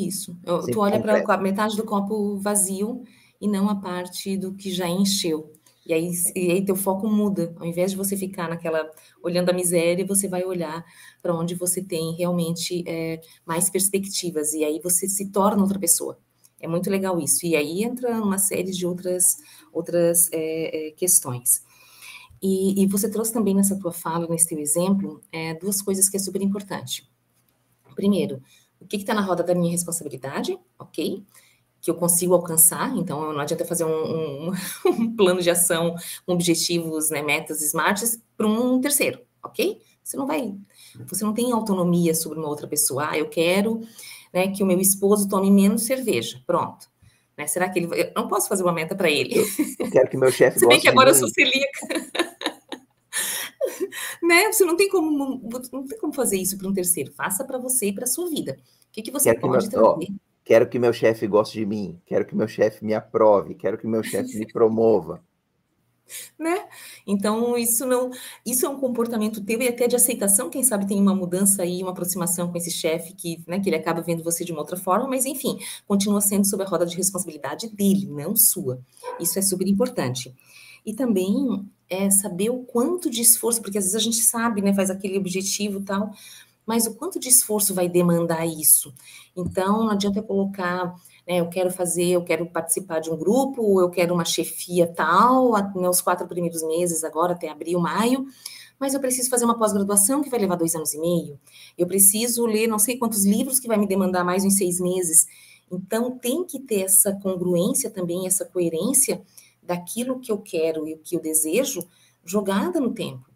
Isso. 0.07 0.37
Eu, 0.45 0.61
tu 0.67 0.81
olha 0.81 1.01
para 1.01 1.35
a 1.35 1.39
metade 1.39 1.77
do 1.77 1.85
copo 1.85 2.39
vazio 2.39 3.03
e 3.41 3.49
não 3.49 3.69
a 3.69 3.77
parte 3.77 4.37
do 4.37 4.55
que 4.55 4.71
já 4.71 4.89
encheu. 4.89 5.53
E 5.87 5.95
aí, 5.95 6.11
e 6.37 6.51
aí 6.53 6.65
teu 6.65 6.77
foco 6.77 7.09
muda. 7.09 7.55
Ao 7.59 7.67
invés 7.67 7.93
de 7.93 7.97
você 7.97 8.15
ficar 8.15 8.49
naquela 8.49 8.91
olhando 9.23 9.49
a 9.49 9.55
miséria, 9.55 10.05
você 10.05 10.29
vai 10.29 10.45
olhar 10.45 10.85
para 11.23 11.35
onde 11.35 11.55
você 11.55 11.83
tem 11.83 12.15
realmente 12.15 12.85
é, 12.87 13.21
mais 13.47 13.71
perspectivas. 13.71 14.53
E 14.53 14.63
aí 14.65 14.81
você 14.85 15.09
se 15.09 15.31
torna 15.31 15.63
outra 15.63 15.79
pessoa. 15.79 16.19
É 16.61 16.69
muito 16.69 16.91
legal 16.91 17.19
isso. 17.19 17.47
E 17.47 17.57
aí 17.57 17.83
entra 17.83 18.21
uma 18.21 18.37
série 18.37 18.71
de 18.71 18.87
outras, 18.87 19.39
outras 19.73 20.29
é, 20.31 20.89
é, 20.89 20.91
questões. 20.91 21.63
E, 22.43 22.83
e, 22.83 22.87
você 22.87 23.11
trouxe 23.11 23.33
também 23.33 23.55
nessa 23.55 23.77
tua 23.79 23.93
fala, 23.93 24.29
nesse 24.29 24.49
teu 24.49 24.59
exemplo, 24.59 25.21
é, 25.33 25.55
duas 25.55 25.83
coisas 25.83 26.09
que 26.09 26.17
é 26.17 26.21
super 26.21 26.41
importante. 26.41 27.09
Primeiro, 27.97 28.41
o 28.81 28.87
que 28.87 28.97
está 28.97 29.15
na 29.15 29.21
roda 29.21 29.43
da 29.43 29.55
minha 29.55 29.71
responsabilidade, 29.71 30.59
ok? 30.79 31.23
Que 31.81 31.91
eu 31.91 31.95
consigo 31.95 32.35
alcançar, 32.35 32.97
então 32.97 33.33
não 33.33 33.41
adianta 33.41 33.65
fazer 33.65 33.85
um, 33.85 34.49
um, 34.49 34.53
um 34.87 35.17
plano 35.17 35.41
de 35.41 35.51
ação 35.51 35.95
com 36.27 36.33
objetivos, 36.33 37.11
né, 37.11 37.23
metas 37.23 37.63
smarts 37.63 38.21
para 38.37 38.47
um 38.47 38.81
terceiro, 38.81 39.21
ok? 39.43 39.81
Você 40.03 40.17
não 40.17 40.27
vai, 40.27 40.55
você 41.07 41.25
não 41.25 41.35
tem 41.35 41.53
autonomia 41.53 42.15
sobre 42.15 42.39
uma 42.39 42.49
outra 42.49 42.67
pessoa. 42.67 43.11
Ah, 43.11 43.19
eu 43.19 43.29
quero 43.29 43.83
né, 44.33 44.49
que 44.49 44.63
o 44.63 44.67
meu 44.67 44.81
esposo 44.81 45.29
tome 45.29 45.51
menos 45.51 45.83
cerveja, 45.83 46.41
pronto. 46.47 46.89
Né, 47.37 47.47
será 47.47 47.69
que 47.69 47.79
ele 47.79 47.87
vai... 47.87 48.01
Eu 48.01 48.13
não 48.17 48.27
posso 48.27 48.49
fazer 48.49 48.63
uma 48.63 48.73
meta 48.73 48.97
para 48.97 49.11
ele. 49.11 49.37
Eu 49.79 49.91
quero 49.91 50.09
que 50.09 50.17
meu 50.17 50.33
chefe. 50.33 50.59
Se 50.61 50.67
bem 50.67 50.81
que 50.81 50.89
agora 50.89 51.11
eu 51.11 51.15
sou 51.15 51.29
celíaca. 51.29 51.79
né? 54.23 54.53
Você 54.53 54.65
não 54.65 54.77
tem 54.77 54.89
como 54.89 55.41
não 55.73 55.87
tem 55.87 55.99
como 55.99 56.13
fazer 56.13 56.37
isso 56.37 56.57
para 56.57 56.69
um 56.69 56.73
terceiro. 56.73 57.13
Faça 57.13 57.45
para 57.45 57.59
você 57.59 57.87
e 57.87 57.93
para 57.93 58.07
sua 58.07 58.29
vida. 58.29 58.59
O 58.89 58.93
que, 58.93 59.03
que 59.03 59.11
você 59.11 59.31
quero 59.31 59.41
pode 59.41 59.69
que 59.69 59.77
meu? 59.77 59.85
Ó, 59.85 59.99
quero 60.45 60.69
que 60.69 60.79
meu 60.79 60.93
chefe 60.93 61.27
goste 61.27 61.59
de 61.59 61.67
mim. 61.67 62.01
Quero 62.07 62.25
que 62.25 62.35
meu 62.35 62.49
chefe 62.49 62.85
me 62.85 62.95
aprove. 62.95 63.55
Quero 63.55 63.79
que 63.79 63.87
meu 63.87 64.03
chefe 64.03 64.39
me 64.39 64.47
promova. 64.47 65.23
Né? 66.39 66.67
Então, 67.07 67.59
isso 67.59 67.85
não, 67.85 68.11
isso 68.47 68.65
é 68.65 68.69
um 68.71 68.81
comportamento 68.81 69.45
teu 69.45 69.61
e 69.61 69.69
até 69.69 69.87
de 69.87 69.95
aceitação, 69.95 70.49
quem 70.49 70.63
sabe 70.63 70.87
tem 70.87 70.99
uma 70.99 71.15
mudança 71.15 71.63
aí, 71.63 71.83
uma 71.83 71.91
aproximação 71.91 72.51
com 72.51 72.57
esse 72.57 72.71
chefe 72.71 73.13
que, 73.13 73.43
né, 73.47 73.61
que 73.61 73.69
ele 73.69 73.77
acaba 73.77 74.01
vendo 74.01 74.25
você 74.25 74.43
de 74.43 74.51
uma 74.51 74.63
outra 74.63 74.79
forma, 74.79 75.07
mas 75.07 75.27
enfim, 75.27 75.59
continua 75.87 76.23
sendo 76.23 76.47
sob 76.47 76.63
a 76.63 76.67
roda 76.67 76.87
de 76.87 76.97
responsabilidade 76.97 77.69
dele, 77.69 78.07
não 78.07 78.35
sua. 78.35 78.81
Isso 79.21 79.39
é 79.39 79.43
super 79.43 79.69
importante. 79.69 80.35
E 80.87 80.95
também 80.95 81.69
é 81.89 82.11
saber 82.11 82.51
o 82.51 82.65
quanto 82.65 83.09
de 83.09 83.23
esforço, 83.23 83.61
porque 83.63 83.79
às 83.79 83.85
vezes 83.85 83.97
a 83.97 84.03
gente 84.03 84.21
sabe, 84.23 84.61
né, 84.61 84.75
faz 84.75 84.91
aquele 84.91 85.19
objetivo 85.19 85.81
tal, 85.81 86.11
mas 86.67 86.87
o 86.87 86.95
quanto 86.95 87.19
de 87.19 87.29
esforço 87.29 87.75
vai 87.75 87.89
demandar 87.89 88.47
isso? 88.47 88.93
Então, 89.35 89.85
não 89.85 89.91
adianta 89.91 90.19
eu 90.19 90.23
colocar, 90.23 90.95
né, 91.27 91.41
eu 91.41 91.49
quero 91.49 91.71
fazer, 91.71 92.09
eu 92.09 92.23
quero 92.23 92.45
participar 92.47 93.01
de 93.01 93.11
um 93.11 93.17
grupo, 93.17 93.81
eu 93.81 93.89
quero 93.89 94.13
uma 94.13 94.25
chefia 94.25 94.87
tal, 94.87 95.53
nos 95.75 96.03
quatro 96.03 96.29
primeiros 96.29 96.63
meses, 96.63 97.05
agora 97.05 97.33
até 97.33 97.49
abril, 97.49 97.81
maio, 97.81 98.27
mas 98.79 98.93
eu 98.93 99.01
preciso 99.01 99.31
fazer 99.31 99.45
uma 99.45 99.59
pós-graduação 99.59 100.23
que 100.23 100.29
vai 100.29 100.39
levar 100.39 100.57
dois 100.57 100.75
anos 100.75 100.93
e 100.93 101.01
meio, 101.01 101.41
eu 101.77 101.87
preciso 101.87 102.45
ler 102.45 102.67
não 102.67 102.79
sei 102.79 102.99
quantos 102.99 103.25
livros 103.25 103.59
que 103.59 103.67
vai 103.67 103.79
me 103.79 103.89
demandar 103.89 104.23
mais 104.23 104.45
uns 104.45 104.57
seis 104.57 104.79
meses. 104.79 105.27
Então, 105.71 106.19
tem 106.19 106.45
que 106.45 106.61
ter 106.61 106.83
essa 106.83 107.13
congruência 107.13 107.91
também, 107.91 108.27
essa 108.27 108.45
coerência 108.45 109.23
daquilo 109.69 110.19
que 110.19 110.33
eu 110.33 110.39
quero 110.39 110.89
e 110.89 110.95
o 110.95 110.99
que 110.99 111.15
eu 111.15 111.21
desejo 111.21 111.87
jogada 112.25 112.81
no 112.81 112.95
tempo. 112.95 113.29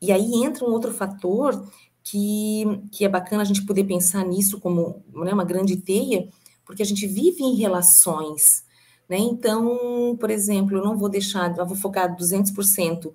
E 0.00 0.12
aí 0.12 0.44
entra 0.44 0.64
um 0.64 0.70
outro 0.70 0.92
fator 0.92 1.66
que, 2.04 2.64
que 2.92 3.04
é 3.04 3.08
bacana 3.08 3.42
a 3.42 3.44
gente 3.44 3.66
poder 3.66 3.82
pensar 3.82 4.24
nisso 4.24 4.60
como 4.60 5.02
né, 5.12 5.32
uma 5.32 5.44
grande 5.44 5.76
teia, 5.76 6.28
porque 6.64 6.82
a 6.82 6.86
gente 6.86 7.04
vive 7.04 7.42
em 7.42 7.56
relações. 7.56 8.64
Né? 9.08 9.18
Então, 9.18 10.16
por 10.20 10.30
exemplo, 10.30 10.76
eu 10.76 10.84
não 10.84 10.96
vou 10.96 11.08
deixar, 11.08 11.56
eu 11.58 11.66
vou 11.66 11.76
focar 11.76 12.16
200% 12.16 13.12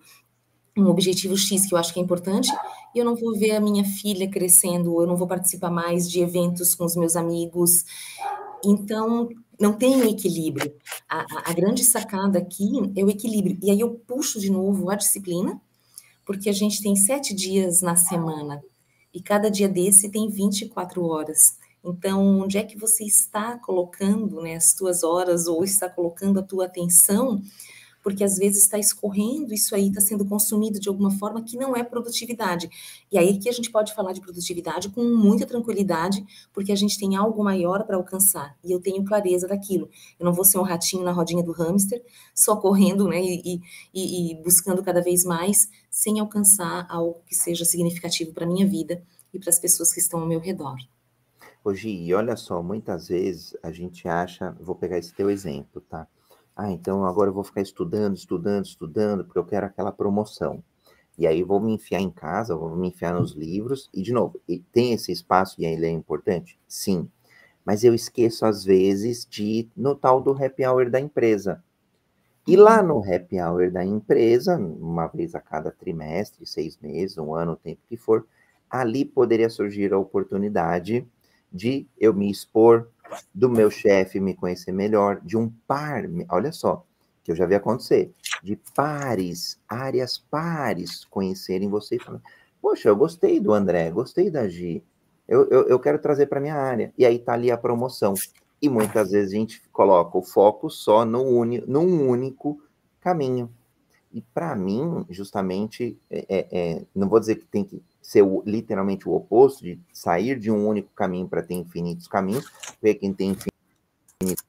um 0.78 0.88
objetivo 0.88 1.38
X 1.38 1.66
que 1.66 1.74
eu 1.74 1.78
acho 1.78 1.94
que 1.94 2.00
é 2.00 2.04
importante, 2.04 2.50
e 2.96 3.00
eu 3.00 3.06
não 3.06 3.16
vou 3.16 3.38
ver 3.38 3.52
a 3.52 3.62
minha 3.62 3.84
filha 3.84 4.30
crescendo, 4.30 5.02
eu 5.02 5.08
não 5.08 5.18
vou 5.18 5.28
participar 5.28 5.70
mais 5.70 6.10
de 6.10 6.22
eventos 6.22 6.76
com 6.76 6.86
os 6.86 6.96
meus 6.96 7.16
amigos. 7.16 7.84
Então, 8.64 9.30
não 9.62 9.74
tem 9.74 10.10
equilíbrio. 10.10 10.74
A, 11.08 11.20
a, 11.20 11.52
a, 11.52 11.54
grande 11.54 11.84
sacada 11.84 12.40
aqui 12.40 12.72
é 12.96 13.04
o 13.04 13.10
equilíbrio. 13.10 13.58
E 13.62 13.70
aí 13.70 13.80
eu 13.80 13.92
puxo 13.92 14.40
de 14.40 14.52
novo 14.52 14.90
a 14.90 14.96
disciplina, 14.96 15.62
porque 16.26 16.50
a 16.50 16.54
gente 16.54 16.82
tem 16.82 16.96
sete 16.96 17.34
dias 17.34 17.82
na 17.82 17.96
semana 17.96 18.62
e 19.14 19.22
cada 19.22 19.52
dia 19.52 19.70
desse 19.70 20.10
tem 20.10 20.30
24 20.30 21.06
horas. 21.06 21.58
Então, 21.84 22.42
onde 22.42 22.58
é 22.58 22.64
que 22.64 22.78
você 22.78 23.04
está 23.04 23.58
colocando 23.58 24.42
né, 24.42 24.56
as 24.56 24.74
tuas 24.74 25.04
horas 25.04 25.48
ou 25.48 25.64
está 25.64 25.90
colocando 25.90 26.40
a 26.40 26.44
tua 26.44 26.66
atenção 26.66 27.42
porque 28.02 28.24
às 28.24 28.38
vezes 28.38 28.64
está 28.64 28.78
escorrendo, 28.78 29.54
isso 29.54 29.76
aí 29.76 29.90
está 29.90 30.02
sendo 30.02 30.26
consumido 30.26 30.80
de 30.80 30.90
alguma 30.90 31.12
forma 31.12 31.42
que 31.44 31.58
não 31.58 31.76
é 31.76 31.84
produtividade. 31.84 32.70
E 33.12 33.18
aí 33.18 33.38
que 33.38 33.50
a 33.50 33.52
gente 33.52 33.72
pode 33.72 33.94
falar 33.94 34.14
de 34.14 34.22
produtividade 34.22 34.90
com 34.90 35.04
muita 35.04 35.46
tranquilidade, 35.46 36.26
porque 36.54 36.72
a 36.72 36.76
gente 36.76 36.98
tem 36.98 37.16
algo 37.16 37.44
maior 37.44 37.84
para 37.86 37.98
alcançar, 37.98 38.58
e 38.64 38.72
eu 38.72 38.80
tenho 38.80 39.04
clareza 39.04 39.48
daquilo. 39.48 39.90
Eu 40.20 40.26
não 40.26 40.34
vou 40.34 40.46
ser 40.46 40.58
um 40.58 40.64
ratinho 40.64 41.04
na 41.04 41.12
rodinha 41.12 41.44
do 41.44 41.52
hamster, 41.52 42.04
só 42.34 42.56
correndo 42.56 43.08
né, 43.08 43.22
e, 43.22 43.62
e, 43.94 44.32
e 44.32 44.44
buscando 44.44 44.84
cada 44.84 45.02
vez 45.02 45.24
mais, 45.24 45.70
sem 45.90 46.20
alcançar 46.20 46.88
algo 46.90 47.22
que 47.26 47.36
seja 47.36 47.66
significativo 47.66 48.34
para 48.34 48.46
a 48.46 48.48
minha 48.48 48.68
vida 48.68 49.04
e 49.34 49.40
para 49.40 49.50
as 49.50 49.60
pessoas 49.60 49.94
que 49.94 50.00
estão 50.00 50.22
ao 50.22 50.28
meu 50.28 50.40
redor. 50.40 50.78
Hoje, 51.64 51.90
e 51.90 52.12
olha 52.14 52.36
só, 52.36 52.64
muitas 52.64 53.10
vezes 53.10 53.56
a 53.62 53.72
gente 53.72 54.08
acha, 54.08 54.52
vou 54.60 54.74
pegar 54.74 54.98
esse 54.98 55.14
teu 55.14 55.30
exemplo, 55.30 55.80
tá? 55.82 56.08
Ah, 56.56 56.72
então 56.72 57.06
agora 57.06 57.30
eu 57.30 57.34
vou 57.34 57.44
ficar 57.44 57.62
estudando, 57.62 58.16
estudando, 58.16 58.66
estudando, 58.66 59.24
porque 59.24 59.40
eu 59.40 59.46
quero 59.46 59.66
aquela 59.66 59.92
promoção. 59.92 60.64
E 61.18 61.28
aí 61.28 61.44
vou 61.44 61.60
me 61.60 61.74
enfiar 61.74 62.00
em 62.00 62.10
casa, 62.10 62.56
vou 62.56 62.76
me 62.76 62.88
enfiar 62.90 63.14
nos 63.14 63.34
livros, 63.34 63.90
e 63.94 64.02
de 64.02 64.12
novo, 64.12 64.40
tem 64.72 64.94
esse 64.94 65.12
espaço 65.12 65.60
e 65.60 65.66
ele 65.66 65.86
é 65.86 65.90
importante? 65.92 66.60
Sim. 66.68 67.10
Mas 67.66 67.84
eu 67.84 67.94
esqueço, 67.94 68.46
às 68.46 68.64
vezes, 68.64 69.26
de 69.30 69.44
ir 69.44 69.72
no 69.76 69.96
tal 69.96 70.22
do 70.22 70.32
happy 70.32 70.66
hour 70.66 70.90
da 70.90 71.00
empresa. 71.00 71.64
E 72.48 72.56
lá 72.56 72.82
no 72.82 73.00
happy 73.00 73.40
hour 73.40 73.70
da 73.70 73.86
empresa, 73.86 74.58
uma 74.58 75.08
vez 75.08 75.36
a 75.36 75.40
cada 75.40 75.70
trimestre, 75.70 76.46
seis 76.46 76.78
meses, 76.82 77.18
um 77.18 77.36
ano, 77.36 77.52
o 77.52 77.56
tempo 77.56 77.82
que 77.88 77.96
for, 77.96 78.26
ali 78.70 79.06
poderia 79.06 79.50
surgir 79.50 79.94
a 79.94 80.00
oportunidade 80.00 81.06
de 81.54 81.86
eu 82.00 82.14
me 82.14 82.32
expor, 82.32 82.88
do 83.34 83.50
meu 83.50 83.70
chefe 83.70 84.20
me 84.20 84.34
conhecer 84.34 84.72
melhor, 84.72 85.20
de 85.22 85.38
um 85.38 85.50
par, 85.68 86.04
olha 86.30 86.52
só, 86.52 86.86
que 87.24 87.32
eu 87.32 87.36
já 87.36 87.46
vi 87.46 87.56
acontecer, 87.56 88.12
de 88.44 88.60
pares, 88.76 89.60
áreas 89.68 90.18
pares 90.18 91.06
conhecerem 91.06 91.70
você 91.70 91.96
e 91.96 92.00
falar, 92.00 92.22
poxa, 92.62 92.90
eu 92.90 92.96
gostei 92.96 93.40
do 93.40 93.54
André, 93.54 93.92
gostei 93.92 94.30
da 94.30 94.48
Gi, 94.48 94.84
eu, 95.32 95.48
eu, 95.50 95.64
eu 95.70 95.80
quero 95.80 95.98
trazer 95.98 96.26
para 96.26 96.42
minha 96.42 96.56
área. 96.56 96.94
E 96.98 97.06
aí 97.06 97.18
tá 97.18 97.32
ali 97.32 97.50
a 97.50 97.58
promoção. 97.58 98.14
E 98.62 98.68
muitas 98.68 99.12
vezes 99.12 99.32
a 99.32 99.38
gente 99.38 99.62
coloca 99.72 100.18
o 100.18 100.22
foco 100.22 100.70
só 100.70 101.06
no 101.06 101.24
uni, 101.24 101.64
num 101.66 102.06
único 102.10 102.62
caminho. 103.00 103.50
E 104.14 104.22
para 104.22 104.54
mim, 104.58 105.06
justamente, 105.10 105.98
é, 106.10 106.26
é, 106.28 106.48
é, 106.52 106.86
não 106.94 107.08
vou 107.08 107.18
dizer 107.18 107.36
que 107.36 107.46
tem 107.46 107.64
que 107.64 107.82
ser 108.02 108.24
o, 108.24 108.44
literalmente 108.46 109.08
o 109.08 109.14
oposto, 109.14 109.64
de 109.64 109.80
sair 109.94 110.40
de 110.40 110.52
um 110.52 110.68
único 110.68 110.92
caminho 110.94 111.28
para 111.28 111.44
ter 111.44 111.54
infinitos 111.54 112.08
caminhos, 112.08 112.50
porque 112.80 112.96
quem 112.96 113.14
tem 113.14 113.32
infinitos 113.32 114.46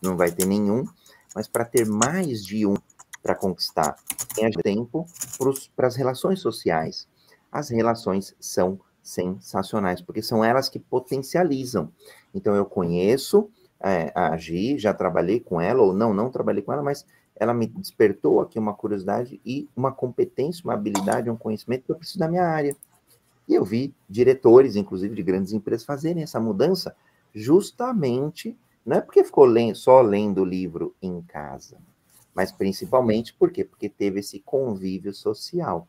não 0.00 0.16
vai 0.16 0.30
ter 0.30 0.46
nenhum, 0.46 0.84
mas 1.34 1.48
para 1.48 1.64
ter 1.64 1.86
mais 1.86 2.44
de 2.44 2.66
um 2.66 2.76
para 3.22 3.34
conquistar, 3.34 3.96
tem 4.34 4.48
tempo 4.52 5.04
para 5.74 5.88
as 5.88 5.96
relações 5.96 6.40
sociais. 6.40 7.08
As 7.50 7.70
relações 7.70 8.36
são 8.38 8.78
sensacionais, 9.02 10.00
porque 10.00 10.22
são 10.22 10.44
elas 10.44 10.68
que 10.68 10.78
potencializam. 10.78 11.92
Então, 12.32 12.54
eu 12.54 12.64
conheço 12.64 13.50
é, 13.80 14.12
a 14.14 14.36
Gi, 14.36 14.78
já 14.78 14.94
trabalhei 14.94 15.40
com 15.40 15.60
ela, 15.60 15.82
ou 15.82 15.92
não, 15.92 16.14
não 16.14 16.30
trabalhei 16.30 16.62
com 16.62 16.72
ela, 16.72 16.82
mas 16.82 17.04
ela 17.38 17.52
me 17.52 17.66
despertou 17.66 18.40
aqui 18.40 18.58
uma 18.58 18.74
curiosidade 18.74 19.40
e 19.44 19.68
uma 19.76 19.92
competência, 19.92 20.64
uma 20.64 20.74
habilidade, 20.74 21.30
um 21.30 21.36
conhecimento 21.36 21.84
que 21.84 21.92
eu 21.92 21.96
preciso 21.96 22.18
da 22.18 22.28
minha 22.28 22.44
área. 22.44 22.74
E 23.48 23.54
eu 23.54 23.64
vi 23.64 23.94
diretores, 24.08 24.74
inclusive 24.74 25.14
de 25.14 25.22
grandes 25.22 25.52
empresas, 25.52 25.86
fazerem 25.86 26.22
essa 26.22 26.40
mudança 26.40 26.96
justamente, 27.34 28.56
não 28.84 28.96
é 28.96 29.00
porque 29.00 29.22
ficou 29.22 29.46
só 29.74 30.00
lendo 30.00 30.40
o 30.40 30.44
livro 30.44 30.94
em 31.02 31.20
casa, 31.22 31.76
mas 32.34 32.50
principalmente 32.50 33.34
por 33.34 33.50
quê? 33.50 33.64
Porque 33.64 33.88
teve 33.88 34.20
esse 34.20 34.40
convívio 34.40 35.12
social. 35.12 35.86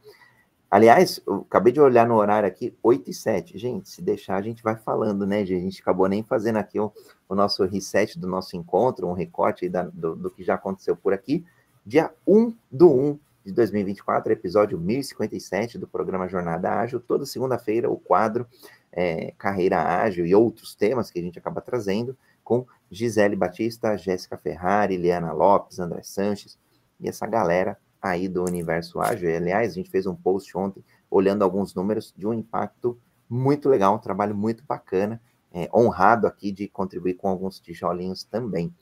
Aliás, 0.77 1.19
eu 1.25 1.37
acabei 1.37 1.73
de 1.73 1.81
olhar 1.81 2.07
no 2.07 2.13
horário 2.13 2.47
aqui, 2.47 2.71
8 2.83 3.09
e 3.09 3.13
7. 3.13 3.57
Gente, 3.57 3.89
se 3.89 3.99
deixar, 3.99 4.35
a 4.35 4.43
gente 4.43 4.61
vai 4.61 4.75
falando, 4.75 5.25
né, 5.25 5.43
gente? 5.43 5.59
A 5.59 5.63
gente 5.63 5.81
acabou 5.81 6.07
nem 6.07 6.21
fazendo 6.21 6.57
aqui 6.57 6.79
o, 6.79 6.93
o 7.27 7.33
nosso 7.33 7.65
reset 7.65 8.19
do 8.19 8.27
nosso 8.27 8.55
encontro, 8.55 9.07
um 9.07 9.13
recorte 9.13 9.67
da, 9.67 9.81
do, 9.81 10.15
do, 10.15 10.29
que 10.29 10.43
já 10.43 10.53
aconteceu 10.53 10.95
por 10.95 11.13
aqui. 11.13 11.43
Dia 11.83 12.13
1 12.27 12.53
do 12.71 12.93
1 12.93 13.19
de 13.43 13.53
2024, 13.53 14.31
episódio 14.31 14.77
1057 14.77 15.79
do 15.79 15.87
programa 15.87 16.27
Jornada 16.27 16.69
Ágil. 16.69 16.99
Toda 16.99 17.25
segunda-feira, 17.25 17.89
o 17.89 17.97
quadro 17.97 18.45
é, 18.91 19.33
Carreira 19.35 19.81
Ágil 19.81 20.27
e 20.27 20.35
outros 20.35 20.75
temas 20.75 21.09
que 21.09 21.17
a 21.17 21.23
gente 21.23 21.39
acaba 21.39 21.59
trazendo 21.59 22.15
com 22.43 22.67
Gisele 22.91 23.35
Batista, 23.35 23.97
Jéssica 23.97 24.37
Ferrari, 24.37 24.95
Liana 24.95 25.31
Lopes, 25.31 25.79
André 25.79 26.03
Sanches 26.03 26.55
e 26.99 27.09
essa 27.09 27.25
galera 27.25 27.79
aí 28.01 28.27
do 28.27 28.43
universo 28.43 28.99
ágil. 28.99 29.35
Aliás, 29.35 29.71
a 29.71 29.75
gente 29.75 29.89
fez 29.89 30.05
um 30.05 30.15
post 30.15 30.57
ontem 30.57 30.83
olhando 31.09 31.43
alguns 31.43 31.73
números 31.73 32.13
de 32.15 32.27
um 32.27 32.33
impacto 32.33 32.99
muito 33.29 33.67
legal, 33.69 33.95
um 33.95 33.99
trabalho 33.99 34.35
muito 34.35 34.63
bacana, 34.65 35.21
é, 35.51 35.69
honrado 35.73 36.27
aqui 36.27 36.51
de 36.51 36.67
contribuir 36.67 37.15
com 37.15 37.27
alguns 37.27 37.59
tijolinhos 37.59 38.23
também. 38.23 38.73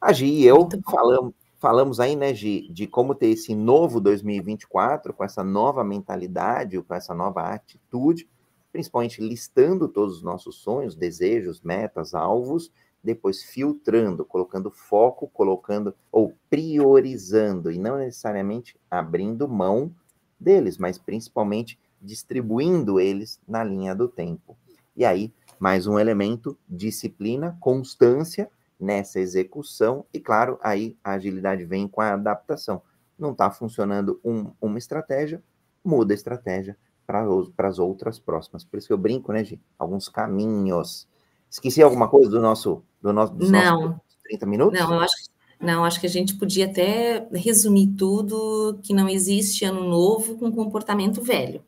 A 0.00 0.12
Gi 0.12 0.26
e 0.26 0.44
eu 0.44 0.68
falamos, 0.90 1.34
falamos 1.56 2.00
aí, 2.00 2.14
né, 2.14 2.34
Gi, 2.34 2.68
de 2.70 2.86
como 2.86 3.14
ter 3.14 3.28
esse 3.28 3.54
novo 3.54 4.00
2024, 4.00 5.14
com 5.14 5.24
essa 5.24 5.42
nova 5.42 5.82
mentalidade, 5.82 6.80
com 6.82 6.94
essa 6.94 7.14
nova 7.14 7.42
atitude, 7.42 8.28
principalmente 8.70 9.22
listando 9.22 9.88
todos 9.88 10.16
os 10.16 10.22
nossos 10.22 10.56
sonhos, 10.56 10.94
desejos, 10.94 11.62
metas, 11.62 12.14
alvos, 12.14 12.70
depois 13.04 13.42
filtrando, 13.42 14.24
colocando 14.24 14.70
foco, 14.70 15.28
colocando 15.28 15.94
ou 16.10 16.32
priorizando 16.48 17.70
e 17.70 17.78
não 17.78 17.98
necessariamente 17.98 18.76
abrindo 18.90 19.46
mão 19.46 19.94
deles, 20.40 20.78
mas 20.78 20.96
principalmente 20.96 21.78
distribuindo 22.00 22.98
eles 22.98 23.40
na 23.46 23.62
linha 23.62 23.94
do 23.94 24.08
tempo. 24.08 24.56
E 24.96 25.04
aí, 25.04 25.32
mais 25.58 25.86
um 25.86 25.98
elemento, 25.98 26.56
disciplina, 26.68 27.56
constância 27.60 28.50
nessa 28.80 29.20
execução 29.20 30.04
e 30.12 30.18
claro, 30.18 30.58
aí 30.62 30.96
a 31.04 31.12
agilidade 31.12 31.64
vem 31.64 31.86
com 31.86 32.00
a 32.00 32.14
adaptação. 32.14 32.82
Não 33.18 33.32
está 33.32 33.50
funcionando 33.50 34.18
um, 34.24 34.50
uma 34.60 34.78
estratégia, 34.78 35.42
muda 35.84 36.14
a 36.14 36.16
estratégia 36.16 36.76
para 37.06 37.68
as 37.68 37.78
outras 37.78 38.18
próximas. 38.18 38.64
Por 38.64 38.78
isso 38.78 38.86
que 38.86 38.92
eu 38.92 38.98
brinco, 38.98 39.32
né, 39.32 39.44
Gi? 39.44 39.60
Alguns 39.78 40.08
caminhos. 40.08 41.06
Esqueci 41.54 41.80
alguma 41.80 42.08
coisa 42.08 42.28
do 42.28 42.40
nosso 42.40 42.82
do 43.00 43.12
nosso, 43.12 43.32
dos 43.32 43.48
não, 43.48 43.80
nossos 43.80 44.00
30 44.24 44.44
minutos? 44.44 44.80
Não, 44.80 44.92
eu 44.92 45.00
acho, 45.00 45.14
não, 45.60 45.84
acho 45.84 46.00
que 46.00 46.06
a 46.06 46.10
gente 46.10 46.34
podia 46.34 46.66
até 46.66 47.28
resumir 47.32 47.94
tudo 47.96 48.80
que 48.82 48.92
não 48.92 49.08
existe 49.08 49.64
ano 49.64 49.84
novo 49.84 50.36
com 50.36 50.50
comportamento 50.50 51.22
velho, 51.22 51.64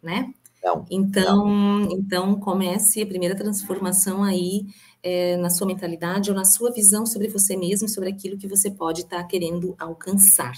né? 0.00 0.32
Não, 0.62 0.86
então, 0.88 1.46
não. 1.46 1.90
então 1.90 2.38
comece 2.38 3.02
a 3.02 3.06
primeira 3.06 3.34
transformação 3.34 4.22
aí 4.22 4.66
é, 5.02 5.36
na 5.36 5.50
sua 5.50 5.66
mentalidade 5.66 6.30
ou 6.30 6.36
na 6.36 6.44
sua 6.44 6.70
visão 6.70 7.04
sobre 7.04 7.26
você 7.26 7.56
mesmo, 7.56 7.88
sobre 7.88 8.10
aquilo 8.10 8.38
que 8.38 8.46
você 8.46 8.70
pode 8.70 9.00
estar 9.00 9.18
tá 9.18 9.24
querendo 9.24 9.74
alcançar. 9.80 10.52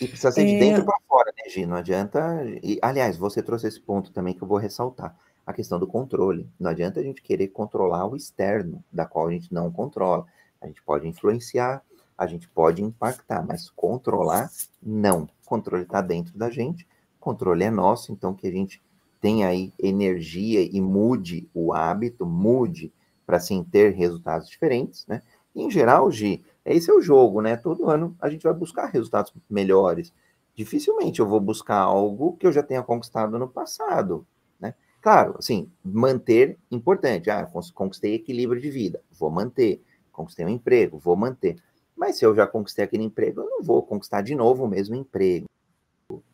E 0.00 0.08
precisa 0.08 0.32
ser 0.32 0.46
de 0.46 0.54
é... 0.54 0.58
dentro 0.58 0.82
para 0.82 0.96
fora, 1.06 1.30
né, 1.36 1.50
Gi? 1.50 1.66
Não 1.66 1.76
adianta. 1.76 2.42
E, 2.62 2.78
aliás, 2.80 3.18
você 3.18 3.42
trouxe 3.42 3.68
esse 3.68 3.80
ponto 3.80 4.10
também 4.12 4.32
que 4.32 4.42
eu 4.42 4.48
vou 4.48 4.56
ressaltar 4.56 5.14
a 5.48 5.52
questão 5.54 5.78
do 5.78 5.86
controle. 5.86 6.46
Não 6.60 6.70
adianta 6.70 7.00
a 7.00 7.02
gente 7.02 7.22
querer 7.22 7.48
controlar 7.48 8.06
o 8.06 8.14
externo, 8.14 8.84
da 8.92 9.06
qual 9.06 9.28
a 9.28 9.32
gente 9.32 9.50
não 9.50 9.72
controla. 9.72 10.26
A 10.60 10.66
gente 10.66 10.82
pode 10.82 11.08
influenciar, 11.08 11.82
a 12.18 12.26
gente 12.26 12.46
pode 12.50 12.84
impactar, 12.84 13.42
mas 13.46 13.70
controlar, 13.70 14.50
não. 14.82 15.22
O 15.22 15.48
controle 15.48 15.84
está 15.84 16.02
dentro 16.02 16.36
da 16.36 16.50
gente, 16.50 16.86
o 17.18 17.18
controle 17.18 17.64
é 17.64 17.70
nosso, 17.70 18.12
então 18.12 18.34
que 18.34 18.46
a 18.46 18.50
gente 18.50 18.82
tenha 19.22 19.48
aí 19.48 19.72
energia 19.78 20.60
e 20.60 20.82
mude 20.82 21.48
o 21.54 21.72
hábito, 21.72 22.26
mude 22.26 22.92
para 23.24 23.40
sim 23.40 23.64
ter 23.64 23.94
resultados 23.94 24.50
diferentes, 24.50 25.06
né? 25.06 25.22
E, 25.54 25.62
em 25.62 25.70
geral, 25.70 26.10
Gi, 26.10 26.44
esse 26.62 26.90
é 26.90 26.94
o 26.94 27.00
jogo, 27.00 27.40
né? 27.40 27.56
Todo 27.56 27.88
ano 27.88 28.14
a 28.20 28.28
gente 28.28 28.42
vai 28.42 28.52
buscar 28.52 28.84
resultados 28.84 29.32
melhores. 29.48 30.12
Dificilmente 30.54 31.20
eu 31.20 31.26
vou 31.26 31.40
buscar 31.40 31.78
algo 31.78 32.36
que 32.36 32.46
eu 32.46 32.52
já 32.52 32.62
tenha 32.62 32.82
conquistado 32.82 33.38
no 33.38 33.48
passado. 33.48 34.26
Claro, 35.08 35.36
assim, 35.38 35.72
manter 35.82 36.58
importante. 36.70 37.30
Ah, 37.30 37.50
conquistei 37.72 38.12
equilíbrio 38.12 38.60
de 38.60 38.68
vida, 38.70 39.02
vou 39.10 39.30
manter. 39.30 39.82
Conquistei 40.12 40.44
um 40.44 40.50
emprego, 40.50 40.98
vou 40.98 41.16
manter. 41.16 41.56
Mas 41.96 42.18
se 42.18 42.26
eu 42.26 42.34
já 42.34 42.46
conquistei 42.46 42.84
aquele 42.84 43.04
emprego, 43.04 43.40
eu 43.40 43.48
não 43.48 43.62
vou 43.62 43.82
conquistar 43.82 44.20
de 44.20 44.34
novo 44.34 44.64
o 44.64 44.68
mesmo 44.68 44.94
emprego, 44.94 45.46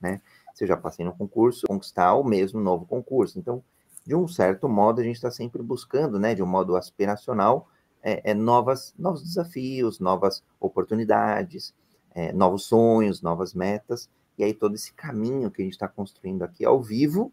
né? 0.00 0.20
Se 0.56 0.64
eu 0.64 0.66
já 0.66 0.76
passei 0.76 1.04
no 1.04 1.16
concurso, 1.16 1.68
conquistar 1.68 2.14
o 2.14 2.24
mesmo 2.24 2.60
novo 2.60 2.84
concurso. 2.84 3.38
Então, 3.38 3.62
de 4.04 4.16
um 4.16 4.26
certo 4.26 4.68
modo, 4.68 5.00
a 5.00 5.04
gente 5.04 5.14
está 5.14 5.30
sempre 5.30 5.62
buscando, 5.62 6.18
né, 6.18 6.34
de 6.34 6.42
um 6.42 6.46
modo 6.46 6.74
aspiracional, 6.74 7.68
é, 8.02 8.32
é 8.32 8.34
novas, 8.34 8.92
novos 8.98 9.22
desafios, 9.22 10.00
novas 10.00 10.42
oportunidades, 10.58 11.72
é, 12.12 12.32
novos 12.32 12.64
sonhos, 12.64 13.22
novas 13.22 13.54
metas. 13.54 14.10
E 14.36 14.42
aí 14.42 14.52
todo 14.52 14.74
esse 14.74 14.92
caminho 14.94 15.48
que 15.48 15.62
a 15.62 15.64
gente 15.64 15.74
está 15.74 15.86
construindo 15.86 16.42
aqui 16.42 16.64
ao 16.64 16.82
vivo, 16.82 17.32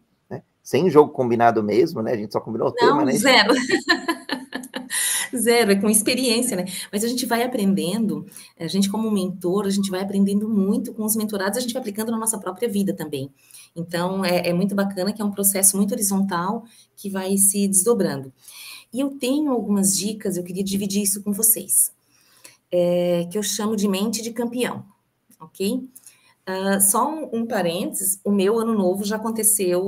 sem 0.62 0.88
jogo 0.88 1.12
combinado 1.12 1.62
mesmo, 1.62 2.02
né? 2.02 2.12
A 2.12 2.16
gente 2.16 2.32
só 2.32 2.40
combinou 2.40 2.68
o 2.68 2.72
tema, 2.72 3.04
né? 3.04 3.12
Zero. 3.12 3.52
Zero, 5.34 5.72
é 5.72 5.76
com 5.76 5.88
experiência, 5.88 6.56
né? 6.56 6.66
Mas 6.90 7.02
a 7.02 7.08
gente 7.08 7.24
vai 7.26 7.42
aprendendo, 7.42 8.26
a 8.58 8.66
gente, 8.66 8.90
como 8.90 9.10
mentor, 9.10 9.66
a 9.66 9.70
gente 9.70 9.90
vai 9.90 10.02
aprendendo 10.02 10.48
muito 10.48 10.92
com 10.92 11.04
os 11.04 11.16
mentorados, 11.16 11.58
a 11.58 11.60
gente 11.60 11.72
vai 11.72 11.80
aplicando 11.80 12.12
na 12.12 12.18
nossa 12.18 12.38
própria 12.38 12.68
vida 12.68 12.92
também. 12.94 13.30
Então, 13.74 14.24
é, 14.24 14.48
é 14.48 14.52
muito 14.52 14.74
bacana 14.74 15.12
que 15.12 15.22
é 15.22 15.24
um 15.24 15.30
processo 15.30 15.76
muito 15.76 15.92
horizontal 15.92 16.64
que 16.94 17.08
vai 17.08 17.36
se 17.38 17.66
desdobrando. 17.66 18.32
E 18.92 19.00
eu 19.00 19.10
tenho 19.18 19.50
algumas 19.50 19.96
dicas, 19.96 20.36
eu 20.36 20.44
queria 20.44 20.62
dividir 20.62 21.02
isso 21.02 21.22
com 21.22 21.32
vocês, 21.32 21.90
é, 22.70 23.26
que 23.30 23.38
eu 23.38 23.42
chamo 23.42 23.74
de 23.74 23.88
mente 23.88 24.22
de 24.22 24.32
campeão, 24.32 24.84
ok? 25.40 25.88
Uh, 26.44 26.80
só 26.80 27.08
um, 27.08 27.28
um, 27.32 27.46
parênteses, 27.46 28.20
o 28.24 28.32
meu 28.32 28.58
ano 28.58 28.74
novo 28.74 29.04
já 29.04 29.14
aconteceu 29.14 29.80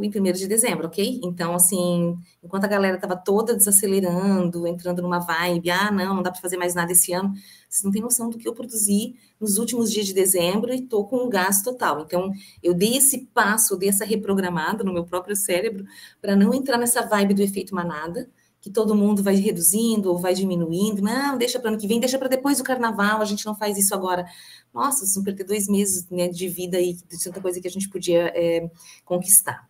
em 0.00 0.08
1 0.08 0.32
de 0.32 0.46
dezembro, 0.46 0.86
ok? 0.86 1.20
Então, 1.24 1.56
assim, 1.56 2.16
enquanto 2.40 2.66
a 2.66 2.68
galera 2.68 2.94
estava 2.94 3.16
toda 3.16 3.52
desacelerando, 3.52 4.64
entrando 4.64 5.02
numa 5.02 5.18
vibe, 5.18 5.72
ah, 5.72 5.90
não, 5.90 6.14
não 6.14 6.22
dá 6.22 6.30
para 6.30 6.40
fazer 6.40 6.56
mais 6.56 6.72
nada 6.72 6.92
esse 6.92 7.12
ano, 7.12 7.34
vocês 7.68 7.82
não 7.82 7.90
têm 7.90 8.00
noção 8.00 8.30
do 8.30 8.38
que 8.38 8.46
eu 8.46 8.54
produzi 8.54 9.16
nos 9.40 9.58
últimos 9.58 9.90
dias 9.90 10.06
de 10.06 10.14
dezembro 10.14 10.72
e 10.72 10.76
estou 10.84 11.04
com 11.04 11.16
um 11.16 11.28
gás 11.28 11.62
total. 11.62 12.02
Então, 12.02 12.30
eu 12.62 12.74
dei 12.74 12.96
esse 12.96 13.26
passo, 13.34 13.74
eu 13.74 13.78
dei 13.78 13.88
essa 13.88 14.04
reprogramada 14.04 14.84
no 14.84 14.92
meu 14.92 15.04
próprio 15.04 15.34
cérebro 15.34 15.84
para 16.22 16.36
não 16.36 16.54
entrar 16.54 16.78
nessa 16.78 17.02
vibe 17.02 17.34
do 17.34 17.42
efeito 17.42 17.74
manada, 17.74 18.30
que 18.60 18.70
todo 18.70 18.94
mundo 18.94 19.22
vai 19.22 19.36
reduzindo 19.36 20.10
ou 20.10 20.18
vai 20.18 20.34
diminuindo. 20.34 21.00
Não, 21.00 21.38
deixa 21.38 21.58
para 21.58 21.70
ano 21.70 21.78
que 21.78 21.86
vem, 21.86 22.00
deixa 22.00 22.18
para 22.18 22.28
depois 22.28 22.58
do 22.58 22.64
carnaval, 22.64 23.20
a 23.20 23.24
gente 23.24 23.46
não 23.46 23.54
faz 23.54 23.78
isso 23.78 23.94
agora. 23.94 24.26
Nossa, 24.74 25.06
vão 25.14 25.24
perder 25.24 25.44
dois 25.44 25.68
meses 25.68 26.08
né, 26.10 26.28
de 26.28 26.48
vida 26.48 26.80
e 26.80 26.94
de 26.94 27.22
tanta 27.22 27.40
coisa 27.40 27.60
que 27.60 27.68
a 27.68 27.70
gente 27.70 27.88
podia 27.88 28.32
é, 28.34 28.68
conquistar. 29.04 29.68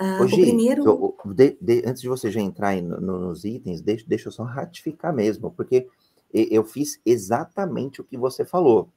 Uh, 0.00 0.24
Ô, 0.24 0.26
primeiro... 0.26 0.84
eu, 0.86 1.16
de, 1.34 1.58
de, 1.60 1.82
antes 1.86 2.00
de 2.00 2.08
você 2.08 2.30
já 2.30 2.40
entrar 2.40 2.80
no, 2.80 3.00
nos 3.00 3.44
itens, 3.44 3.82
deixa, 3.82 4.04
deixa 4.06 4.28
eu 4.28 4.32
só 4.32 4.44
ratificar 4.44 5.14
mesmo, 5.14 5.50
porque 5.50 5.86
eu 6.32 6.64
fiz 6.64 7.00
exatamente 7.04 8.00
o 8.00 8.04
que 8.04 8.16
você 8.16 8.44
falou. 8.44 8.88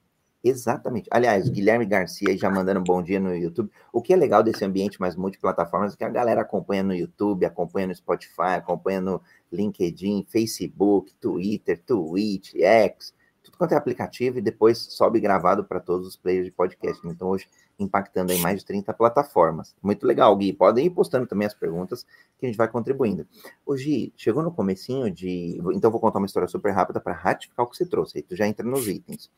Exatamente. 0.43 1.07
Aliás, 1.09 1.47
Guilherme 1.47 1.85
Garcia 1.85 2.37
já 2.37 2.49
mandando 2.49 2.81
um 2.81 2.83
bom 2.83 3.01
dia 3.01 3.17
no 3.17 3.33
YouTube. 3.33 3.71
O 3.93 4.01
que 4.01 4.11
é 4.11 4.15
legal 4.17 4.43
desse 4.43 4.65
ambiente 4.65 4.99
mais 4.99 5.15
multiplataformas 5.15 5.93
é 5.93 5.97
que 5.97 6.03
a 6.03 6.09
galera 6.09 6.41
acompanha 6.41 6.83
no 6.83 6.93
YouTube, 6.93 7.45
acompanha 7.45 7.87
no 7.87 7.95
Spotify, 7.95 8.57
acompanha 8.57 8.99
no 8.99 9.21
LinkedIn, 9.49 10.25
Facebook, 10.29 11.15
Twitter, 11.15 11.81
Twitch, 11.85 12.55
X. 12.55 13.13
tudo 13.41 13.57
quanto 13.57 13.71
é 13.71 13.77
aplicativo 13.77 14.37
e 14.37 14.41
depois 14.41 14.79
sobe 14.79 15.21
gravado 15.21 15.63
para 15.63 15.79
todos 15.79 16.05
os 16.05 16.17
players 16.17 16.45
de 16.45 16.51
podcast. 16.51 17.07
Então, 17.07 17.29
hoje, 17.29 17.47
impactando 17.79 18.33
em 18.33 18.41
mais 18.41 18.59
de 18.59 18.65
30 18.65 18.93
plataformas. 18.93 19.73
Muito 19.81 20.05
legal, 20.05 20.35
Gui. 20.35 20.51
Podem 20.51 20.87
ir 20.87 20.89
postando 20.89 21.25
também 21.25 21.47
as 21.47 21.53
perguntas 21.53 22.05
que 22.37 22.45
a 22.45 22.49
gente 22.49 22.57
vai 22.57 22.67
contribuindo. 22.67 23.25
Gui, 23.65 24.13
chegou 24.17 24.43
no 24.43 24.51
comecinho 24.51 25.09
de... 25.09 25.57
Então, 25.73 25.89
vou 25.89 26.01
contar 26.01 26.19
uma 26.19 26.25
história 26.25 26.49
super 26.49 26.71
rápida 26.71 26.99
para 26.99 27.13
ratificar 27.13 27.65
o 27.65 27.69
que 27.69 27.77
você 27.77 27.85
trouxe. 27.85 28.17
Aí 28.17 28.23
tu 28.23 28.35
já 28.35 28.45
entra 28.45 28.65
nos 28.65 28.89
itens. 28.89 29.31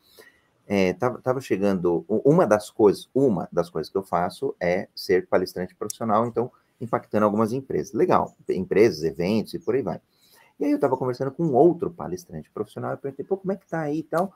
É, 0.66 0.92
tava, 0.94 1.40
chegando... 1.40 2.04
Uma 2.08 2.46
das 2.46 2.70
coisas, 2.70 3.08
uma 3.14 3.48
das 3.52 3.70
coisas 3.70 3.90
que 3.90 3.96
eu 3.96 4.02
faço 4.02 4.54
é 4.60 4.88
ser 4.94 5.26
palestrante 5.26 5.74
profissional, 5.74 6.26
então, 6.26 6.50
impactando 6.80 7.24
algumas 7.24 7.52
empresas. 7.52 7.92
Legal. 7.92 8.34
Empresas, 8.48 9.02
eventos 9.04 9.54
e 9.54 9.58
por 9.58 9.74
aí 9.74 9.82
vai. 9.82 10.00
E 10.58 10.64
aí 10.64 10.70
eu 10.70 10.76
estava 10.76 10.96
conversando 10.96 11.30
com 11.30 11.52
outro 11.52 11.90
palestrante 11.90 12.50
profissional, 12.50 12.92
eu 12.92 12.98
perguntei, 12.98 13.24
pô, 13.24 13.36
como 13.36 13.52
é 13.52 13.56
que 13.56 13.66
tá 13.66 13.80
aí 13.80 13.98
e 13.98 14.02
tal? 14.02 14.32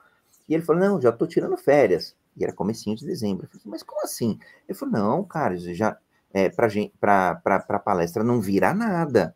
E 0.49 0.55
ele 0.55 0.63
falou, 0.63 0.83
não, 0.83 1.01
já 1.01 1.11
estou 1.11 1.27
tirando 1.27 1.57
férias. 1.57 2.15
E 2.37 2.45
era 2.45 2.53
comecinho 2.53 2.95
de 2.95 3.07
dezembro. 3.07 3.45
Eu 3.45 3.49
falei, 3.49 3.63
mas 3.67 3.83
como 3.83 4.03
assim? 4.03 4.39
Ele 4.69 4.79
falou, 4.79 4.93
não, 4.93 5.25
cara, 5.25 5.57
já 5.57 5.99
é, 6.33 6.49
para 6.49 7.81
palestra 7.85 8.23
não 8.23 8.41
vira 8.41 8.73
nada. 8.75 9.35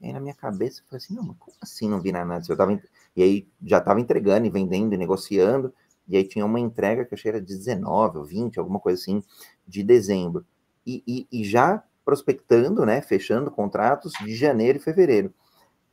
E 0.00 0.06
aí 0.06 0.12
na 0.12 0.20
minha 0.20 0.34
cabeça 0.34 0.80
eu 0.80 0.84
falei 0.86 1.02
assim, 1.02 1.14
não, 1.14 1.22
mas 1.22 1.36
como 1.38 1.56
assim 1.62 1.88
não 1.88 2.00
vira 2.00 2.24
nada? 2.24 2.44
Eu 2.46 2.56
tava, 2.56 2.78
e 3.14 3.22
aí 3.22 3.48
já 3.64 3.78
estava 3.78 4.00
entregando 4.00 4.46
e 4.46 4.50
vendendo 4.50 4.92
e 4.92 4.96
negociando, 4.96 5.72
e 6.08 6.16
aí 6.16 6.24
tinha 6.24 6.44
uma 6.44 6.60
entrega 6.60 7.04
que 7.04 7.14
eu 7.14 7.16
achei 7.16 7.30
era 7.30 7.40
de 7.40 7.56
19 7.56 8.18
ou 8.18 8.24
20, 8.24 8.58
alguma 8.58 8.78
coisa 8.78 9.00
assim, 9.00 9.22
de 9.66 9.82
dezembro. 9.82 10.44
E, 10.86 11.02
e, 11.06 11.26
e 11.32 11.44
já 11.44 11.82
prospectando, 12.04 12.86
né, 12.86 13.02
fechando 13.02 13.50
contratos 13.50 14.12
de 14.12 14.34
janeiro 14.34 14.78
e 14.78 14.80
fevereiro. 14.80 15.34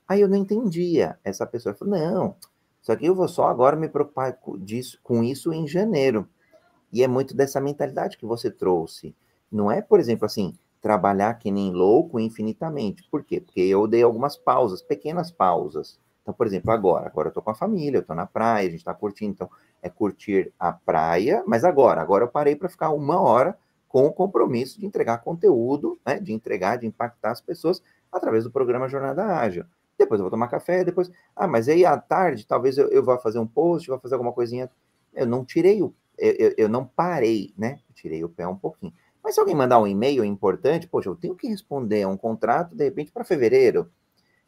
Aí 0.07 0.22
eu 0.22 0.30
não 0.30 0.38
entendia. 0.38 1.18
Essa 1.24 1.45
pessoa 1.45 1.74
falou: 1.74 1.97
não, 1.97 2.36
só 2.82 2.95
que 2.95 3.05
eu 3.05 3.16
vou 3.16 3.28
só 3.28 3.47
agora 3.47 3.76
me 3.76 3.89
preocupar 3.89 4.34
com, 4.34 4.57
disso, 4.57 4.99
com 5.01 5.24
isso 5.24 5.51
em 5.51 5.68
janeiro. 5.68 6.28
E 6.91 7.03
é 7.03 7.07
muito 7.07 7.36
dessa 7.36 7.59
mentalidade 7.59 8.18
que 8.18 8.26
você 8.26 8.51
trouxe. 8.51 9.16
Não 9.51 9.72
é, 9.72 9.82
por 9.82 9.99
exemplo, 9.99 10.26
assim, 10.26 10.53
trabalhar 10.80 11.34
que 11.36 11.49
nem 11.49 11.72
louco 11.72 12.20
infinitamente. 12.20 13.03
Por 13.09 13.24
quê? 13.24 13.39
Porque 13.39 13.61
eu 13.61 13.88
dei 13.88 14.03
algumas 14.03 14.38
pausas, 14.38 14.82
pequenas 14.82 15.32
pausas. 15.32 15.99
Então, 16.22 16.34
por 16.34 16.45
exemplo, 16.45 16.72
agora, 16.72 17.07
agora 17.07 17.30
eu 17.30 17.34
tô 17.34 17.41
com 17.41 17.51
a 17.51 17.55
família, 17.55 17.97
eu 17.97 18.05
tô 18.05 18.14
na 18.14 18.26
praia, 18.26 18.68
a 18.68 18.72
gente 18.72 18.84
tá 18.84 18.93
curtindo, 18.93 19.34
então 19.34 19.49
é 19.84 19.89
curtir 19.89 20.51
a 20.57 20.73
praia, 20.73 21.43
mas 21.45 21.63
agora, 21.63 22.01
agora 22.01 22.23
eu 22.23 22.27
parei 22.27 22.55
para 22.55 22.69
ficar 22.69 22.89
uma 22.89 23.21
hora 23.21 23.55
com 23.88 24.07
o 24.07 24.11
compromisso 24.11 24.79
de 24.79 24.88
entregar 24.88 25.19
conteúdo, 25.19 25.99
né, 26.03 26.19
de 26.19 26.34
entregar, 26.34 26.77
de 26.77 26.88
impactar 26.88 27.29
as 27.29 27.41
pessoas 27.41 27.84
através 28.11 28.43
do 28.43 28.49
programa 28.49 28.88
Jornada 28.88 29.23
Ágil 29.23 29.65
depois 29.97 30.19
eu 30.19 30.23
vou 30.23 30.31
tomar 30.31 30.47
café, 30.47 30.84
depois, 30.84 31.11
ah, 31.36 31.47
mas 31.47 31.67
aí 31.67 31.86
à 31.86 31.97
tarde 31.97 32.45
talvez 32.45 32.77
eu, 32.77 32.88
eu 32.89 33.03
vá 33.03 33.17
fazer 33.17 33.39
um 33.39 33.47
post, 33.47 33.88
vou 33.88 33.99
fazer 33.99 34.15
alguma 34.15 34.34
coisinha. 34.34 34.69
Eu 35.13 35.25
não 35.25 35.45
tirei 35.45 35.81
o, 35.81 35.93
eu, 36.17 36.53
eu 36.57 36.69
não 36.69 36.86
parei, 36.86 37.53
né? 37.57 37.79
Eu 37.89 37.95
tirei 37.95 38.23
o 38.23 38.29
pé 38.29 38.47
um 38.47 38.55
pouquinho. 38.55 38.93
Mas 39.23 39.36
se 39.36 39.39
alguém 39.39 39.55
mandar 39.55 39.79
um 39.79 39.88
e-mail 39.88 40.23
importante, 40.25 40.88
poxa, 40.88 41.09
eu 41.09 41.15
tenho 41.15 41.36
que 41.36 41.47
responder 41.47 42.03
a 42.03 42.09
um 42.09 42.17
contrato, 42.17 42.75
de 42.75 42.84
repente, 42.84 43.11
para 43.11 43.23
fevereiro. 43.23 43.89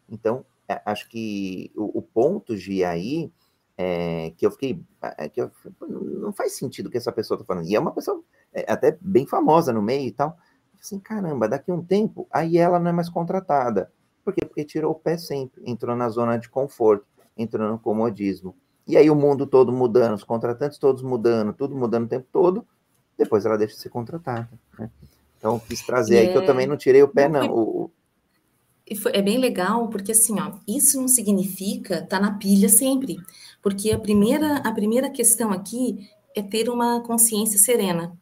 Então, 0.10 0.46
acho 0.86 1.08
que 1.08 1.72
o, 1.76 2.00
o 2.00 2.02
ponto 2.02 2.58
de 2.58 2.84
aí 2.84 3.32
é, 3.78 4.32
que 4.38 4.46
eu 4.46 4.52
fiquei. 4.52 4.82
É, 5.02 5.30
que 5.30 5.42
eu, 5.42 5.52
não 5.82 6.32
faz 6.34 6.58
sentido 6.58 6.88
o 6.88 6.90
que 6.90 6.98
essa 6.98 7.12
pessoa 7.12 7.36
está 7.38 7.46
falando. 7.46 7.68
E 7.68 7.76
é 7.76 7.80
uma 7.80 7.92
pessoa 7.92 8.22
é, 8.54 8.72
até 8.72 8.98
bem 9.02 9.26
famosa 9.26 9.74
no 9.74 9.82
meio 9.82 10.08
e 10.08 10.12
tal. 10.12 10.38
Assim, 10.80 11.00
caramba, 11.00 11.48
daqui 11.48 11.72
a 11.72 11.74
um 11.74 11.84
tempo, 11.84 12.28
aí 12.32 12.58
ela 12.58 12.80
não 12.80 12.90
é 12.90 12.94
mais 12.94 13.10
contratada. 13.10 13.92
Por 14.24 14.34
quê? 14.34 14.46
Porque 14.46 14.64
tirou 14.64 14.92
o 14.92 14.96
pé 14.96 15.18
sempre, 15.18 15.62
entrou 15.66 15.96
na 15.96 16.10
zona 16.10 16.38
de 16.38 16.50
conforto, 16.50 17.06
entrou 17.38 17.70
no 17.70 17.80
comodismo. 17.80 18.56
E 18.88 18.96
aí 18.96 19.10
o 19.10 19.16
mundo 19.16 19.48
todo 19.48 19.72
mudando, 19.72 20.14
os 20.14 20.24
contratantes 20.24 20.78
todos 20.78 21.02
mudando, 21.02 21.54
tudo 21.54 21.76
mudando 21.76 22.06
o 22.06 22.10
tempo 22.10 22.28
todo, 22.32 22.66
depois 23.18 23.46
ela 23.46 23.58
deixa 23.58 23.76
de 23.76 23.82
ser 23.82 23.90
contratada. 23.90 24.50
Né? 24.78 24.90
Então, 25.38 25.60
quis 25.60 25.82
trazer 25.82 26.18
é... 26.18 26.20
aí 26.22 26.32
que 26.32 26.38
eu 26.38 26.42
é 26.42 26.46
também 26.46 26.68
não 26.68 26.78
tirei 26.78 27.02
o 27.02 27.08
pé, 27.08 27.28
não. 27.28 27.52
O... 27.52 27.92
É 29.12 29.22
bem 29.22 29.40
legal, 29.40 29.90
porque 29.90 30.12
assim, 30.12 30.40
ó, 30.40 30.54
isso 30.68 31.02
não 31.02 31.08
significa 31.08 31.96
estar 31.96 32.08
tá 32.08 32.20
na 32.20 32.38
pilha 32.38 32.70
sempre. 32.70 33.18
Porque 33.66 33.92
a 33.92 33.98
primeira, 33.98 34.58
a 34.58 34.72
primeira 34.72 35.10
questão 35.10 35.52
aqui 35.52 36.08
é 36.36 36.44
ter 36.44 36.70
uma 36.70 37.02
consciência 37.02 37.58
serena. 37.58 38.16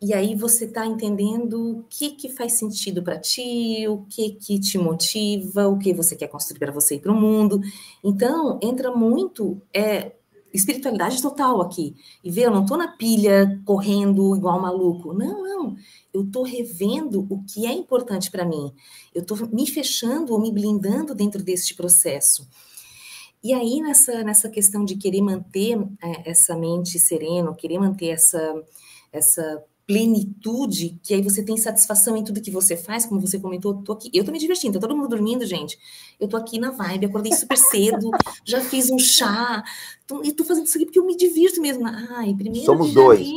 E 0.00 0.14
aí 0.14 0.34
você 0.34 0.64
está 0.64 0.86
entendendo 0.86 1.80
o 1.80 1.82
que, 1.82 2.12
que 2.12 2.30
faz 2.30 2.54
sentido 2.54 3.02
para 3.02 3.20
ti, 3.20 3.86
o 3.86 4.06
que, 4.08 4.30
que 4.30 4.58
te 4.58 4.78
motiva, 4.78 5.68
o 5.68 5.78
que 5.78 5.92
você 5.92 6.16
quer 6.16 6.28
construir 6.28 6.58
para 6.58 6.72
você 6.72 6.94
e 6.94 6.98
para 6.98 7.12
o 7.12 7.20
mundo. 7.20 7.60
Então, 8.02 8.58
entra 8.62 8.90
muito 8.90 9.60
é, 9.70 10.12
espiritualidade 10.50 11.20
total 11.20 11.60
aqui. 11.60 11.94
E 12.24 12.30
vê, 12.30 12.46
eu 12.46 12.50
não 12.50 12.62
estou 12.62 12.78
na 12.78 12.88
pilha 12.88 13.60
correndo 13.66 14.34
igual 14.34 14.58
maluco. 14.58 15.12
Não, 15.12 15.42
não. 15.42 15.76
Eu 16.10 16.22
estou 16.22 16.42
revendo 16.42 17.26
o 17.28 17.44
que 17.44 17.66
é 17.66 17.72
importante 17.72 18.30
para 18.30 18.46
mim. 18.46 18.72
Eu 19.14 19.20
estou 19.20 19.36
me 19.48 19.66
fechando 19.66 20.32
ou 20.32 20.40
me 20.40 20.50
blindando 20.50 21.14
dentro 21.14 21.42
deste 21.42 21.74
processo. 21.74 22.48
E 23.42 23.52
aí, 23.52 23.80
nessa, 23.80 24.22
nessa 24.24 24.48
questão 24.48 24.84
de 24.84 24.96
querer 24.96 25.22
manter 25.22 25.78
é, 26.02 26.30
essa 26.30 26.56
mente 26.56 26.98
serena, 26.98 27.54
querer 27.54 27.78
manter 27.78 28.08
essa, 28.08 28.62
essa 29.12 29.64
plenitude, 29.86 30.98
que 31.00 31.14
aí 31.14 31.22
você 31.22 31.44
tem 31.44 31.56
satisfação 31.56 32.16
em 32.16 32.24
tudo 32.24 32.40
que 32.40 32.50
você 32.50 32.76
faz, 32.76 33.06
como 33.06 33.20
você 33.20 33.38
comentou, 33.38 33.82
tô 33.82 33.92
aqui, 33.92 34.10
eu 34.12 34.24
tô 34.24 34.32
me 34.32 34.38
divertindo, 34.38 34.74
tá 34.74 34.80
todo 34.80 34.96
mundo 34.96 35.08
dormindo, 35.08 35.46
gente. 35.46 35.78
Eu 36.18 36.26
tô 36.26 36.36
aqui 36.36 36.58
na 36.58 36.72
vibe, 36.72 37.06
acordei 37.06 37.32
super 37.32 37.56
cedo, 37.56 38.10
já 38.44 38.60
fiz 38.60 38.90
um 38.90 38.98
chá, 38.98 39.62
tô, 40.06 40.24
e 40.24 40.32
tô 40.32 40.44
fazendo 40.44 40.66
isso 40.66 40.76
aqui 40.76 40.86
porque 40.86 40.98
eu 40.98 41.06
me 41.06 41.16
divirto 41.16 41.60
mesmo. 41.60 41.86
Ai, 41.86 42.34
primeiro 42.34 42.66
Somos 42.66 42.92
dois. 42.92 43.28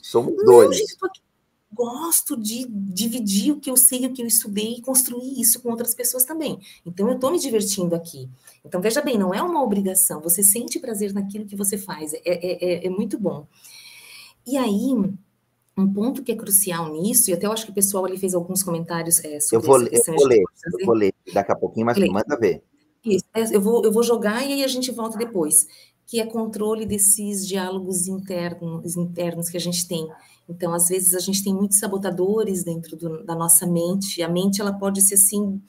Somos 0.00 0.34
Não, 0.34 0.44
dois. 0.44 0.78
Gente, 0.78 0.96
tô 0.96 1.06
aqui. 1.06 1.20
Gosto 1.72 2.36
de 2.36 2.66
dividir 2.68 3.52
o 3.52 3.60
que 3.60 3.70
eu 3.70 3.76
sei, 3.76 4.04
o 4.06 4.12
que 4.12 4.22
eu 4.22 4.26
estudei 4.26 4.74
e 4.74 4.82
construir 4.82 5.40
isso 5.40 5.60
com 5.60 5.70
outras 5.70 5.94
pessoas 5.94 6.24
também. 6.24 6.60
Então, 6.84 7.08
eu 7.08 7.18
tô 7.18 7.30
me 7.30 7.38
divertindo 7.38 7.94
aqui. 7.94 8.28
Então, 8.64 8.80
veja 8.80 9.00
bem, 9.00 9.18
não 9.18 9.32
é 9.32 9.42
uma 9.42 9.62
obrigação. 9.62 10.20
Você 10.20 10.42
sente 10.42 10.78
prazer 10.78 11.12
naquilo 11.12 11.46
que 11.46 11.56
você 11.56 11.78
faz. 11.78 12.12
É, 12.12 12.20
é, 12.24 12.64
é, 12.64 12.86
é 12.86 12.90
muito 12.90 13.18
bom. 13.18 13.46
E 14.46 14.56
aí, 14.56 14.92
um 15.76 15.92
ponto 15.92 16.22
que 16.22 16.32
é 16.32 16.36
crucial 16.36 16.92
nisso, 16.92 17.30
e 17.30 17.32
até 17.32 17.46
eu 17.46 17.52
acho 17.52 17.64
que 17.64 17.70
o 17.70 17.74
pessoal 17.74 18.04
ali 18.04 18.18
fez 18.18 18.34
alguns 18.34 18.62
comentários 18.62 19.24
é, 19.24 19.40
sobre 19.40 19.66
eu 19.66 19.70
vou, 19.70 19.80
eu 19.80 20.14
vou 20.14 20.26
ler, 20.26 20.42
eu 20.80 20.86
vou 20.86 20.94
ler 20.94 21.14
daqui 21.32 21.52
a 21.52 21.56
pouquinho, 21.56 21.86
mas 21.86 21.98
manda 21.98 22.36
ver. 22.38 22.62
Isso, 23.04 23.24
é, 23.34 23.56
eu 23.56 23.60
vou, 23.60 23.84
eu 23.84 23.92
vou 23.92 24.02
jogar 24.02 24.46
e 24.46 24.52
aí 24.52 24.64
a 24.64 24.68
gente 24.68 24.90
volta 24.90 25.16
depois, 25.16 25.66
que 26.06 26.20
é 26.20 26.26
controle 26.26 26.84
desses 26.84 27.46
diálogos 27.46 28.06
internos, 28.06 28.96
internos 28.96 29.48
que 29.48 29.56
a 29.56 29.60
gente 29.60 29.88
tem. 29.88 30.08
Então, 30.52 30.74
às 30.74 30.88
vezes, 30.88 31.14
a 31.14 31.18
gente 31.18 31.42
tem 31.42 31.54
muitos 31.54 31.78
sabotadores 31.78 32.62
dentro 32.62 32.96
do, 32.96 33.24
da 33.24 33.34
nossa 33.34 33.66
mente, 33.66 34.22
a 34.22 34.28
mente, 34.28 34.60
ela 34.60 34.72
pode 34.72 35.00
ser, 35.00 35.14
assim, 35.14 35.60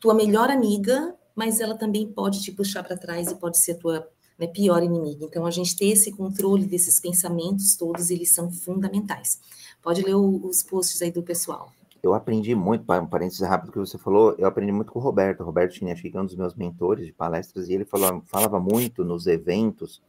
tua 0.00 0.14
melhor 0.14 0.50
amiga, 0.50 1.14
mas 1.34 1.60
ela 1.60 1.76
também 1.76 2.10
pode 2.10 2.42
te 2.42 2.50
puxar 2.50 2.82
para 2.82 2.96
trás 2.96 3.30
e 3.30 3.34
pode 3.34 3.58
ser 3.58 3.74
tua 3.74 4.08
né, 4.38 4.46
pior 4.46 4.82
inimigo. 4.82 5.26
Então, 5.26 5.44
a 5.44 5.50
gente 5.50 5.76
ter 5.76 5.88
esse 5.88 6.10
controle 6.12 6.66
desses 6.66 6.98
pensamentos 6.98 7.76
todos, 7.76 8.10
eles 8.10 8.32
são 8.32 8.50
fundamentais. 8.50 9.38
Pode 9.82 10.02
ler 10.02 10.14
o, 10.14 10.46
os 10.46 10.62
posts 10.62 11.02
aí 11.02 11.10
do 11.10 11.22
pessoal. 11.22 11.70
Eu 12.02 12.14
aprendi 12.14 12.54
muito, 12.54 12.90
um 12.90 13.06
parênteses 13.06 13.40
rápido 13.40 13.72
que 13.72 13.78
você 13.78 13.98
falou, 13.98 14.34
eu 14.38 14.46
aprendi 14.46 14.70
muito 14.70 14.92
com 14.92 14.98
o 14.98 15.02
Roberto. 15.02 15.40
O 15.40 15.44
Roberto 15.44 15.72
tinha, 15.72 15.92
acho 15.92 16.02
que 16.02 16.16
é 16.16 16.20
um 16.20 16.26
dos 16.26 16.36
meus 16.36 16.54
mentores 16.54 17.04
de 17.06 17.12
palestras, 17.12 17.68
e 17.68 17.74
ele 17.74 17.84
falava 17.84 18.60
muito 18.60 19.04
nos 19.04 19.26
eventos, 19.26 20.00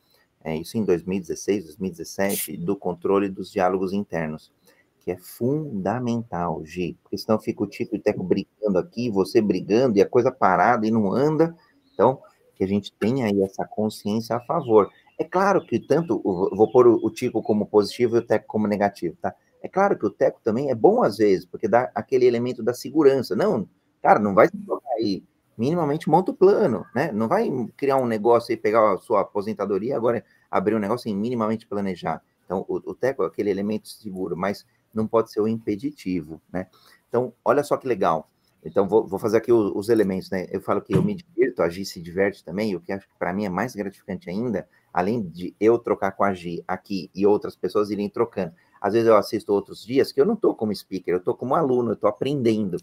é, 0.44 0.56
isso 0.56 0.78
em 0.78 0.84
2016, 0.84 1.66
2017, 1.66 2.58
do 2.58 2.76
controle 2.76 3.30
dos 3.30 3.52
diálogos 3.52 3.94
internos, 3.94 4.52
que 5.00 5.12
é 5.12 5.18
fundamental, 5.18 6.64
Gi, 6.66 6.98
porque 7.02 7.18
senão 7.18 7.40
fica 7.40 7.64
o 7.64 7.68
Tico 7.68 7.96
e 7.96 8.00
o 8.00 8.02
Teco 8.02 8.24
brigando 8.24 8.78
aqui, 8.78 9.10
você 9.10 9.42
brigando, 9.42 9.98
e 9.98 10.02
a 10.02 10.10
coisa 10.10 10.32
parada 10.32 10.86
e 10.86 10.92
não 10.92 11.12
anda. 11.12 11.56
Então, 11.94 12.22
que 12.56 12.64
a 12.64 12.68
gente 12.68 12.92
tenha 12.94 13.28
aí 13.28 13.42
essa 13.42 13.66
consciência 13.66 14.36
a 14.36 14.40
favor. 14.40 14.90
É 15.20 15.24
claro 15.24 15.66
que 15.66 15.80
tanto, 15.80 16.22
vou 16.24 16.72
pôr 16.72 16.88
o 16.88 17.10
Tico 17.10 17.42
como 17.42 17.66
positivo 17.66 18.18
e 18.18 18.20
o 18.20 18.26
Teco 18.26 18.46
como 18.48 18.68
negativo, 18.68 19.16
tá? 19.22 19.34
É 19.62 19.68
claro 19.68 19.98
que 19.98 20.06
o 20.06 20.10
Teco 20.10 20.40
também 20.44 20.70
é 20.70 20.76
bom 20.76 21.04
às 21.04 21.18
vezes, 21.18 21.46
porque 21.46 21.68
dá 21.68 21.92
aquele 21.94 22.26
elemento 22.26 22.64
da 22.64 22.74
segurança. 22.74 23.36
Não, 23.36 23.68
cara, 24.02 24.20
não 24.20 24.34
vai 24.34 24.48
se 24.48 24.58
jogar 24.66 24.92
aí. 24.98 25.24
Minimamente 25.58 26.10
monta 26.10 26.32
o 26.32 26.36
plano, 26.36 26.86
né? 26.94 27.12
Não 27.12 27.28
vai 27.28 27.50
criar 27.76 27.98
um 27.98 28.06
negócio 28.06 28.54
e 28.54 28.58
pegar 28.58 28.94
a 28.94 28.98
sua 28.98 29.22
aposentadoria 29.22 29.96
agora 29.96 30.24
abrir 30.52 30.76
um 30.76 30.80
negócio 30.80 31.06
sem 31.06 31.16
minimamente 31.16 31.66
planejar. 31.66 32.22
Então, 32.46 32.64
o, 32.68 32.76
o 32.76 32.94
Teco 32.94 33.24
é 33.24 33.28
aquele 33.28 33.50
elemento 33.50 33.88
seguro, 33.88 34.38
mas 34.38 34.66
não 34.94 35.08
pode 35.08 35.32
ser 35.32 35.42
o 35.42 35.48
impeditivo, 35.48 36.42
né? 36.52 36.68
Então, 37.10 37.34
olha 37.44 37.64
só 37.64 37.76
que 37.76 37.88
legal. 37.88 38.30
Então, 38.64 38.88
vou, 38.88 39.08
vou 39.08 39.20
fazer 39.20 39.38
aqui 39.38 39.52
os, 39.52 39.72
os, 39.76 39.90
elementos, 39.90 40.30
né? 40.30 40.48
Eu 40.52 40.62
falo 40.62 40.82
que 40.82 40.96
eu 40.96 41.02
me 41.02 41.16
divirto, 41.16 41.62
a 41.62 41.70
Gi 41.70 41.86
se 41.86 42.02
diverte 42.02 42.44
também, 42.44 42.76
o 42.76 42.82
que 42.82 42.92
acho 42.92 43.08
que 43.08 43.18
para 43.18 43.34
mim 43.34 43.46
é 43.46 43.50
mais 43.50 43.76
gratificante 43.76 44.30
ainda, 44.30 44.68
além 44.94 45.22
de 45.22 45.56
eu 45.60 45.78
trocar 45.78 46.12
com 46.12 46.24
a 46.24 46.34
Gi 46.34 46.64
aqui 46.68 47.10
e 47.14 47.26
outras 47.26 47.56
pessoas 47.56 47.90
irem 47.90 48.10
trocando. 48.10 48.54
Às 48.82 48.94
vezes 48.94 49.08
eu 49.08 49.16
assisto 49.16 49.54
outros 49.54 49.86
dias 49.86 50.12
que 50.12 50.20
eu 50.20 50.26
não 50.26 50.34
estou 50.34 50.56
como 50.56 50.76
speaker, 50.76 51.14
eu 51.14 51.20
estou 51.20 51.36
como 51.36 51.56
aluno, 51.56 51.92
eu 51.92 51.94
estou 51.96 52.10
aprendendo. 52.10 52.78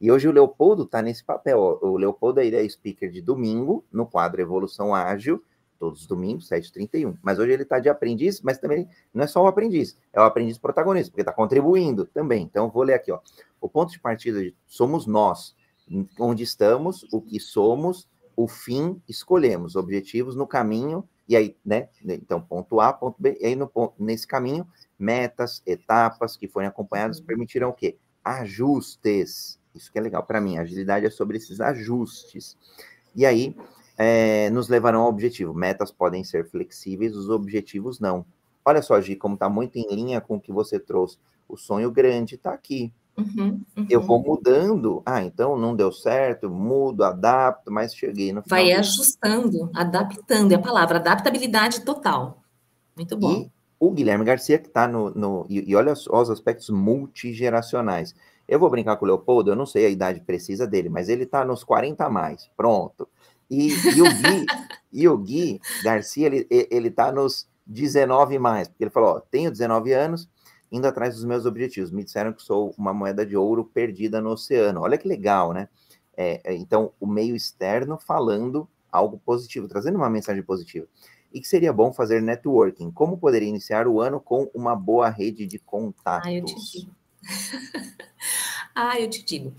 E 0.00 0.10
hoje 0.10 0.26
o 0.26 0.32
Leopoldo 0.32 0.84
está 0.84 1.02
nesse 1.02 1.22
papel. 1.22 1.78
O 1.82 1.96
Leopoldo 1.96 2.40
aí 2.40 2.54
é 2.54 2.66
speaker 2.68 3.10
de 3.10 3.20
domingo, 3.20 3.84
no 3.92 4.06
quadro 4.06 4.40
Evolução 4.40 4.94
Ágil, 4.94 5.44
todos 5.78 6.00
os 6.00 6.06
domingos, 6.06 6.48
7h31. 6.48 7.18
Mas 7.22 7.38
hoje 7.38 7.52
ele 7.52 7.64
está 7.64 7.78
de 7.78 7.88
aprendiz, 7.88 8.40
mas 8.40 8.58
também 8.58 8.88
não 9.12 9.24
é 9.24 9.26
só 9.26 9.42
o 9.42 9.46
aprendiz, 9.46 9.98
é 10.12 10.20
o 10.20 10.24
aprendiz 10.24 10.58
protagonista, 10.58 11.10
porque 11.10 11.20
está 11.20 11.32
contribuindo 11.32 12.06
também. 12.06 12.42
Então, 12.42 12.70
vou 12.70 12.82
ler 12.82 12.94
aqui, 12.94 13.12
ó. 13.12 13.20
O 13.60 13.68
ponto 13.68 13.92
de 13.92 14.00
partida 14.00 14.40
de 14.42 14.56
somos 14.66 15.06
nós, 15.06 15.54
onde 16.18 16.44
estamos, 16.44 17.06
o 17.12 17.20
que 17.20 17.38
somos, 17.38 18.08
o 18.34 18.48
fim 18.48 19.02
escolhemos, 19.06 19.76
objetivos 19.76 20.34
no 20.34 20.46
caminho, 20.46 21.06
e 21.28 21.36
aí, 21.36 21.56
né? 21.64 21.88
Então, 22.02 22.40
ponto 22.40 22.80
A, 22.80 22.90
ponto 22.90 23.20
B, 23.20 23.36
e 23.38 23.46
aí 23.46 23.54
no 23.54 23.68
ponto, 23.68 23.94
nesse 24.02 24.26
caminho, 24.26 24.66
metas, 24.98 25.62
etapas 25.66 26.36
que 26.36 26.48
forem 26.48 26.68
acompanhadas 26.68 27.18
uhum. 27.18 27.26
permitirão 27.26 27.68
o 27.68 27.74
quê? 27.74 27.98
Ajustes. 28.24 29.59
Isso 29.74 29.90
que 29.92 29.98
é 29.98 30.02
legal 30.02 30.22
para 30.22 30.40
mim. 30.40 30.58
agilidade 30.58 31.06
é 31.06 31.10
sobre 31.10 31.36
esses 31.36 31.60
ajustes. 31.60 32.56
E 33.14 33.24
aí, 33.24 33.56
é, 33.96 34.50
nos 34.50 34.68
levarão 34.68 35.02
ao 35.02 35.08
objetivo. 35.08 35.52
Metas 35.54 35.90
podem 35.90 36.24
ser 36.24 36.48
flexíveis, 36.48 37.16
os 37.16 37.28
objetivos 37.28 38.00
não. 38.00 38.24
Olha 38.64 38.82
só, 38.82 39.00
Gi, 39.00 39.16
como 39.16 39.34
está 39.34 39.48
muito 39.48 39.76
em 39.76 39.94
linha 39.94 40.20
com 40.20 40.36
o 40.36 40.40
que 40.40 40.52
você 40.52 40.78
trouxe. 40.78 41.18
O 41.48 41.56
sonho 41.56 41.90
grande 41.90 42.36
está 42.36 42.52
aqui. 42.52 42.92
Uhum, 43.16 43.60
uhum. 43.76 43.86
Eu 43.88 44.00
vou 44.00 44.22
mudando. 44.22 45.02
Ah, 45.04 45.22
então 45.22 45.58
não 45.58 45.74
deu 45.74 45.92
certo, 45.92 46.48
mudo, 46.48 47.04
adapto, 47.04 47.70
mas 47.70 47.94
cheguei 47.94 48.32
no 48.32 48.42
final. 48.42 48.58
Vai 48.58 48.72
ajustando, 48.72 49.70
adaptando, 49.74 50.52
é 50.52 50.54
a 50.54 50.60
palavra, 50.60 50.98
adaptabilidade 50.98 51.84
total. 51.84 52.42
Muito 52.96 53.16
bom. 53.16 53.32
E 53.32 53.50
o 53.78 53.90
Guilherme 53.90 54.24
Garcia, 54.24 54.58
que 54.58 54.68
está 54.68 54.86
no, 54.86 55.10
no. 55.10 55.46
e, 55.48 55.70
e 55.70 55.74
olha 55.74 55.94
só 55.94 56.20
os 56.20 56.30
aspectos 56.30 56.70
multigeracionais. 56.70 58.14
Eu 58.50 58.58
vou 58.58 58.68
brincar 58.68 58.96
com 58.96 59.04
o 59.04 59.08
Leopoldo, 59.08 59.52
eu 59.52 59.56
não 59.56 59.64
sei 59.64 59.86
a 59.86 59.88
idade 59.88 60.20
precisa 60.22 60.66
dele, 60.66 60.88
mas 60.88 61.08
ele 61.08 61.22
está 61.22 61.44
nos 61.44 61.62
40 61.62 62.04
a 62.04 62.10
mais. 62.10 62.50
Pronto. 62.56 63.08
E, 63.48 63.68
e, 63.68 64.02
o, 64.02 64.04
Gui, 64.04 64.46
e 64.92 65.08
o 65.08 65.16
Gui 65.16 65.60
Garcia, 65.84 66.26
ele, 66.26 66.48
ele 66.50 66.90
tá 66.90 67.12
nos 67.12 67.48
19 67.64 68.40
mais, 68.40 68.66
porque 68.66 68.82
ele 68.82 68.90
falou: 68.90 69.10
ó, 69.10 69.20
tenho 69.20 69.52
19 69.52 69.92
anos, 69.92 70.28
indo 70.70 70.84
atrás 70.84 71.14
dos 71.14 71.24
meus 71.24 71.46
objetivos. 71.46 71.92
Me 71.92 72.02
disseram 72.02 72.32
que 72.32 72.42
sou 72.42 72.74
uma 72.76 72.92
moeda 72.92 73.24
de 73.24 73.36
ouro 73.36 73.64
perdida 73.64 74.20
no 74.20 74.30
oceano. 74.30 74.80
Olha 74.80 74.98
que 74.98 75.06
legal, 75.06 75.52
né? 75.52 75.68
É, 76.16 76.40
é, 76.42 76.54
então, 76.56 76.92
o 76.98 77.06
meio 77.06 77.36
externo 77.36 77.98
falando 77.98 78.68
algo 78.90 79.16
positivo, 79.24 79.68
trazendo 79.68 79.94
uma 79.94 80.10
mensagem 80.10 80.42
positiva. 80.42 80.88
E 81.32 81.40
que 81.40 81.46
seria 81.46 81.72
bom 81.72 81.92
fazer 81.92 82.20
networking. 82.20 82.90
Como 82.90 83.16
poderia 83.16 83.48
iniciar 83.48 83.86
o 83.86 84.00
ano 84.00 84.20
com 84.20 84.50
uma 84.52 84.74
boa 84.74 85.08
rede 85.08 85.46
de 85.46 85.60
contatos? 85.60 86.26
Ah, 86.26 86.32
eu 86.32 86.44
te 86.44 86.54
digo. 86.72 86.99
ah, 88.74 88.98
eu 89.00 89.08
te 89.08 89.22
digo. 89.22 89.54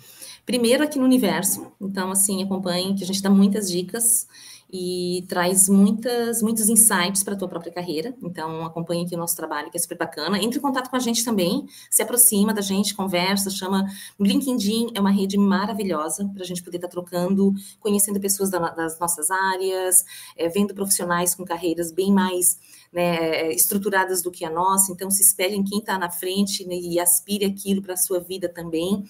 Primeiro 0.46 0.84
aqui 0.84 0.98
no 0.98 1.06
universo, 1.06 1.72
então 1.80 2.12
assim, 2.12 2.44
acompanhe 2.44 2.96
que 2.96 3.04
a 3.04 3.08
gente 3.08 3.22
dá 3.22 3.30
muitas 3.30 3.70
dicas 3.70 4.28
e 4.72 5.26
traz 5.28 5.68
muitas, 5.68 6.42
muitos 6.42 6.70
insights 6.70 7.24
para 7.24 7.34
a 7.34 7.38
tua 7.38 7.48
própria 7.48 7.74
carreira. 7.74 8.16
Então, 8.24 8.64
acompanhe 8.66 9.06
aqui 9.06 9.14
o 9.16 9.18
nosso 9.18 9.36
trabalho, 9.36 9.70
que 9.70 9.78
é 9.78 9.80
super 9.80 9.98
bacana. 9.98 10.38
Entre 10.38 10.60
em 10.60 10.62
contato 10.62 10.90
com 10.90 10.96
a 10.96 11.00
gente 11.00 11.26
também, 11.26 11.66
se 11.90 12.02
aproxima 12.02 12.54
da 12.54 12.62
gente, 12.62 12.96
conversa, 12.96 13.50
chama. 13.50 13.86
LinkedIn 14.18 14.92
é 14.96 15.02
uma 15.02 15.12
rede 15.12 15.38
maravilhosa 15.38 16.30
para 16.34 16.44
a 16.44 16.46
gente 16.46 16.64
poder 16.64 16.78
estar 16.78 16.88
tá 16.88 16.92
trocando, 16.92 17.54
conhecendo 17.82 18.20
pessoas 18.20 18.50
da, 18.50 18.60
das 18.70 18.98
nossas 18.98 19.30
áreas, 19.30 20.06
é, 20.38 20.48
vendo 20.48 20.74
profissionais 20.74 21.36
com 21.36 21.44
carreiras 21.44 21.92
bem 21.92 22.12
mais 22.12 22.58
né, 22.94 23.52
estruturadas 23.52 24.22
do 24.22 24.32
que 24.32 24.46
a 24.46 24.50
nossa. 24.50 24.92
Então, 24.94 25.12
se 25.12 25.22
espelhe 25.22 25.56
em 25.56 25.64
quem 25.64 25.80
está 25.80 25.98
na 25.98 26.10
frente 26.10 26.66
né, 26.66 26.76
e 26.76 26.98
aspire 26.98 27.44
aquilo 27.44 27.82
para 27.82 27.96
a 27.96 27.98
sua 27.98 28.20
vida 28.22 28.48
também 28.48 29.04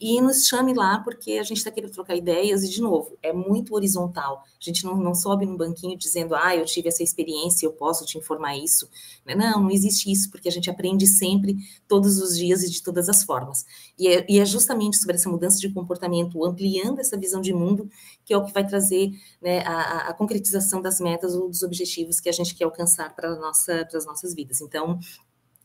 e 0.00 0.20
nos 0.20 0.46
chame 0.46 0.74
lá, 0.74 0.98
porque 0.98 1.32
a 1.32 1.42
gente 1.42 1.58
está 1.58 1.70
querendo 1.70 1.92
trocar 1.92 2.16
ideias, 2.16 2.62
e, 2.62 2.68
de 2.68 2.80
novo, 2.80 3.16
é 3.22 3.32
muito 3.32 3.74
horizontal. 3.74 4.42
A 4.44 4.64
gente 4.64 4.84
não, 4.84 4.96
não 4.96 5.14
sobe 5.14 5.46
num 5.46 5.56
banquinho 5.56 5.96
dizendo, 5.96 6.34
ah, 6.34 6.56
eu 6.56 6.64
tive 6.64 6.88
essa 6.88 7.02
experiência, 7.02 7.66
eu 7.66 7.72
posso 7.72 8.04
te 8.04 8.18
informar 8.18 8.56
isso. 8.56 8.88
Não, 9.24 9.62
não 9.62 9.70
existe 9.70 10.10
isso, 10.10 10.30
porque 10.30 10.48
a 10.48 10.52
gente 10.52 10.68
aprende 10.70 11.06
sempre, 11.06 11.56
todos 11.86 12.20
os 12.20 12.36
dias 12.36 12.62
e 12.62 12.70
de 12.70 12.82
todas 12.82 13.08
as 13.08 13.22
formas. 13.22 13.64
E 13.98 14.08
é, 14.08 14.26
e 14.28 14.38
é 14.40 14.44
justamente 14.44 14.96
sobre 14.96 15.16
essa 15.16 15.28
mudança 15.28 15.58
de 15.58 15.68
comportamento, 15.68 16.44
ampliando 16.44 17.00
essa 17.00 17.16
visão 17.16 17.40
de 17.40 17.52
mundo, 17.52 17.88
que 18.24 18.34
é 18.34 18.36
o 18.36 18.44
que 18.44 18.52
vai 18.52 18.66
trazer 18.66 19.10
né, 19.40 19.60
a, 19.60 20.08
a 20.08 20.14
concretização 20.14 20.82
das 20.82 21.00
metas 21.00 21.34
ou 21.34 21.48
dos 21.48 21.62
objetivos 21.62 22.20
que 22.20 22.28
a 22.28 22.32
gente 22.32 22.54
quer 22.54 22.64
alcançar 22.64 23.14
para 23.14 23.34
nossa, 23.36 23.86
as 23.94 24.06
nossas 24.06 24.34
vidas. 24.34 24.60
Então, 24.60 24.98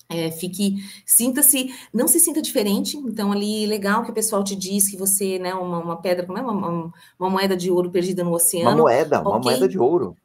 é, 0.10 0.32
fique, 0.32 0.78
sinta-se, 1.06 1.70
não 1.94 2.08
se 2.08 2.20
sinta 2.20 2.42
diferente. 2.42 2.98
Então, 2.98 3.32
ali, 3.32 3.66
legal 3.66 4.04
que 4.04 4.12
o 4.12 4.14
pessoal 4.14 4.44
te 4.44 4.56
diz 4.56 4.90
que 4.90 4.98
você, 4.98 5.38
né, 5.38 5.54
uma, 5.54 5.80
uma 5.80 6.02
pedra, 6.02 6.26
como 6.26 6.38
é 6.38 6.42
uma, 6.42 6.92
uma, 7.20 7.30
moeda 7.30 7.58
de 7.58 7.70
ouro 7.70 7.92
perdida 7.92 8.24
no 8.24 8.34
oceano. 8.34 8.70
Uma 8.70 8.78
moeda, 8.78 9.20
okay. 9.20 9.32
uma 9.32 9.40
moeda 9.40 9.68
de 9.68 9.78
ouro. 9.78 10.16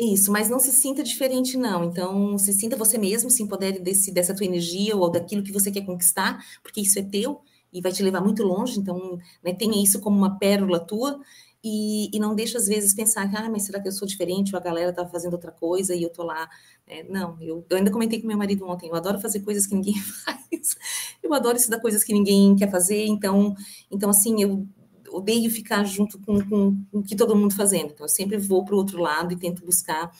Isso, 0.00 0.30
mas 0.30 0.48
não 0.48 0.60
se 0.60 0.70
sinta 0.70 1.02
diferente, 1.02 1.56
não. 1.56 1.82
Então, 1.82 2.38
se 2.38 2.52
sinta 2.52 2.76
você 2.76 2.96
mesmo, 2.96 3.28
se 3.28 3.42
empodere 3.42 3.80
desse, 3.80 4.12
dessa 4.12 4.34
tua 4.34 4.46
energia 4.46 4.96
ou 4.96 5.10
daquilo 5.10 5.42
que 5.42 5.52
você 5.52 5.72
quer 5.72 5.84
conquistar, 5.84 6.38
porque 6.62 6.80
isso 6.80 6.98
é 7.00 7.02
teu 7.02 7.40
e 7.72 7.80
vai 7.80 7.90
te 7.90 8.04
levar 8.04 8.20
muito 8.20 8.44
longe. 8.44 8.78
Então, 8.78 9.18
né, 9.42 9.52
tenha 9.52 9.82
isso 9.82 10.00
como 10.00 10.16
uma 10.16 10.38
pérola 10.38 10.78
tua 10.78 11.18
e, 11.62 12.08
e, 12.16 12.20
não 12.20 12.34
deixa, 12.34 12.56
às 12.58 12.66
vezes, 12.66 12.94
pensar, 12.94 13.28
ah, 13.34 13.48
mas 13.50 13.64
será 13.64 13.80
que 13.80 13.88
eu 13.88 13.92
sou 13.92 14.06
diferente 14.06 14.54
ou 14.54 14.60
a 14.60 14.62
galera 14.62 14.92
tá 14.92 15.06
fazendo 15.06 15.32
outra 15.32 15.50
coisa 15.50 15.94
e 15.94 16.02
eu 16.02 16.10
tô 16.10 16.22
lá. 16.22 16.48
É, 16.86 17.02
não, 17.04 17.36
eu, 17.40 17.64
eu, 17.68 17.76
ainda 17.76 17.90
comentei 17.90 18.20
com 18.20 18.28
meu 18.28 18.38
marido 18.38 18.66
ontem, 18.66 18.88
eu 18.88 18.94
adoro 18.94 19.20
fazer 19.20 19.40
coisas 19.40 19.66
que 19.66 19.74
ninguém 19.74 19.94
faz, 20.24 20.76
eu 21.22 21.34
adoro 21.34 21.56
estudar 21.56 21.80
coisas 21.80 22.04
que 22.04 22.12
ninguém 22.12 22.54
quer 22.56 22.70
fazer, 22.70 23.06
então, 23.06 23.54
então 23.90 24.08
assim, 24.08 24.40
eu 24.40 24.66
odeio 25.10 25.50
ficar 25.50 25.84
junto 25.84 26.18
com, 26.20 26.38
com, 26.48 26.84
com 26.90 26.98
o 26.98 27.02
que 27.02 27.16
todo 27.16 27.34
mundo 27.34 27.54
fazendo, 27.54 27.92
então 27.92 28.04
eu 28.04 28.10
sempre 28.10 28.36
vou 28.36 28.64
para 28.64 28.74
o 28.74 28.78
outro 28.78 29.00
lado 29.00 29.32
e 29.32 29.36
tento 29.36 29.64
buscar 29.64 30.12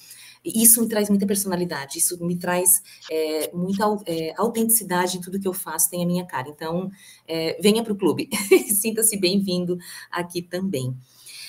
isso 0.44 0.80
me 0.80 0.88
traz 0.88 1.08
muita 1.08 1.26
personalidade, 1.26 1.98
isso 1.98 2.22
me 2.24 2.36
traz 2.36 2.82
é, 3.10 3.50
muita 3.52 3.84
é, 4.06 4.32
autenticidade 4.36 5.18
em 5.18 5.20
tudo 5.20 5.38
que 5.38 5.48
eu 5.48 5.52
faço, 5.52 5.90
tem 5.90 6.02
a 6.02 6.06
minha 6.06 6.24
cara. 6.24 6.48
Então, 6.48 6.90
é, 7.26 7.60
venha 7.60 7.82
para 7.82 7.92
o 7.92 7.96
clube, 7.96 8.28
sinta-se 8.74 9.16
bem-vindo 9.18 9.76
aqui 10.10 10.42
também. 10.42 10.96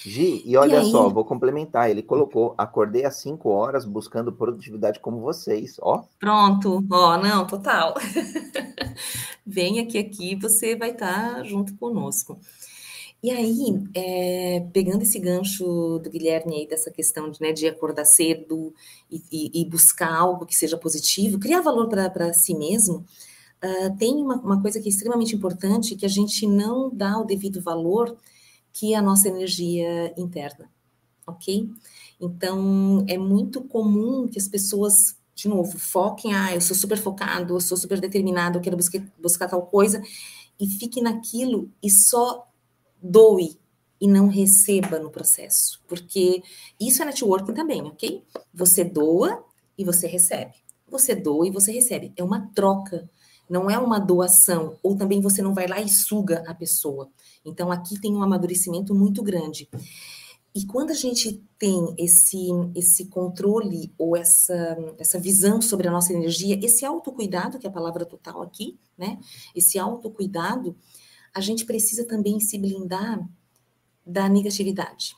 Gi, 0.10 0.42
e 0.44 0.58
olha 0.58 0.82
e 0.82 0.90
só, 0.90 1.08
vou 1.08 1.24
complementar. 1.24 1.90
Ele 1.90 2.02
colocou: 2.02 2.56
acordei 2.58 3.06
às 3.06 3.18
5 3.18 3.48
horas 3.48 3.86
buscando 3.86 4.34
produtividade 4.34 5.00
como 5.00 5.20
vocês, 5.20 5.78
ó. 5.80 6.04
Pronto, 6.20 6.84
ó, 6.92 7.18
não, 7.18 7.46
total. 7.46 7.94
Venha 9.46 9.86
que 9.86 10.00
aqui 10.00 10.36
você 10.36 10.76
vai 10.76 10.92
estar 10.92 11.36
tá 11.36 11.44
junto 11.44 11.76
conosco. 11.76 12.40
E 13.22 13.30
aí, 13.30 13.84
é, 13.94 14.66
pegando 14.74 15.04
esse 15.04 15.20
gancho 15.20 16.00
do 16.00 16.10
Guilherme 16.10 16.56
aí, 16.56 16.68
dessa 16.68 16.90
questão 16.90 17.30
de, 17.30 17.40
né, 17.40 17.52
de 17.52 17.68
acordar 17.68 18.06
cedo 18.06 18.74
e, 19.12 19.22
e, 19.32 19.62
e, 19.62 19.66
buscar 19.66 20.12
algo 20.12 20.46
que 20.46 20.56
seja 20.56 20.78
positivo, 20.78 21.38
criar 21.38 21.62
valor 21.62 21.88
para 21.90 22.34
si 22.34 22.56
mesmo, 22.56 23.06
uh, 23.64 23.98
tem 23.98 24.16
uma, 24.16 24.38
uma 24.38 24.62
coisa 24.62 24.80
que 24.80 24.88
é 24.88 24.90
extremamente 24.90 25.36
importante, 25.36 25.98
que 25.98 26.06
a 26.06 26.10
gente 26.10 26.48
não 26.48 26.90
dá 26.90 27.20
o 27.20 27.26
devido 27.26 27.62
valor 27.62 28.18
que 28.80 28.96
a 28.96 29.02
nossa 29.02 29.28
energia 29.28 30.14
interna, 30.18 30.72
ok? 31.28 31.70
Então, 32.20 33.04
é 33.10 33.18
muito 33.18 33.62
comum 33.62 34.26
que 34.26 34.40
as 34.40 34.48
pessoas, 34.48 35.18
de 35.36 35.50
novo, 35.50 35.78
foquem, 35.78 36.34
ah, 36.34 36.56
eu 36.56 36.62
sou 36.62 36.76
super 36.76 36.98
focado, 36.98 37.56
eu 37.56 37.60
sou 37.60 37.76
super 37.76 38.00
determinado, 38.00 38.58
eu 38.58 38.62
quero 38.62 38.78
buscar, 38.78 39.02
buscar 39.22 39.50
tal 39.50 39.64
coisa, 39.64 40.02
e 40.58 40.66
fique 40.66 41.02
naquilo 41.02 41.70
e 41.84 41.92
só 41.92 42.48
doe 43.02 43.60
e 44.00 44.08
não 44.08 44.30
receba 44.30 44.98
no 44.98 45.10
processo, 45.10 45.82
porque 45.86 46.42
isso 46.80 47.02
é 47.02 47.06
networking 47.06 47.54
também, 47.54 47.82
ok? 47.82 48.24
Você 48.54 48.86
doa 48.86 49.44
e 49.78 49.84
você 49.84 50.08
recebe. 50.08 50.54
Você 50.88 51.14
doa 51.14 51.46
e 51.48 51.52
você 51.52 51.72
recebe. 51.74 52.14
É 52.16 52.24
uma 52.24 52.48
troca, 52.56 53.10
não 53.50 53.70
é 53.70 53.78
uma 53.78 54.00
doação, 54.00 54.78
ou 54.84 54.96
também 54.96 55.20
você 55.20 55.42
não 55.42 55.54
vai 55.54 55.68
lá 55.68 55.82
e 55.82 55.90
suga 55.90 56.44
a 56.48 56.54
pessoa. 56.54 57.10
Então, 57.44 57.72
aqui 57.72 58.00
tem 58.00 58.14
um 58.14 58.22
amadurecimento 58.22 58.94
muito 58.94 59.24
grande. 59.24 59.68
E 60.54 60.66
quando 60.66 60.92
a 60.92 60.96
gente 60.96 61.44
tem 61.58 61.94
esse, 61.98 62.48
esse 62.76 63.06
controle 63.06 63.94
ou 63.98 64.16
essa, 64.16 64.78
essa 64.98 65.20
visão 65.20 65.62
sobre 65.62 65.88
a 65.88 65.92
nossa 65.92 66.14
energia, 66.14 66.60
esse 66.64 66.86
autocuidado, 66.86 67.60
que 67.60 67.68
é 67.68 67.70
a 67.70 67.74
palavra 67.74 68.06
total 68.06 68.42
aqui, 68.42 68.80
né? 68.98 69.20
Esse 69.56 69.78
autocuidado, 69.78 70.76
a 71.34 71.40
gente 71.40 71.66
precisa 71.66 72.04
também 72.06 72.40
se 72.40 72.58
blindar 72.58 73.28
da 74.06 74.28
negatividade. 74.28 75.16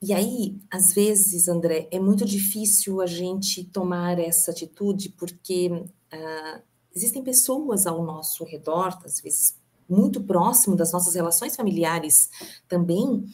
E 0.00 0.12
aí, 0.12 0.58
às 0.70 0.92
vezes, 0.92 1.48
André, 1.48 1.88
é 1.90 1.98
muito 1.98 2.24
difícil 2.24 3.00
a 3.00 3.06
gente 3.06 3.64
tomar 3.64 4.18
essa 4.18 4.50
atitude, 4.50 5.08
porque 5.10 5.68
uh, 5.68 6.62
existem 6.94 7.22
pessoas 7.22 7.86
ao 7.86 8.04
nosso 8.04 8.44
redor, 8.44 8.98
às 9.04 9.20
vezes 9.20 9.56
muito 9.88 10.22
próximo 10.22 10.76
das 10.76 10.92
nossas 10.92 11.14
relações 11.14 11.54
familiares 11.54 12.30
também, 12.68 13.26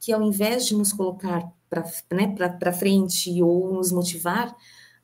que 0.00 0.12
ao 0.12 0.22
invés 0.22 0.66
de 0.66 0.74
nos 0.74 0.92
colocar 0.92 1.50
para 1.68 1.84
né, 2.12 2.72
frente 2.72 3.42
ou 3.42 3.74
nos 3.74 3.92
motivar, 3.92 4.54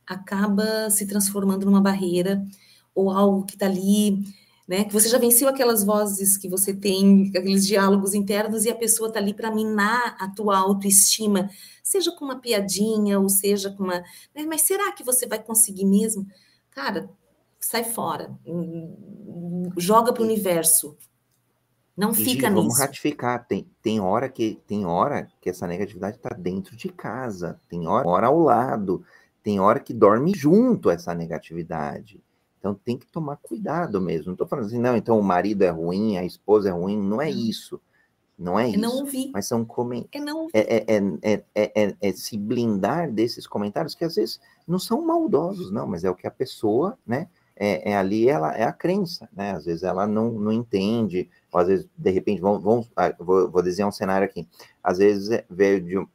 acaba 0.07 0.88
se 0.91 1.07
transformando 1.07 1.66
numa 1.66 1.80
barreira 1.80 2.45
ou 2.95 3.11
algo 3.11 3.45
que 3.45 3.55
está 3.55 3.66
ali 3.66 4.24
né? 4.70 4.84
Que 4.84 4.93
você 4.93 5.09
já 5.09 5.18
venceu 5.18 5.49
aquelas 5.49 5.82
vozes 5.82 6.36
que 6.36 6.49
você 6.49 6.72
tem, 6.72 7.32
aqueles 7.36 7.66
diálogos 7.66 8.14
internos, 8.14 8.64
e 8.64 8.70
a 8.70 8.74
pessoa 8.76 9.09
está 9.09 9.18
ali 9.18 9.34
para 9.34 9.53
minar 9.53 10.16
a 10.16 10.28
tua 10.28 10.57
autoestima, 10.57 11.51
seja 11.82 12.12
com 12.12 12.24
uma 12.24 12.41
piadinha, 12.41 13.18
ou 13.18 13.28
seja 13.28 13.70
com 13.72 13.82
uma. 13.82 13.99
Né? 14.32 14.47
Mas 14.47 14.61
será 14.61 14.93
que 14.93 15.03
você 15.03 15.26
vai 15.26 15.43
conseguir 15.43 15.84
mesmo? 15.84 16.24
Cara, 16.70 17.11
sai 17.61 17.84
fora. 17.84 18.34
Joga 19.76 20.12
para 20.12 20.22
o 20.22 20.26
universo. 20.26 20.96
Não 21.96 22.14
fica 22.14 22.48
Gi, 22.48 22.54
nisso. 22.54 22.54
Vamos 22.54 22.78
ratificar. 22.78 23.46
Tem, 23.46 23.70
tem, 23.82 24.00
hora 24.00 24.28
que, 24.28 24.58
tem 24.66 24.86
hora 24.86 25.28
que 25.40 25.50
essa 25.50 25.66
negatividade 25.66 26.16
está 26.16 26.30
dentro 26.30 26.74
de 26.74 26.88
casa, 26.88 27.61
tem 27.68 27.86
hora, 27.86 28.08
hora 28.08 28.26
ao 28.28 28.38
lado, 28.38 29.04
tem 29.42 29.61
hora 29.61 29.78
que 29.78 29.92
dorme 29.92 30.32
junto 30.34 30.88
essa 30.88 31.14
negatividade. 31.14 32.22
Então 32.58 32.74
tem 32.74 32.96
que 32.96 33.06
tomar 33.06 33.36
cuidado 33.36 34.00
mesmo. 34.00 34.26
Não 34.26 34.32
estou 34.32 34.46
falando 34.46 34.66
assim, 34.66 34.78
não, 34.78 34.96
então 34.96 35.18
o 35.18 35.22
marido 35.22 35.62
é 35.62 35.70
ruim, 35.70 36.16
a 36.16 36.24
esposa 36.24 36.68
é 36.68 36.72
ruim, 36.72 36.98
não 36.98 37.20
é 37.20 37.30
isso. 37.30 37.80
Não 38.38 38.58
é, 38.58 38.64
é 38.64 38.68
isso. 38.70 38.78
Não 38.78 38.96
ouvir. 38.96 39.30
Mas 39.32 39.46
são 39.46 39.64
comentários. 39.64 40.48
É, 40.54 40.84
é, 40.86 41.02
é, 41.22 41.44
é, 41.54 41.96
é, 42.00 42.12
se 42.12 42.38
blindar 42.38 43.12
desses 43.12 43.46
comentários 43.46 43.94
que 43.94 44.04
às 44.04 44.14
vezes 44.14 44.40
não 44.66 44.78
são 44.78 45.04
maldosos, 45.04 45.70
não, 45.70 45.86
mas 45.86 46.04
é 46.04 46.11
o 46.11 46.14
que 46.14 46.26
a 46.26 46.30
pessoa, 46.30 46.98
né? 47.06 47.28
É, 47.62 47.94
ali 47.94 48.26
ela 48.26 48.56
é 48.56 48.62
a 48.64 48.72
crença, 48.72 49.28
né? 49.32 49.52
Às 49.52 49.66
vezes 49.66 49.82
ela 49.82 50.06
não, 50.06 50.30
não 50.32 50.50
entende, 50.50 51.28
ou 51.52 51.61
às 51.61 51.68
vezes, 51.68 51.86
de 51.94 52.11
repente, 52.11 52.40
vamos, 52.40 52.62
vamos 52.62 52.90
vou, 53.18 53.50
vou 53.50 53.62
desenhar 53.62 53.88
um 53.88 53.92
cenário 53.92 54.26
aqui. 54.26 54.48
Às 54.82 54.96
vezes 54.96 55.44
veio 55.50 55.80
de 55.82 55.98
um, 55.98 56.06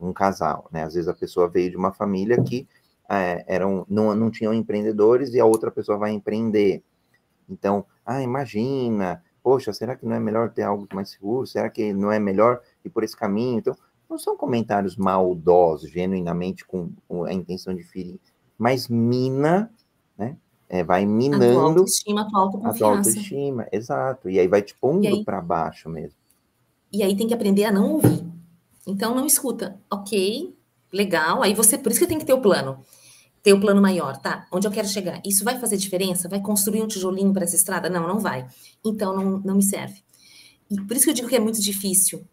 um 0.00 0.12
casal, 0.14 0.66
né? 0.72 0.84
Às 0.84 0.94
vezes 0.94 1.06
a 1.06 1.14
pessoa 1.14 1.46
veio 1.46 1.70
de 1.70 1.76
uma 1.76 1.92
família 1.92 2.42
que 2.42 2.66
é, 3.08 3.44
eram, 3.46 3.84
não, 3.88 4.14
não 4.14 4.30
tinham 4.30 4.54
empreendedores 4.54 5.34
e 5.34 5.40
a 5.40 5.44
outra 5.44 5.70
pessoa 5.70 5.98
vai 5.98 6.12
empreender. 6.12 6.82
Então, 7.48 7.84
ah, 8.04 8.22
imagina, 8.22 9.22
poxa, 9.42 9.74
será 9.74 9.94
que 9.94 10.06
não 10.06 10.16
é 10.16 10.20
melhor 10.20 10.50
ter 10.50 10.62
algo 10.62 10.86
mais 10.94 11.10
seguro? 11.10 11.46
Será 11.46 11.68
que 11.68 11.92
não 11.92 12.10
é 12.10 12.18
melhor 12.18 12.62
ir 12.82 12.88
por 12.88 13.04
esse 13.04 13.16
caminho? 13.16 13.58
Então, 13.58 13.76
não 14.08 14.18
são 14.18 14.36
comentários 14.36 14.96
maldosos, 14.96 15.90
genuinamente 15.90 16.64
com, 16.64 16.92
com 17.06 17.24
a 17.24 17.32
intenção 17.32 17.74
de 17.74 17.82
ferir, 17.82 18.18
mas 18.56 18.88
mina, 18.88 19.70
né? 20.16 20.36
É, 20.68 20.84
vai 20.84 21.06
minando 21.06 21.44
a 21.44 21.52
tua 21.52 21.62
autoestima, 21.62 22.20
a 22.20 22.24
tua 22.26 22.40
autoconfiança. 22.40 22.76
A 22.76 22.78
tua 22.78 22.98
autoestima, 22.98 23.66
exato. 23.72 24.28
E 24.28 24.38
aí 24.38 24.46
vai 24.46 24.60
te 24.60 24.74
pondo 24.74 25.24
para 25.24 25.40
baixo 25.40 25.88
mesmo. 25.88 26.16
E 26.92 27.02
aí 27.02 27.16
tem 27.16 27.26
que 27.26 27.34
aprender 27.34 27.64
a 27.64 27.72
não 27.72 27.92
ouvir. 27.92 28.24
Então 28.86 29.14
não 29.14 29.26
escuta. 29.26 29.80
Ok, 29.90 30.54
legal. 30.92 31.42
Aí 31.42 31.54
você, 31.54 31.78
por 31.78 31.90
isso 31.90 32.00
que 32.00 32.06
tem 32.06 32.18
que 32.18 32.24
ter 32.24 32.34
o 32.34 32.40
plano 32.40 32.78
ter 33.42 33.52
o 33.52 33.60
plano 33.60 33.80
maior, 33.80 34.16
tá? 34.18 34.46
Onde 34.52 34.66
eu 34.66 34.70
quero 34.70 34.88
chegar? 34.88 35.22
Isso 35.24 35.44
vai 35.44 35.58
fazer 35.58 35.76
diferença? 35.76 36.28
Vai 36.28 36.40
construir 36.40 36.82
um 36.82 36.86
tijolinho 36.86 37.32
para 37.32 37.44
essa 37.44 37.56
estrada? 37.56 37.88
Não, 37.88 38.06
não 38.06 38.18
vai. 38.18 38.46
Então 38.84 39.14
não, 39.14 39.38
não 39.38 39.54
me 39.54 39.62
serve. 39.62 40.02
E 40.70 40.80
por 40.82 40.96
isso 40.96 41.04
que 41.04 41.10
eu 41.10 41.14
digo 41.14 41.28
que 41.28 41.36
é 41.36 41.40
muito 41.40 41.60
difícil. 41.60 42.24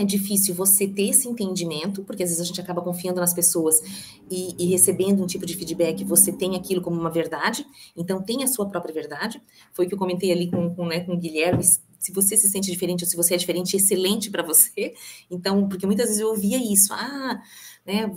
É 0.00 0.04
difícil 0.04 0.54
você 0.54 0.88
ter 0.88 1.10
esse 1.10 1.28
entendimento, 1.28 2.02
porque 2.04 2.22
às 2.22 2.30
vezes 2.30 2.40
a 2.40 2.44
gente 2.46 2.58
acaba 2.58 2.80
confiando 2.80 3.20
nas 3.20 3.34
pessoas 3.34 3.82
e, 4.30 4.54
e 4.58 4.66
recebendo 4.70 5.22
um 5.22 5.26
tipo 5.26 5.44
de 5.44 5.54
feedback, 5.54 6.02
você 6.04 6.32
tem 6.32 6.56
aquilo 6.56 6.80
como 6.80 6.98
uma 6.98 7.10
verdade, 7.10 7.66
então 7.94 8.22
tem 8.22 8.42
a 8.42 8.46
sua 8.46 8.66
própria 8.66 8.94
verdade. 8.94 9.42
Foi 9.74 9.84
o 9.84 9.88
que 9.88 9.94
eu 9.94 9.98
comentei 9.98 10.32
ali 10.32 10.50
com, 10.50 10.74
com, 10.74 10.86
né, 10.86 11.00
com 11.00 11.12
o 11.12 11.18
Guilherme, 11.18 11.62
se 11.62 12.12
você 12.14 12.34
se 12.34 12.48
sente 12.48 12.70
diferente 12.70 13.04
ou 13.04 13.10
se 13.10 13.14
você 13.14 13.34
é 13.34 13.36
diferente, 13.36 13.76
excelente 13.76 14.30
para 14.30 14.42
você. 14.42 14.94
Então, 15.30 15.68
porque 15.68 15.84
muitas 15.84 16.06
vezes 16.06 16.22
eu 16.22 16.28
ouvia 16.28 16.56
isso, 16.56 16.94
ah, 16.94 17.38
né? 17.84 18.10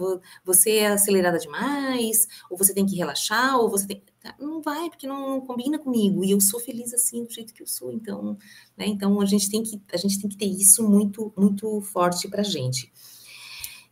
Você 0.45 0.77
é 0.77 0.87
acelerada 0.87 1.37
demais, 1.37 2.29
ou 2.49 2.57
você 2.57 2.73
tem 2.73 2.85
que 2.85 2.95
relaxar, 2.95 3.57
ou 3.59 3.69
você 3.69 3.87
tem. 3.87 4.01
Tá, 4.23 4.33
não 4.39 4.61
vai, 4.61 4.89
porque 4.89 5.05
não, 5.05 5.41
combina 5.41 5.77
comigo. 5.77 6.23
E 6.23 6.31
eu 6.31 6.39
sou 6.39 6.57
feliz 6.57 6.93
assim, 6.93 7.25
do 7.25 7.31
jeito 7.31 7.53
que 7.53 7.61
eu 7.61 7.67
sou. 7.67 7.91
Então, 7.91 8.37
né? 8.77 8.87
Então 8.87 9.19
a 9.19 9.25
gente 9.25 9.49
tem 9.49 9.61
que, 9.61 9.81
a 9.91 9.97
gente 9.97 10.19
tem 10.21 10.29
que 10.29 10.37
ter 10.37 10.45
isso 10.45 10.81
muito, 10.89 11.33
muito 11.35 11.81
forte 11.81 12.29
pra 12.29 12.41
gente. 12.41 12.89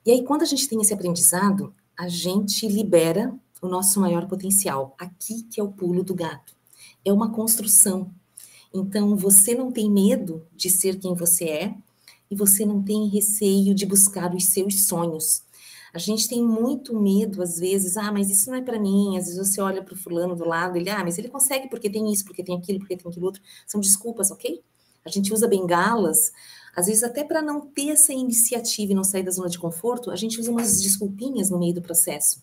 E 0.06 0.12
aí, 0.12 0.24
quando 0.24 0.44
a 0.44 0.46
gente 0.46 0.70
tem 0.70 0.82
esse 0.82 0.94
aprendizado, 0.94 1.76
a 1.98 2.08
gente 2.08 2.66
libera 2.66 3.38
o 3.62 3.68
nosso 3.68 4.00
maior 4.00 4.26
potencial. 4.26 4.96
Aqui 4.98 5.44
que 5.44 5.60
é 5.60 5.64
o 5.64 5.72
pulo 5.72 6.02
do 6.02 6.16
gato. 6.16 6.56
É 7.04 7.12
uma 7.12 7.32
construção. 7.32 8.10
Então, 8.74 9.18
você 9.18 9.54
não 9.54 9.70
tem 9.70 9.92
medo 9.92 10.48
de 10.56 10.70
ser 10.70 10.98
quem 10.98 11.14
você 11.14 11.46
é, 11.50 11.76
e 12.32 12.36
você 12.36 12.66
não 12.66 12.82
tem 12.82 13.10
receio 13.10 13.76
de 13.76 13.86
buscar 13.86 14.34
os 14.34 14.46
seus 14.46 14.86
sonhos. 14.86 15.44
A 15.94 16.00
gente 16.00 16.28
tem 16.28 16.42
muito 16.42 16.98
medo, 16.98 17.42
às 17.42 17.60
vezes, 17.60 17.98
ah, 17.98 18.12
mas 18.12 18.30
isso 18.30 18.50
não 18.50 18.58
é 18.58 18.62
para 18.62 18.80
mim. 18.80 19.18
Às 19.18 19.26
vezes 19.26 19.38
você 19.38 19.60
olha 19.60 19.84
para 19.84 19.94
o 19.94 19.98
fulano 19.98 20.36
do 20.36 20.46
lado, 20.46 20.78
ele, 20.78 20.90
ah, 20.90 21.04
mas 21.04 21.18
ele 21.18 21.28
consegue 21.28 21.70
porque 21.70 21.90
tem 21.90 22.12
isso, 22.12 22.24
porque 22.24 22.44
tem 22.44 22.58
aquilo, 22.58 22.80
porque 22.80 22.96
tem 22.96 23.10
aquilo 23.10 23.26
outro. 23.26 23.42
São 23.68 23.82
desculpas, 23.82 24.32
ok? 24.32 24.62
A 25.04 25.10
gente 25.10 25.34
usa 25.34 25.48
bengalas, 25.48 26.32
às 26.76 26.86
vezes 26.86 27.04
até 27.04 27.24
para 27.24 27.42
não 27.42 27.62
ter 27.62 27.90
essa 27.90 28.14
iniciativa 28.14 28.92
e 28.92 28.96
não 28.96 29.04
sair 29.04 29.24
da 29.24 29.32
zona 29.32 29.50
de 29.50 29.60
conforto, 29.60 30.12
a 30.12 30.16
gente 30.16 30.40
usa 30.40 30.52
umas 30.52 30.82
desculpinhas 30.82 31.50
no 31.50 31.60
meio 31.60 31.74
do 31.74 31.82
processo. 31.82 32.42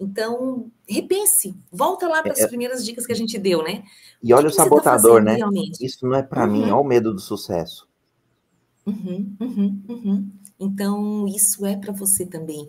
Então, 0.00 0.70
repense, 0.88 1.54
volta 1.70 2.08
lá 2.08 2.22
para 2.22 2.32
as 2.32 2.38
é, 2.38 2.44
é, 2.44 2.48
primeiras 2.48 2.84
dicas 2.84 3.04
que 3.04 3.12
a 3.12 3.16
gente 3.16 3.38
deu, 3.38 3.62
né? 3.62 3.84
E 4.22 4.32
olha 4.32 4.48
o, 4.48 4.50
o 4.50 4.54
tá 4.54 4.64
sabotador, 4.64 5.18
tá 5.18 5.24
né? 5.24 5.34
Realmente? 5.34 5.84
Isso 5.84 6.06
não 6.06 6.14
é 6.14 6.22
para 6.22 6.46
uhum. 6.46 6.52
mim, 6.52 6.62
olha 6.64 6.76
o 6.76 6.84
medo 6.84 7.12
do 7.12 7.20
sucesso. 7.20 7.86
Uhum, 8.90 9.36
uhum, 9.40 9.82
uhum. 9.88 10.30
Então, 10.58 11.26
isso 11.28 11.64
é 11.64 11.76
para 11.76 11.92
você 11.92 12.26
também. 12.26 12.68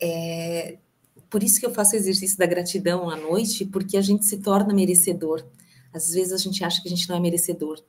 É, 0.00 0.78
por 1.30 1.42
isso 1.42 1.60
que 1.60 1.66
eu 1.66 1.72
faço 1.72 1.94
o 1.94 1.96
exercício 1.96 2.36
da 2.38 2.46
gratidão 2.46 3.08
à 3.08 3.16
noite, 3.16 3.64
porque 3.64 3.96
a 3.96 4.02
gente 4.02 4.24
se 4.24 4.38
torna 4.38 4.74
merecedor. 4.74 5.44
Às 5.92 6.10
vezes 6.12 6.32
a 6.32 6.36
gente 6.36 6.62
acha 6.64 6.82
que 6.82 6.88
a 6.88 6.90
gente 6.90 7.08
não 7.08 7.16
é 7.16 7.20
merecedor. 7.20 7.82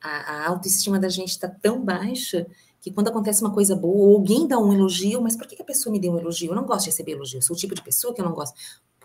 A, 0.00 0.08
a 0.08 0.48
autoestima 0.48 0.98
da 0.98 1.08
gente 1.08 1.30
está 1.30 1.48
tão 1.48 1.84
baixa 1.84 2.46
que 2.80 2.90
quando 2.90 3.08
acontece 3.08 3.42
uma 3.42 3.52
coisa 3.52 3.74
boa, 3.74 4.14
alguém 4.14 4.46
dá 4.46 4.58
um 4.58 4.72
elogio, 4.72 5.20
mas 5.20 5.36
por 5.36 5.46
que 5.46 5.60
a 5.60 5.64
pessoa 5.64 5.92
me 5.92 5.98
deu 5.98 6.12
um 6.12 6.18
elogio? 6.18 6.52
Eu 6.52 6.54
não 6.54 6.64
gosto 6.64 6.84
de 6.84 6.90
receber 6.90 7.12
elogio, 7.12 7.38
eu 7.38 7.42
sou 7.42 7.56
o 7.56 7.58
tipo 7.58 7.74
de 7.74 7.82
pessoa 7.82 8.14
que 8.14 8.20
eu 8.20 8.24
não 8.24 8.32
gosto. 8.32 8.54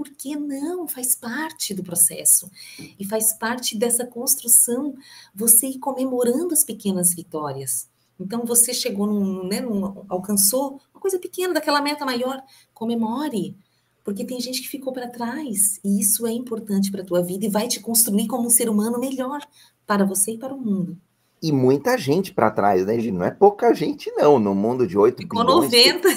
Por 0.01 0.09
que 0.09 0.35
não? 0.35 0.87
Faz 0.87 1.15
parte 1.15 1.75
do 1.75 1.83
processo. 1.83 2.49
E 2.97 3.05
faz 3.05 3.33
parte 3.33 3.77
dessa 3.77 4.03
construção, 4.03 4.95
você 5.31 5.67
ir 5.67 5.77
comemorando 5.77 6.55
as 6.55 6.63
pequenas 6.63 7.13
vitórias. 7.13 7.87
Então 8.19 8.43
você 8.43 8.73
chegou 8.73 9.05
num, 9.05 9.47
né, 9.47 9.61
num, 9.61 10.03
alcançou 10.09 10.81
uma 10.91 10.99
coisa 10.99 11.19
pequena 11.19 11.53
daquela 11.53 11.83
meta 11.83 12.03
maior, 12.03 12.41
comemore, 12.73 13.55
porque 14.03 14.25
tem 14.25 14.41
gente 14.41 14.63
que 14.63 14.67
ficou 14.67 14.91
para 14.91 15.07
trás 15.07 15.79
e 15.83 16.01
isso 16.01 16.25
é 16.25 16.31
importante 16.31 16.89
para 16.89 17.03
a 17.03 17.05
tua 17.05 17.21
vida 17.21 17.45
e 17.45 17.49
vai 17.49 17.67
te 17.67 17.79
construir 17.79 18.25
como 18.25 18.47
um 18.47 18.49
ser 18.49 18.67
humano 18.67 18.99
melhor 18.99 19.39
para 19.85 20.03
você 20.03 20.31
e 20.31 20.37
para 20.39 20.51
o 20.51 20.59
mundo. 20.59 20.97
E 21.41 21.51
muita 21.51 21.97
gente 21.97 22.31
para 22.33 22.51
trás, 22.51 22.85
né, 22.85 22.97
Não 22.97 23.25
é 23.25 23.31
pouca 23.31 23.73
gente, 23.73 24.11
não. 24.11 24.37
No 24.37 24.53
mundo 24.53 24.85
de 24.85 24.97
8 24.97 25.17
Ficou 25.17 25.43
bilhões... 25.43 25.71
90, 25.71 26.09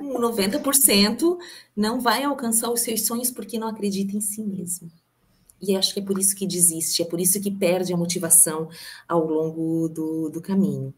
90% 0.00 1.36
não 1.76 2.00
vai 2.00 2.22
alcançar 2.22 2.70
os 2.70 2.80
seus 2.82 3.04
sonhos 3.04 3.30
porque 3.30 3.58
não 3.58 3.66
acredita 3.66 4.16
em 4.16 4.20
si 4.20 4.42
mesmo. 4.42 4.88
E 5.60 5.76
acho 5.76 5.94
que 5.94 6.00
é 6.00 6.04
por 6.04 6.18
isso 6.18 6.34
que 6.36 6.46
desiste, 6.46 7.02
é 7.02 7.04
por 7.04 7.20
isso 7.20 7.40
que 7.40 7.50
perde 7.50 7.92
a 7.92 7.96
motivação 7.96 8.68
ao 9.08 9.24
longo 9.24 9.88
do, 9.88 10.28
do 10.28 10.40
caminho. 10.40 10.92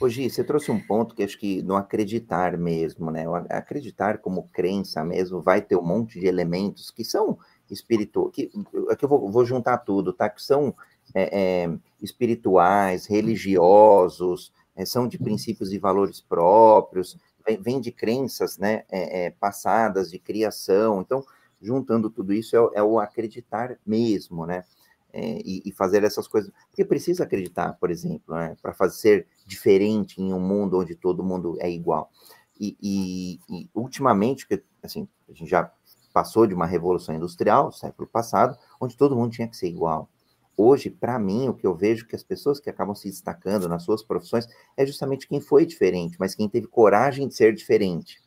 Hoje 0.00 0.28
você 0.28 0.42
trouxe 0.42 0.70
um 0.70 0.80
ponto 0.80 1.14
que 1.14 1.22
acho 1.22 1.38
que 1.38 1.62
não 1.62 1.76
acreditar 1.76 2.58
mesmo, 2.58 3.10
né? 3.10 3.28
O 3.28 3.34
acreditar 3.34 4.18
como 4.18 4.48
crença 4.52 5.04
mesmo 5.04 5.40
vai 5.40 5.62
ter 5.62 5.76
um 5.76 5.84
monte 5.84 6.18
de 6.18 6.26
elementos 6.26 6.90
que 6.90 7.04
são 7.04 7.38
espirituais, 7.70 8.34
que, 8.34 8.46
que 8.48 9.04
eu 9.04 9.08
vou, 9.08 9.30
vou, 9.30 9.44
juntar 9.44 9.78
tudo, 9.78 10.12
tá? 10.12 10.28
Que 10.28 10.42
são 10.42 10.74
é, 11.14 11.64
é, 11.64 11.78
espirituais, 12.00 13.06
religiosos, 13.06 14.52
é, 14.76 14.84
são 14.84 15.06
de 15.06 15.18
princípios 15.18 15.72
e 15.72 15.78
valores 15.78 16.20
próprios, 16.20 17.16
vem, 17.46 17.60
vem 17.60 17.80
de 17.80 17.92
crenças, 17.92 18.58
né? 18.58 18.84
É, 18.90 19.26
é, 19.26 19.30
passadas, 19.30 20.10
de 20.10 20.18
criação. 20.18 21.00
Então, 21.00 21.24
juntando 21.60 22.10
tudo 22.10 22.32
isso, 22.32 22.56
é, 22.56 22.78
é 22.78 22.82
o 22.82 22.98
acreditar 22.98 23.78
mesmo, 23.86 24.46
né? 24.46 24.64
É, 25.12 25.40
e, 25.44 25.62
e, 25.64 25.72
fazer 25.72 26.02
essas 26.02 26.26
coisas. 26.26 26.52
Porque 26.68 26.84
precisa 26.84 27.22
acreditar, 27.22 27.74
por 27.74 27.88
exemplo, 27.88 28.34
né? 28.34 28.56
para 28.60 28.74
fazer 28.74 29.28
diferente 29.46 30.20
em 30.20 30.32
um 30.32 30.40
mundo 30.40 30.76
onde 30.80 30.96
todo 30.96 31.22
mundo 31.22 31.56
é 31.60 31.70
igual. 31.70 32.10
E, 32.58 32.76
e, 32.82 33.40
e, 33.48 33.70
ultimamente, 33.72 34.44
assim, 34.82 35.06
a 35.28 35.32
gente 35.32 35.48
já 35.48 35.70
passou 36.12 36.48
de 36.48 36.54
uma 36.54 36.66
revolução 36.66 37.14
industrial, 37.14 37.70
século 37.70 38.08
passado, 38.08 38.58
onde 38.80 38.96
todo 38.96 39.14
mundo 39.14 39.32
tinha 39.32 39.46
que 39.46 39.56
ser 39.56 39.68
igual. 39.68 40.08
Hoje, 40.56 40.88
para 40.90 41.18
mim, 41.18 41.48
o 41.48 41.54
que 41.54 41.66
eu 41.66 41.74
vejo 41.74 42.06
que 42.06 42.14
as 42.14 42.22
pessoas 42.22 42.60
que 42.60 42.70
acabam 42.70 42.94
se 42.94 43.08
destacando 43.08 43.68
nas 43.68 43.82
suas 43.82 44.02
profissões 44.02 44.46
é 44.76 44.86
justamente 44.86 45.26
quem 45.26 45.40
foi 45.40 45.66
diferente, 45.66 46.16
mas 46.18 46.34
quem 46.34 46.48
teve 46.48 46.66
coragem 46.66 47.26
de 47.26 47.34
ser 47.34 47.54
diferente. 47.54 48.22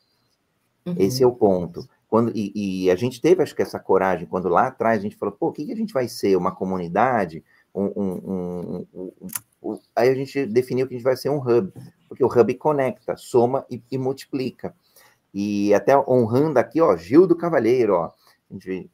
Uhum. 0.84 0.94
Esse 0.98 1.22
é 1.22 1.26
o 1.26 1.32
ponto. 1.32 1.88
Quando, 2.08 2.32
e, 2.34 2.84
e, 2.84 2.90
a 2.90 2.96
gente 2.96 3.20
teve, 3.20 3.42
acho 3.42 3.54
que, 3.54 3.62
essa 3.62 3.78
coragem, 3.78 4.26
quando 4.26 4.48
lá 4.48 4.68
atrás 4.68 4.98
a 4.98 5.02
gente 5.02 5.16
falou, 5.16 5.34
pô, 5.34 5.48
o 5.48 5.52
que, 5.52 5.66
que 5.66 5.72
a 5.72 5.76
gente 5.76 5.92
vai 5.92 6.08
ser? 6.08 6.36
Uma 6.36 6.54
comunidade? 6.54 7.44
Um, 7.74 7.84
um, 7.84 8.86
um, 8.94 9.12
um, 9.62 9.78
aí 9.94 10.08
a 10.08 10.14
gente 10.14 10.46
definiu 10.46 10.86
que 10.86 10.94
a 10.94 10.96
gente 10.96 11.04
vai 11.04 11.16
ser 11.16 11.28
um 11.28 11.38
hub, 11.38 11.70
porque 12.08 12.24
o 12.24 12.28
hub 12.28 12.54
conecta, 12.54 13.16
soma 13.16 13.66
e, 13.70 13.82
e 13.90 13.98
multiplica. 13.98 14.74
E 15.34 15.74
até 15.74 15.96
honrando 15.96 16.58
aqui, 16.58 16.80
ó, 16.80 16.96
Gil 16.96 17.26
do 17.26 17.36
Cavalheiro, 17.36 17.94
ó, 17.94 18.10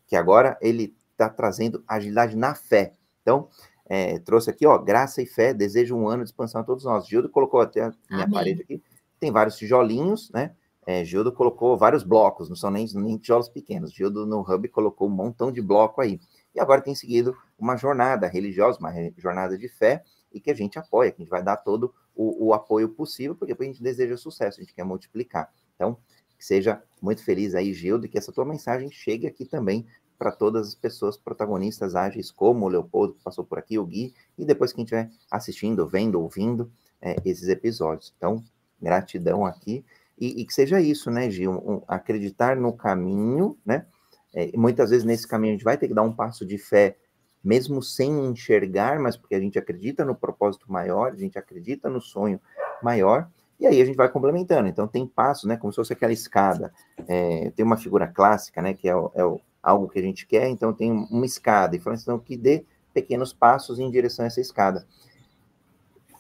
que 0.07 0.16
agora 0.16 0.59
ele 0.61 0.93
está 1.12 1.28
trazendo 1.28 1.85
agilidade 1.87 2.37
na 2.37 2.55
fé. 2.55 2.93
Então, 3.24 3.48
é, 3.86 4.18
trouxe 4.18 4.50
aqui, 4.50 4.66
ó, 4.66 4.76
graça 4.76 5.22
e 5.22 5.26
fé, 5.26 5.54
desejo 5.54 5.96
um 5.96 6.06
ano 6.06 6.22
de 6.22 6.28
expansão 6.28 6.60
a 6.60 6.64
todos 6.64 6.84
nós. 6.84 7.08
Gildo 7.08 7.30
colocou 7.30 7.60
até 7.60 7.84
a 7.84 7.92
minha 8.10 8.24
Amém. 8.24 8.34
parede 8.34 8.62
aqui, 8.62 8.82
tem 9.18 9.32
vários 9.32 9.56
tijolinhos, 9.56 10.30
né? 10.30 10.54
É, 10.86 11.02
Gildo 11.02 11.32
colocou 11.32 11.78
vários 11.78 12.02
blocos, 12.02 12.50
não 12.50 12.56
são 12.56 12.70
nem, 12.70 12.86
nem 12.94 13.16
tijolos 13.16 13.48
pequenos. 13.48 13.90
Gildo 13.90 14.26
no 14.26 14.40
Hub 14.40 14.68
colocou 14.68 15.08
um 15.08 15.10
montão 15.10 15.50
de 15.50 15.62
bloco 15.62 16.02
aí. 16.02 16.20
E 16.54 16.60
agora 16.60 16.82
tem 16.82 16.94
seguido 16.94 17.34
uma 17.58 17.74
jornada 17.74 18.26
religiosa, 18.26 18.78
uma 18.78 18.92
jornada 19.16 19.56
de 19.56 19.66
fé, 19.66 20.04
e 20.30 20.38
que 20.38 20.50
a 20.50 20.54
gente 20.54 20.78
apoia, 20.78 21.10
que 21.10 21.22
a 21.22 21.24
gente 21.24 21.30
vai 21.30 21.42
dar 21.42 21.56
todo 21.56 21.94
o, 22.14 22.48
o 22.48 22.52
apoio 22.52 22.90
possível, 22.90 23.34
porque 23.34 23.56
a 23.58 23.64
gente 23.64 23.82
deseja 23.82 24.16
sucesso, 24.18 24.60
a 24.60 24.62
gente 24.62 24.74
quer 24.74 24.84
multiplicar. 24.84 25.50
Então, 25.74 25.96
que 26.36 26.44
seja 26.44 26.82
muito 27.00 27.24
feliz 27.24 27.54
aí, 27.54 27.72
Gildo, 27.72 28.04
e 28.04 28.08
que 28.08 28.18
essa 28.18 28.32
tua 28.32 28.44
mensagem 28.44 28.90
chegue 28.90 29.26
aqui 29.26 29.46
também 29.46 29.86
para 30.18 30.32
todas 30.32 30.68
as 30.68 30.74
pessoas 30.74 31.16
protagonistas 31.16 31.94
ágeis, 31.94 32.30
como 32.30 32.66
o 32.66 32.68
Leopoldo, 32.68 33.14
que 33.14 33.22
passou 33.22 33.44
por 33.44 33.58
aqui, 33.58 33.78
o 33.78 33.84
Gui, 33.84 34.14
e 34.38 34.44
depois 34.44 34.72
quem 34.72 34.84
estiver 34.84 35.10
assistindo, 35.30 35.86
vendo, 35.86 36.20
ouvindo 36.20 36.70
é, 37.00 37.16
esses 37.24 37.48
episódios. 37.48 38.14
Então, 38.16 38.42
gratidão 38.80 39.44
aqui. 39.44 39.84
E, 40.18 40.40
e, 40.40 40.44
que 40.44 40.54
seja 40.54 40.80
isso, 40.80 41.10
né, 41.10 41.28
Gil? 41.28 41.52
Um, 41.52 41.82
acreditar 41.88 42.56
no 42.56 42.72
caminho, 42.72 43.58
né? 43.64 43.86
É, 44.32 44.50
muitas 44.56 44.90
vezes 44.90 45.04
nesse 45.04 45.26
caminho 45.26 45.52
a 45.52 45.56
gente 45.56 45.64
vai 45.64 45.76
ter 45.76 45.88
que 45.88 45.94
dar 45.94 46.02
um 46.02 46.12
passo 46.12 46.44
de 46.44 46.58
fé, 46.58 46.96
mesmo 47.42 47.82
sem 47.82 48.26
enxergar, 48.26 48.98
mas 48.98 49.16
porque 49.16 49.34
a 49.34 49.40
gente 49.40 49.58
acredita 49.58 50.04
no 50.04 50.14
propósito 50.14 50.70
maior, 50.70 51.12
a 51.12 51.16
gente 51.16 51.38
acredita 51.38 51.88
no 51.88 52.00
sonho 52.00 52.40
maior, 52.82 53.28
e 53.58 53.66
aí 53.66 53.80
a 53.80 53.84
gente 53.84 53.96
vai 53.96 54.08
complementando. 54.08 54.68
Então 54.68 54.88
tem 54.88 55.06
passos, 55.06 55.44
né? 55.44 55.56
Como 55.56 55.72
se 55.72 55.76
fosse 55.76 55.92
aquela 55.92 56.12
escada. 56.12 56.72
É, 57.06 57.50
tem 57.50 57.64
uma 57.64 57.76
figura 57.76 58.06
clássica, 58.06 58.60
né? 58.62 58.74
Que 58.74 58.88
é, 58.88 58.96
o, 58.96 59.10
é 59.14 59.24
o, 59.24 59.40
algo 59.64 59.88
que 59.88 59.98
a 59.98 60.02
gente 60.02 60.26
quer, 60.26 60.48
então 60.48 60.72
tem 60.72 60.92
uma 60.92 61.24
escada, 61.24 61.74
e 61.74 61.80
falando 61.80 62.00
então 62.00 62.18
que 62.18 62.36
dê 62.36 62.66
pequenos 62.92 63.32
passos 63.32 63.78
em 63.78 63.90
direção 63.90 64.24
a 64.24 64.28
essa 64.28 64.40
escada. 64.40 64.86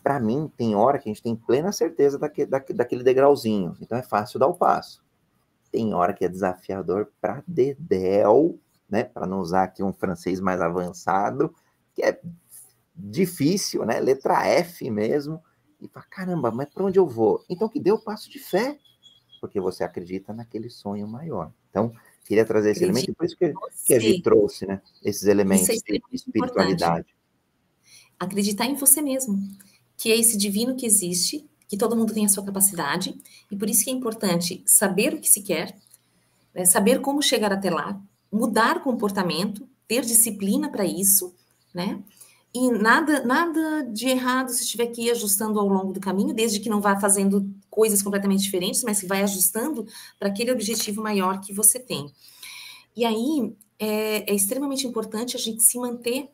Para 0.02 0.18
mim, 0.18 0.50
tem 0.56 0.74
hora 0.74 0.98
que 0.98 1.08
a 1.08 1.12
gente 1.12 1.22
tem 1.22 1.36
plena 1.36 1.70
certeza 1.70 2.18
daquele, 2.18 2.50
daquele 2.50 3.04
degrauzinho, 3.04 3.76
então 3.80 3.96
é 3.98 4.02
fácil 4.02 4.40
dar 4.40 4.46
o 4.46 4.54
passo. 4.54 5.04
Tem 5.70 5.92
hora 5.92 6.14
que 6.14 6.24
é 6.24 6.28
desafiador 6.28 7.10
para 7.20 7.42
dedéu, 7.46 8.58
né? 8.88 9.04
Para 9.04 9.26
não 9.26 9.40
usar 9.40 9.64
aqui 9.64 9.82
um 9.82 9.92
francês 9.92 10.40
mais 10.40 10.60
avançado, 10.60 11.54
que 11.94 12.02
é 12.02 12.20
difícil, 12.94 13.84
né? 13.84 13.98
Letra 13.98 14.46
F 14.46 14.88
mesmo. 14.90 15.42
E 15.80 15.88
fala, 15.88 16.06
caramba, 16.08 16.50
mas 16.50 16.68
para 16.72 16.84
onde 16.84 16.98
eu 16.98 17.06
vou? 17.06 17.44
Então 17.48 17.68
que 17.68 17.80
dê 17.80 17.90
o 17.90 17.98
passo 17.98 18.30
de 18.30 18.38
fé, 18.38 18.78
porque 19.40 19.60
você 19.60 19.82
acredita 19.82 20.32
naquele 20.32 20.70
sonho 20.70 21.08
maior. 21.08 21.50
Então, 21.70 21.92
Queria 22.24 22.44
trazer 22.44 22.70
esse 22.70 22.82
elemento, 22.82 23.10
e 23.10 23.14
por 23.14 23.26
isso 23.26 23.36
que, 23.36 23.52
que 23.84 23.94
a 23.94 24.00
gente 24.00 24.22
trouxe, 24.22 24.66
né? 24.66 24.80
Esses 25.04 25.24
elementos 25.24 25.68
é 25.68 25.74
de 25.74 26.02
espiritualidade. 26.12 27.00
Importante. 27.00 27.14
Acreditar 28.18 28.64
em 28.66 28.74
você 28.74 29.02
mesmo, 29.02 29.38
que 29.96 30.10
é 30.10 30.18
esse 30.18 30.36
divino 30.38 30.74
que 30.74 30.86
existe, 30.86 31.46
que 31.68 31.76
todo 31.76 31.96
mundo 31.96 32.14
tem 32.14 32.24
a 32.24 32.28
sua 32.28 32.44
capacidade, 32.44 33.14
e 33.50 33.56
por 33.56 33.68
isso 33.68 33.84
que 33.84 33.90
é 33.90 33.92
importante 33.92 34.62
saber 34.66 35.14
o 35.14 35.20
que 35.20 35.28
se 35.28 35.42
quer, 35.42 35.76
né? 36.54 36.64
saber 36.64 37.00
como 37.00 37.20
chegar 37.20 37.52
até 37.52 37.70
lá, 37.70 38.00
mudar 38.32 38.82
comportamento, 38.82 39.68
ter 39.86 40.02
disciplina 40.02 40.70
para 40.70 40.84
isso, 40.84 41.34
né? 41.74 42.02
E 42.54 42.70
nada, 42.70 43.24
nada 43.24 43.82
de 43.82 44.08
errado 44.08 44.50
se 44.50 44.62
estiver 44.62 44.84
aqui 44.84 45.10
ajustando 45.10 45.58
ao 45.58 45.68
longo 45.68 45.92
do 45.92 46.00
caminho, 46.00 46.32
desde 46.32 46.60
que 46.60 46.70
não 46.70 46.80
vá 46.80 46.98
fazendo 46.98 47.52
coisas 47.74 48.00
completamente 48.00 48.44
diferentes, 48.44 48.84
mas 48.84 49.00
que 49.00 49.06
vai 49.06 49.20
ajustando 49.24 49.84
para 50.16 50.28
aquele 50.28 50.52
objetivo 50.52 51.02
maior 51.02 51.40
que 51.40 51.52
você 51.52 51.80
tem. 51.80 52.08
E 52.96 53.04
aí 53.04 53.52
é, 53.80 54.30
é 54.30 54.34
extremamente 54.34 54.86
importante 54.86 55.36
a 55.36 55.40
gente 55.40 55.60
se 55.60 55.76
manter 55.76 56.28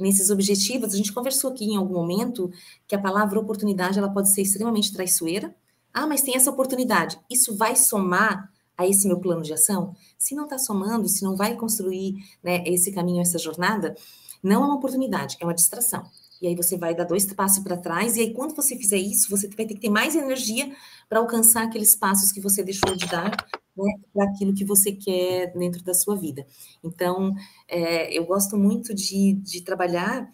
nesses 0.00 0.30
objetivos. 0.30 0.94
A 0.94 0.96
gente 0.96 1.12
conversou 1.12 1.50
aqui 1.50 1.66
em 1.66 1.76
algum 1.76 1.92
momento 1.92 2.50
que 2.88 2.96
a 2.96 2.98
palavra 2.98 3.38
oportunidade 3.38 3.98
ela 3.98 4.08
pode 4.08 4.32
ser 4.32 4.40
extremamente 4.40 4.90
traiçoeira. 4.90 5.54
Ah, 5.92 6.06
mas 6.06 6.22
tem 6.22 6.34
essa 6.34 6.50
oportunidade. 6.50 7.18
Isso 7.30 7.54
vai 7.54 7.76
somar 7.76 8.50
a 8.76 8.86
esse 8.86 9.06
meu 9.06 9.20
plano 9.20 9.42
de 9.42 9.52
ação? 9.52 9.94
Se 10.18 10.34
não 10.34 10.44
está 10.44 10.58
somando, 10.58 11.08
se 11.08 11.22
não 11.22 11.36
vai 11.36 11.56
construir 11.56 12.14
né, 12.42 12.62
esse 12.66 12.90
caminho, 12.90 13.20
essa 13.20 13.38
jornada, 13.38 13.94
não 14.42 14.62
é 14.62 14.66
uma 14.66 14.76
oportunidade, 14.76 15.36
é 15.40 15.44
uma 15.44 15.54
distração. 15.54 16.04
E 16.40 16.46
aí 16.46 16.54
você 16.54 16.76
vai 16.76 16.94
dar 16.94 17.04
dois 17.04 17.24
passos 17.32 17.62
para 17.62 17.76
trás, 17.76 18.16
e 18.16 18.20
aí 18.20 18.34
quando 18.34 18.54
você 18.54 18.76
fizer 18.76 18.98
isso, 18.98 19.30
você 19.30 19.48
vai 19.48 19.66
ter 19.66 19.74
que 19.74 19.80
ter 19.80 19.90
mais 19.90 20.14
energia 20.14 20.70
para 21.08 21.18
alcançar 21.18 21.64
aqueles 21.64 21.96
passos 21.96 22.30
que 22.32 22.40
você 22.40 22.62
deixou 22.62 22.94
de 22.94 23.06
dar 23.06 23.30
né, 23.76 23.92
para 24.12 24.24
aquilo 24.24 24.54
que 24.54 24.64
você 24.64 24.92
quer 24.92 25.52
dentro 25.52 25.82
da 25.82 25.94
sua 25.94 26.16
vida. 26.16 26.46
Então, 26.82 27.34
é, 27.68 28.16
eu 28.16 28.24
gosto 28.24 28.56
muito 28.56 28.94
de, 28.94 29.34
de 29.34 29.62
trabalhar 29.62 30.30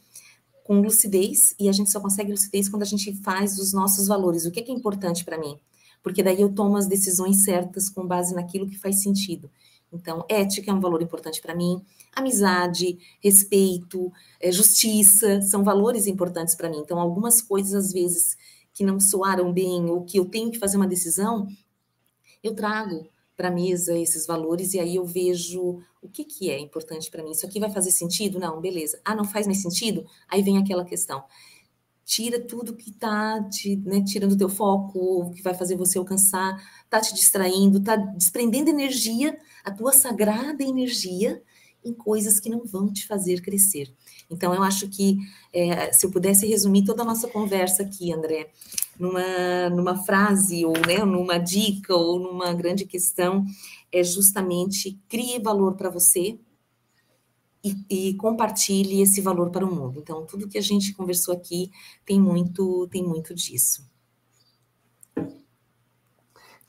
com 0.64 0.80
lucidez, 0.80 1.54
e 1.58 1.68
a 1.68 1.72
gente 1.72 1.90
só 1.90 2.00
consegue 2.00 2.30
lucidez 2.30 2.68
quando 2.68 2.82
a 2.82 2.86
gente 2.86 3.12
faz 3.22 3.58
os 3.58 3.72
nossos 3.72 4.06
valores. 4.06 4.46
O 4.46 4.50
que 4.50 4.60
é, 4.60 4.62
que 4.62 4.70
é 4.70 4.74
importante 4.74 5.24
para 5.24 5.38
mim? 5.38 5.58
Porque 6.02 6.22
daí 6.22 6.40
eu 6.40 6.52
tomo 6.52 6.76
as 6.76 6.86
decisões 6.86 7.44
certas 7.44 7.88
com 7.88 8.06
base 8.06 8.34
naquilo 8.34 8.68
que 8.68 8.78
faz 8.78 9.02
sentido. 9.02 9.50
Então, 9.92 10.24
ética 10.28 10.70
é 10.70 10.74
um 10.74 10.80
valor 10.80 11.02
importante 11.02 11.40
para 11.42 11.54
mim, 11.54 11.84
amizade, 12.14 12.98
respeito, 13.20 14.12
é, 14.40 14.52
justiça, 14.52 15.40
são 15.42 15.64
valores 15.64 16.06
importantes 16.06 16.54
para 16.54 16.68
mim. 16.68 16.78
Então, 16.78 16.98
algumas 16.98 17.40
coisas, 17.40 17.74
às 17.74 17.92
vezes, 17.92 18.36
que 18.72 18.84
não 18.84 19.00
soaram 19.00 19.52
bem, 19.52 19.86
ou 19.90 20.04
que 20.04 20.18
eu 20.18 20.24
tenho 20.26 20.50
que 20.50 20.58
fazer 20.58 20.76
uma 20.76 20.86
decisão, 20.86 21.46
eu 22.42 22.54
trago 22.54 23.08
para 23.36 23.48
a 23.48 23.50
mesa 23.50 23.98
esses 23.98 24.26
valores 24.26 24.74
e 24.74 24.78
aí 24.78 24.96
eu 24.96 25.04
vejo 25.04 25.80
o 26.02 26.08
que, 26.08 26.24
que 26.24 26.50
é 26.50 26.58
importante 26.58 27.10
para 27.10 27.22
mim. 27.22 27.30
Isso 27.30 27.46
aqui 27.46 27.58
vai 27.58 27.70
fazer 27.70 27.90
sentido? 27.90 28.38
Não, 28.38 28.60
beleza. 28.60 29.00
Ah, 29.04 29.14
não 29.14 29.24
faz 29.24 29.46
mais 29.46 29.62
sentido? 29.62 30.04
Aí 30.28 30.42
vem 30.42 30.58
aquela 30.58 30.84
questão 30.84 31.24
tira 32.04 32.40
tudo 32.40 32.74
que 32.74 32.90
está 32.90 33.42
te, 33.44 33.76
né, 33.76 34.02
tirando 34.04 34.32
o 34.32 34.36
teu 34.36 34.48
foco, 34.48 35.32
que 35.34 35.42
vai 35.42 35.54
fazer 35.54 35.76
você 35.76 35.98
alcançar, 35.98 36.62
está 36.84 37.00
te 37.00 37.14
distraindo, 37.14 37.78
está 37.78 37.96
desprendendo 37.96 38.70
energia, 38.70 39.38
a 39.64 39.70
tua 39.70 39.92
sagrada 39.92 40.62
energia, 40.62 41.42
em 41.84 41.92
coisas 41.92 42.38
que 42.40 42.48
não 42.48 42.64
vão 42.64 42.92
te 42.92 43.06
fazer 43.06 43.40
crescer. 43.40 43.92
Então, 44.30 44.54
eu 44.54 44.62
acho 44.62 44.88
que, 44.88 45.18
é, 45.52 45.92
se 45.92 46.06
eu 46.06 46.10
pudesse 46.10 46.46
resumir 46.46 46.84
toda 46.84 47.02
a 47.02 47.06
nossa 47.06 47.28
conversa 47.28 47.82
aqui, 47.82 48.12
André, 48.12 48.50
numa, 48.98 49.70
numa 49.70 49.96
frase, 50.04 50.64
ou 50.64 50.72
né, 50.86 51.04
numa 51.04 51.38
dica, 51.38 51.94
ou 51.94 52.18
numa 52.18 52.52
grande 52.52 52.84
questão, 52.86 53.44
é 53.90 54.02
justamente 54.02 54.98
crie 55.08 55.38
valor 55.38 55.74
para 55.74 55.90
você, 55.90 56.38
e, 57.64 58.08
e, 58.08 58.14
compartilhe 58.14 59.02
esse 59.02 59.20
valor 59.20 59.50
para 59.50 59.64
o 59.64 59.72
mundo. 59.72 60.00
Então, 60.00 60.26
tudo 60.26 60.48
que 60.48 60.58
a 60.58 60.62
gente 60.62 60.92
conversou 60.94 61.32
aqui 61.32 61.70
tem 62.04 62.20
muito, 62.20 62.88
tem 62.88 63.04
muito 63.04 63.32
disso. 63.32 63.88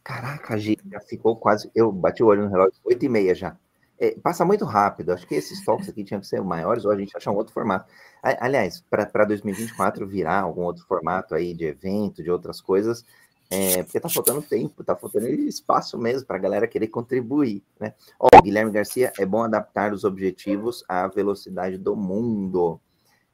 Caraca, 0.04 0.58
gente, 0.58 0.84
já 0.88 1.00
ficou 1.00 1.36
quase. 1.36 1.72
Eu 1.74 1.92
bati 1.92 2.22
o 2.22 2.28
olho 2.28 2.44
no 2.44 2.50
relógio, 2.50 2.80
oito 2.84 3.04
e 3.04 3.10
meia 3.10 3.34
já. 3.34 3.58
É, 4.00 4.12
passa 4.20 4.44
muito 4.44 4.66
rápido. 4.66 5.12
Acho 5.12 5.28
que 5.28 5.36
esses 5.36 5.64
toques 5.64 5.88
aqui 5.88 6.04
tinham 6.04 6.20
que 6.20 6.28
ser 6.28 6.42
maiores 6.42 6.86
ou 6.86 6.92
a 6.92 6.98
gente 6.98 7.16
achar 7.16 7.32
um 7.32 7.36
outro 7.36 7.54
formato. 7.54 7.92
Aliás, 8.22 8.84
para 8.90 9.26
2024 9.26 10.08
virar 10.08 10.42
algum 10.42 10.64
outro 10.64 10.86
formato 10.86 11.36
aí 11.36 11.54
de 11.54 11.66
evento, 11.66 12.24
de 12.24 12.32
outras 12.32 12.62
coisas, 12.62 13.04
é, 13.50 13.84
porque 13.84 14.00
tá 14.00 14.10
faltando 14.10 14.42
tempo, 14.42 14.84
tá 14.84 14.96
faltando 14.96 15.28
espaço 15.28 15.98
mesmo 15.98 16.26
para 16.26 16.38
a 16.38 16.40
galera 16.40 16.68
querer 16.68 16.88
contribuir, 16.88 17.64
né? 17.80 17.94
Ó, 18.20 18.28
oh, 18.34 18.42
Guilherme 18.42 18.72
Garcia, 18.72 19.12
é 19.20 19.26
bom 19.26 19.44
adaptar 19.44 19.94
os 19.94 20.04
objetivos 20.04 20.84
à 20.88 21.08
velocidade 21.08 21.78
do 21.78 21.96
mundo. 21.96 22.80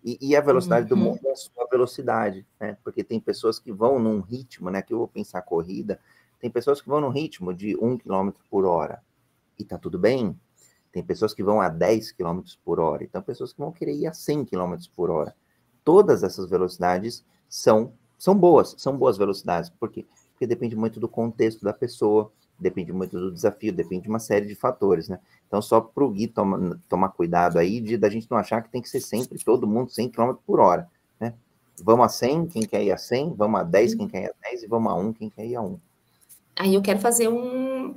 E, 0.03 0.17
e 0.21 0.35
a 0.35 0.41
velocidade 0.41 0.83
uhum. 0.83 0.89
do 0.89 0.97
mundo 0.97 1.19
é 1.25 1.31
a 1.31 1.35
sua 1.35 1.65
velocidade, 1.71 2.45
né? 2.59 2.77
Porque 2.83 3.03
tem 3.03 3.19
pessoas 3.19 3.59
que 3.59 3.71
vão 3.71 3.97
num 3.99 4.19
ritmo, 4.19 4.69
né? 4.69 4.81
Que 4.81 4.93
eu 4.93 4.97
vou 4.97 5.07
pensar 5.07 5.41
corrida, 5.41 5.99
tem 6.39 6.49
pessoas 6.49 6.81
que 6.81 6.89
vão 6.89 6.99
num 6.99 7.09
ritmo 7.09 7.53
de 7.53 7.77
1 7.77 7.99
km 7.99 8.31
por 8.49 8.65
hora. 8.65 9.01
E 9.57 9.63
tá 9.63 9.77
tudo 9.77 9.97
bem. 9.97 10.37
Tem 10.91 11.03
pessoas 11.03 11.33
que 11.33 11.43
vão 11.43 11.61
a 11.61 11.69
10 11.69 12.11
km 12.13 12.41
por 12.63 12.79
hora. 12.79 13.03
Então, 13.03 13.21
pessoas 13.21 13.53
que 13.53 13.59
vão 13.59 13.71
querer 13.71 13.95
ir 13.95 14.07
a 14.07 14.13
100 14.13 14.45
km 14.45 14.75
por 14.95 15.09
hora. 15.09 15.35
Todas 15.83 16.23
essas 16.23 16.49
velocidades 16.49 17.23
são 17.47 17.93
são 18.19 18.35
boas, 18.35 18.75
são 18.77 18.97
boas 18.97 19.17
velocidades. 19.17 19.69
Por 19.69 19.89
quê? 19.89 20.05
Porque 20.33 20.45
depende 20.45 20.75
muito 20.75 20.99
do 20.99 21.07
contexto 21.07 21.63
da 21.63 21.71
pessoa, 21.71 22.31
depende 22.59 22.91
muito 22.91 23.17
do 23.17 23.31
desafio, 23.31 23.71
depende 23.71 24.03
de 24.03 24.09
uma 24.09 24.19
série 24.19 24.45
de 24.45 24.53
fatores, 24.53 25.07
né? 25.07 25.19
Então, 25.47 25.61
só 25.61 25.79
para 25.79 26.03
o 26.03 26.09
Gui 26.09 26.27
toma, 26.27 26.79
tomar 26.89 27.09
cuidado 27.09 27.57
aí 27.57 27.79
de 27.79 27.97
da 27.97 28.09
gente 28.09 28.29
não 28.29 28.37
achar 28.37 28.61
que 28.61 28.69
tem 28.69 28.81
que 28.81 28.89
ser 28.89 28.99
sempre 28.99 29.41
todo 29.43 29.65
mundo 29.65 29.89
100 29.89 30.09
km 30.09 30.33
por 30.45 30.59
hora, 30.59 30.87
né? 31.17 31.33
Vamos 31.81 32.05
a 32.05 32.09
100, 32.09 32.47
quem 32.47 32.63
quer 32.63 32.83
ir 32.83 32.91
a 32.91 32.97
100, 32.97 33.33
vamos 33.35 33.61
a 33.61 33.63
10, 33.63 33.95
quem 33.95 34.07
quer 34.07 34.23
ir 34.23 34.29
a 34.29 34.49
10, 34.49 34.63
e 34.63 34.67
vamos 34.67 34.91
a 34.91 34.95
1, 34.95 35.13
quem 35.13 35.29
quer 35.29 35.45
ir 35.45 35.55
a 35.55 35.61
1. 35.61 35.79
Aí 36.57 36.75
eu 36.75 36.81
quero 36.81 36.99
fazer 36.99 37.29
um... 37.29 37.95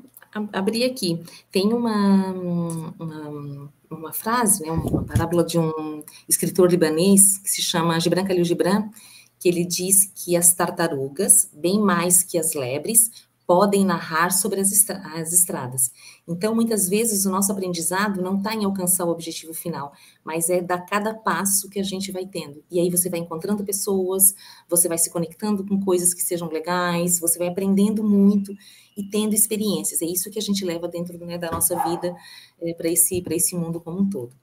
abrir 0.52 0.84
aqui. 0.84 1.22
Tem 1.50 1.72
uma, 1.72 2.32
uma, 2.32 3.72
uma 3.90 4.12
frase, 4.12 4.62
né, 4.62 4.70
uma 4.70 5.04
parábola 5.04 5.44
de 5.44 5.58
um 5.58 6.02
escritor 6.28 6.70
libanês 6.70 7.38
que 7.38 7.50
se 7.50 7.62
chama 7.62 7.98
Gibran 8.00 8.24
Khalil 8.24 8.44
Gibran, 8.44 8.90
que 9.38 9.48
ele 9.48 9.64
diz 9.64 10.10
que 10.14 10.36
as 10.36 10.54
tartarugas, 10.54 11.50
bem 11.52 11.80
mais 11.80 12.22
que 12.22 12.38
as 12.38 12.54
lebres, 12.54 13.10
podem 13.52 13.84
narrar 13.84 14.30
sobre 14.30 14.62
as, 14.62 14.72
estra 14.72 14.96
as 15.14 15.30
estradas. 15.30 15.92
Então, 16.26 16.54
muitas 16.54 16.88
vezes, 16.88 17.26
o 17.26 17.30
nosso 17.30 17.52
aprendizado 17.52 18.22
não 18.22 18.38
está 18.38 18.54
em 18.54 18.64
alcançar 18.64 19.04
o 19.04 19.10
objetivo 19.10 19.52
final, 19.52 19.92
mas 20.24 20.48
é 20.48 20.62
dar 20.62 20.86
cada 20.86 21.12
passo 21.12 21.68
que 21.68 21.78
a 21.78 21.82
gente 21.82 22.10
vai 22.10 22.24
tendo. 22.24 22.64
E 22.70 22.80
aí 22.80 22.88
você 22.88 23.10
vai 23.10 23.20
encontrando 23.20 23.62
pessoas, 23.62 24.34
você 24.70 24.88
vai 24.88 24.96
se 24.96 25.10
conectando 25.10 25.66
com 25.66 25.78
coisas 25.84 26.14
que 26.14 26.22
sejam 26.22 26.48
legais, 26.48 27.20
você 27.20 27.38
vai 27.38 27.48
aprendendo 27.48 28.02
muito 28.02 28.54
e 28.96 29.02
tendo 29.10 29.34
experiências. 29.34 30.00
É 30.00 30.06
isso 30.06 30.30
que 30.30 30.38
a 30.38 30.42
gente 30.42 30.64
leva 30.64 30.88
dentro 30.88 31.18
né, 31.18 31.36
da 31.36 31.50
nossa 31.50 31.76
vida 31.84 32.16
é, 32.58 32.72
para 32.72 32.88
esse, 32.88 33.22
esse 33.32 33.54
mundo 33.54 33.82
como 33.82 34.00
um 34.00 34.08
todo. 34.08 34.34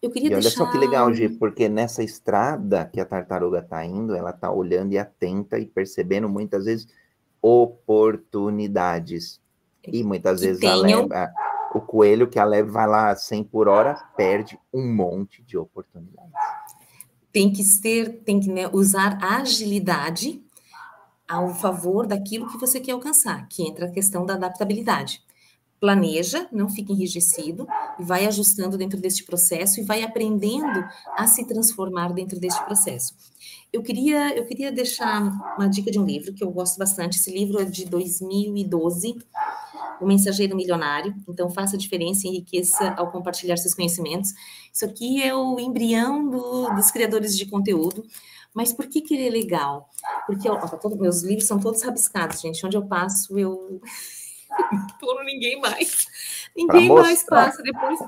Eu 0.00 0.10
queria 0.10 0.30
e 0.30 0.32
olha 0.32 0.40
deixar... 0.40 0.64
só 0.64 0.72
que 0.72 0.78
legal, 0.78 1.12
Gi, 1.12 1.28
porque 1.28 1.68
nessa 1.68 2.02
estrada 2.02 2.86
que 2.86 2.98
a 2.98 3.04
tartaruga 3.04 3.58
está 3.58 3.84
indo, 3.84 4.14
ela 4.14 4.30
está 4.30 4.50
olhando 4.50 4.94
e 4.94 4.98
atenta 4.98 5.58
e 5.58 5.66
percebendo 5.66 6.30
muitas 6.30 6.64
vezes 6.64 6.88
oportunidades. 7.40 9.40
E 9.86 10.02
muitas 10.02 10.40
vezes 10.40 10.60
tenham... 10.60 11.08
leva, 11.08 11.32
o 11.74 11.80
coelho 11.80 12.28
que 12.28 12.38
a 12.38 12.44
leve 12.44 12.70
vai 12.70 12.86
lá 12.86 13.14
100 13.14 13.44
por 13.44 13.68
hora 13.68 13.94
perde 14.16 14.58
um 14.72 14.92
monte 14.92 15.42
de 15.42 15.56
oportunidades. 15.56 16.32
Tem 17.32 17.52
que 17.52 17.62
ser, 17.62 18.22
tem 18.24 18.40
que 18.40 18.50
né, 18.50 18.68
usar 18.72 19.18
agilidade 19.22 20.42
ao 21.28 21.54
favor 21.54 22.06
daquilo 22.06 22.50
que 22.50 22.58
você 22.58 22.80
quer 22.80 22.92
alcançar, 22.92 23.46
que 23.48 23.62
entra 23.62 23.86
a 23.86 23.90
questão 23.90 24.24
da 24.24 24.34
adaptabilidade 24.34 25.22
planeja, 25.80 26.48
não 26.52 26.68
fica 26.68 26.92
enrijecido, 26.92 27.66
vai 27.98 28.26
ajustando 28.26 28.76
dentro 28.76 29.00
deste 29.00 29.24
processo 29.24 29.80
e 29.80 29.84
vai 29.84 30.02
aprendendo 30.02 30.84
a 31.16 31.26
se 31.26 31.46
transformar 31.46 32.12
dentro 32.12 32.38
deste 32.38 32.64
processo. 32.64 33.14
Eu 33.72 33.82
queria, 33.82 34.36
eu 34.36 34.46
queria 34.46 34.72
deixar 34.72 35.22
uma 35.56 35.68
dica 35.68 35.90
de 35.90 35.98
um 35.98 36.04
livro 36.04 36.32
que 36.32 36.42
eu 36.42 36.50
gosto 36.50 36.78
bastante. 36.78 37.18
Esse 37.18 37.30
livro 37.30 37.60
é 37.60 37.64
de 37.64 37.84
2012, 37.84 39.16
O 40.00 40.06
Mensageiro 40.06 40.56
Milionário. 40.56 41.14
Então, 41.28 41.50
faça 41.50 41.76
a 41.76 41.78
diferença 41.78 42.26
e 42.26 42.30
enriqueça 42.30 42.94
ao 42.96 43.12
compartilhar 43.12 43.56
seus 43.56 43.74
conhecimentos. 43.74 44.32
Isso 44.72 44.84
aqui 44.84 45.22
é 45.22 45.34
o 45.34 45.60
embrião 45.60 46.28
do, 46.28 46.74
dos 46.74 46.90
criadores 46.90 47.36
de 47.36 47.46
conteúdo. 47.46 48.04
Mas 48.54 48.72
por 48.72 48.86
que, 48.86 49.02
que 49.02 49.14
ele 49.14 49.26
é 49.26 49.30
legal? 49.30 49.90
Porque 50.26 50.48
ó, 50.48 50.56
todo, 50.56 50.96
meus 50.96 51.22
livros 51.22 51.46
são 51.46 51.60
todos 51.60 51.82
rabiscados, 51.82 52.40
gente. 52.40 52.64
Onde 52.64 52.76
eu 52.76 52.86
passo, 52.86 53.38
eu 53.38 53.80
Por 55.00 55.24
ninguém 55.24 55.60
mais. 55.60 56.06
Ninguém 56.56 56.88
mais 56.88 57.22
passa 57.22 57.62
depois. 57.62 57.98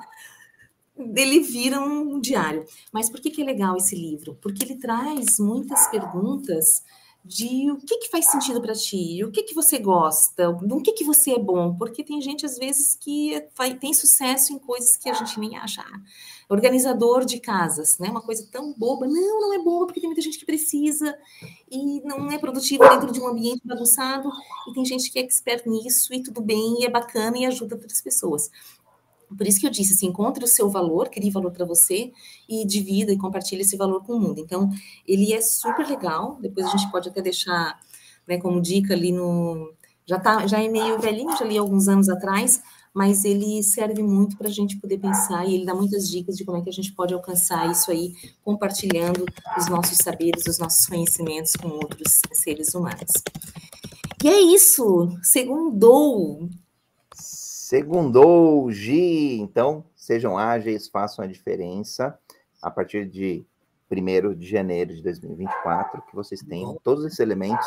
Ele 0.96 1.40
vira 1.40 1.80
um 1.80 2.20
diário. 2.20 2.64
Mas 2.92 3.08
por 3.08 3.20
que, 3.20 3.30
que 3.30 3.42
é 3.42 3.44
legal 3.44 3.76
esse 3.76 3.96
livro? 3.96 4.36
Porque 4.40 4.64
ele 4.64 4.76
traz 4.76 5.38
muitas 5.38 5.88
perguntas 5.88 6.82
de 7.24 7.70
o 7.70 7.76
que, 7.76 7.98
que 7.98 8.10
faz 8.10 8.30
sentido 8.30 8.60
para 8.60 8.72
ti, 8.72 9.22
o 9.24 9.30
que, 9.30 9.42
que 9.42 9.54
você 9.54 9.78
gosta, 9.78 10.52
do 10.52 10.82
que, 10.82 10.92
que 10.92 11.04
você 11.04 11.32
é 11.32 11.38
bom, 11.38 11.74
porque 11.74 12.02
tem 12.02 12.20
gente, 12.20 12.46
às 12.46 12.56
vezes, 12.56 12.96
que 12.98 13.46
vai, 13.56 13.74
tem 13.74 13.92
sucesso 13.92 14.52
em 14.52 14.58
coisas 14.58 14.96
que 14.96 15.08
a 15.08 15.12
gente 15.12 15.38
nem 15.38 15.56
acha. 15.56 15.84
Organizador 16.48 17.24
de 17.24 17.38
casas, 17.38 17.98
né? 17.98 18.08
Uma 18.08 18.22
coisa 18.22 18.44
tão 18.50 18.72
boba. 18.72 19.06
Não, 19.06 19.40
não 19.40 19.54
é 19.54 19.58
boba, 19.58 19.86
porque 19.86 20.00
tem 20.00 20.08
muita 20.08 20.22
gente 20.22 20.38
que 20.38 20.46
precisa 20.46 21.16
e 21.70 22.00
não 22.00 22.30
é 22.30 22.38
produtivo 22.38 22.88
dentro 22.88 23.12
de 23.12 23.20
um 23.20 23.28
ambiente 23.28 23.60
bagunçado, 23.64 24.28
e 24.68 24.72
tem 24.72 24.84
gente 24.84 25.12
que 25.12 25.18
é 25.18 25.22
expert 25.22 25.64
nisso, 25.66 26.12
e 26.12 26.22
tudo 26.22 26.40
bem, 26.40 26.80
e 26.80 26.86
é 26.86 26.90
bacana 26.90 27.38
e 27.38 27.46
ajuda 27.46 27.76
outras 27.76 28.00
pessoas. 28.00 28.50
Por 29.36 29.46
isso 29.46 29.60
que 29.60 29.66
eu 29.66 29.70
disse, 29.70 29.94
assim, 29.94 30.06
encontre 30.06 30.44
o 30.44 30.48
seu 30.48 30.68
valor, 30.68 31.08
crie 31.08 31.30
valor 31.30 31.52
para 31.52 31.64
você 31.64 32.12
e 32.48 32.66
divida 32.66 33.12
e 33.12 33.18
compartilhe 33.18 33.62
esse 33.62 33.76
valor 33.76 34.02
com 34.04 34.14
o 34.14 34.20
mundo. 34.20 34.40
Então, 34.40 34.70
ele 35.06 35.32
é 35.32 35.40
super 35.40 35.86
legal. 35.86 36.38
Depois 36.40 36.66
a 36.66 36.70
gente 36.70 36.90
pode 36.90 37.08
até 37.08 37.22
deixar, 37.22 37.78
né, 38.26 38.38
como 38.38 38.60
dica 38.60 38.94
ali 38.94 39.12
no 39.12 39.72
já 40.10 40.18
tá, 40.18 40.44
já 40.44 40.60
é 40.60 40.68
meio 40.68 40.98
velhinho, 40.98 41.36
já 41.36 41.44
li 41.44 41.56
alguns 41.56 41.86
anos 41.86 42.08
atrás, 42.08 42.60
mas 42.92 43.24
ele 43.24 43.62
serve 43.62 44.02
muito 44.02 44.36
para 44.36 44.48
a 44.48 44.50
gente 44.50 44.76
poder 44.76 44.98
pensar 44.98 45.46
e 45.46 45.54
ele 45.54 45.64
dá 45.64 45.72
muitas 45.72 46.08
dicas 46.08 46.36
de 46.36 46.44
como 46.44 46.58
é 46.58 46.62
que 46.62 46.68
a 46.68 46.72
gente 46.72 46.92
pode 46.92 47.14
alcançar 47.14 47.70
isso 47.70 47.92
aí, 47.92 48.14
compartilhando 48.42 49.24
os 49.56 49.68
nossos 49.68 49.98
saberes, 49.98 50.46
os 50.46 50.58
nossos 50.58 50.84
conhecimentos 50.86 51.52
com 51.52 51.68
outros 51.68 52.20
seres 52.32 52.74
humanos. 52.74 53.12
E 54.22 54.28
é 54.28 54.40
isso, 54.40 55.16
segundou. 55.22 56.48
Segundou, 57.70 58.68
Gi. 58.72 59.38
Então, 59.38 59.84
sejam 59.94 60.36
ágeis, 60.36 60.88
façam 60.88 61.24
a 61.24 61.28
diferença. 61.28 62.18
A 62.60 62.68
partir 62.68 63.08
de 63.08 63.46
1 63.88 64.34
de 64.34 64.44
janeiro 64.44 64.92
de 64.92 65.00
2024, 65.00 66.02
que 66.02 66.16
vocês 66.16 66.40
tenham 66.40 66.76
todos 66.82 67.04
esses 67.04 67.20
elementos 67.20 67.64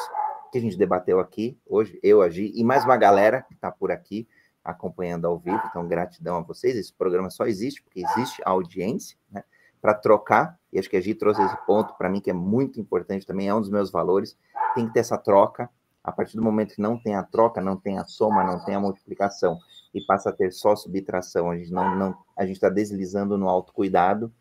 que 0.51 0.57
a 0.57 0.61
gente 0.61 0.77
debateu 0.77 1.21
aqui 1.21 1.57
hoje, 1.65 1.97
eu, 2.03 2.21
a 2.21 2.29
Gi, 2.29 2.51
e 2.53 2.65
mais 2.65 2.83
uma 2.83 2.97
galera 2.97 3.43
que 3.43 3.53
está 3.53 3.71
por 3.71 3.93
aqui 3.93 4.27
acompanhando 4.61 5.25
ao 5.25 5.39
vivo. 5.39 5.61
Então, 5.69 5.87
gratidão 5.87 6.35
a 6.35 6.41
vocês. 6.41 6.75
Esse 6.75 6.91
programa 6.91 7.29
só 7.29 7.45
existe 7.45 7.81
porque 7.81 8.03
existe 8.03 8.41
a 8.45 8.49
audiência, 8.49 9.17
né? 9.31 9.41
Para 9.81 9.93
trocar, 9.93 10.59
e 10.73 10.79
acho 10.79 10.89
que 10.89 10.97
a 10.97 11.01
Gi 11.01 11.15
trouxe 11.15 11.41
esse 11.41 11.65
ponto 11.65 11.93
para 11.93 12.09
mim 12.09 12.19
que 12.19 12.29
é 12.29 12.33
muito 12.33 12.77
importante 12.77 13.25
também, 13.25 13.47
é 13.47 13.55
um 13.55 13.61
dos 13.61 13.69
meus 13.69 13.89
valores. 13.89 14.37
Tem 14.75 14.85
que 14.85 14.93
ter 14.95 14.99
essa 14.99 15.17
troca. 15.17 15.69
A 16.03 16.11
partir 16.11 16.35
do 16.35 16.43
momento 16.43 16.75
que 16.75 16.81
não 16.81 16.99
tem 16.99 17.15
a 17.15 17.23
troca, 17.23 17.61
não 17.61 17.77
tem 17.77 17.97
a 17.97 18.03
soma, 18.03 18.43
não 18.43 18.59
tem 18.65 18.75
a 18.75 18.79
multiplicação, 18.81 19.57
e 19.93 20.01
passa 20.01 20.29
a 20.29 20.33
ter 20.33 20.51
só 20.51 20.75
subtração. 20.75 21.51
A 21.51 21.57
gente 21.57 21.71
não, 21.71 21.95
não 21.95 22.17
a 22.35 22.45
gente 22.45 22.55
está 22.55 22.69
deslizando 22.69 23.37
no 23.37 23.47
autocuidado. 23.47 24.31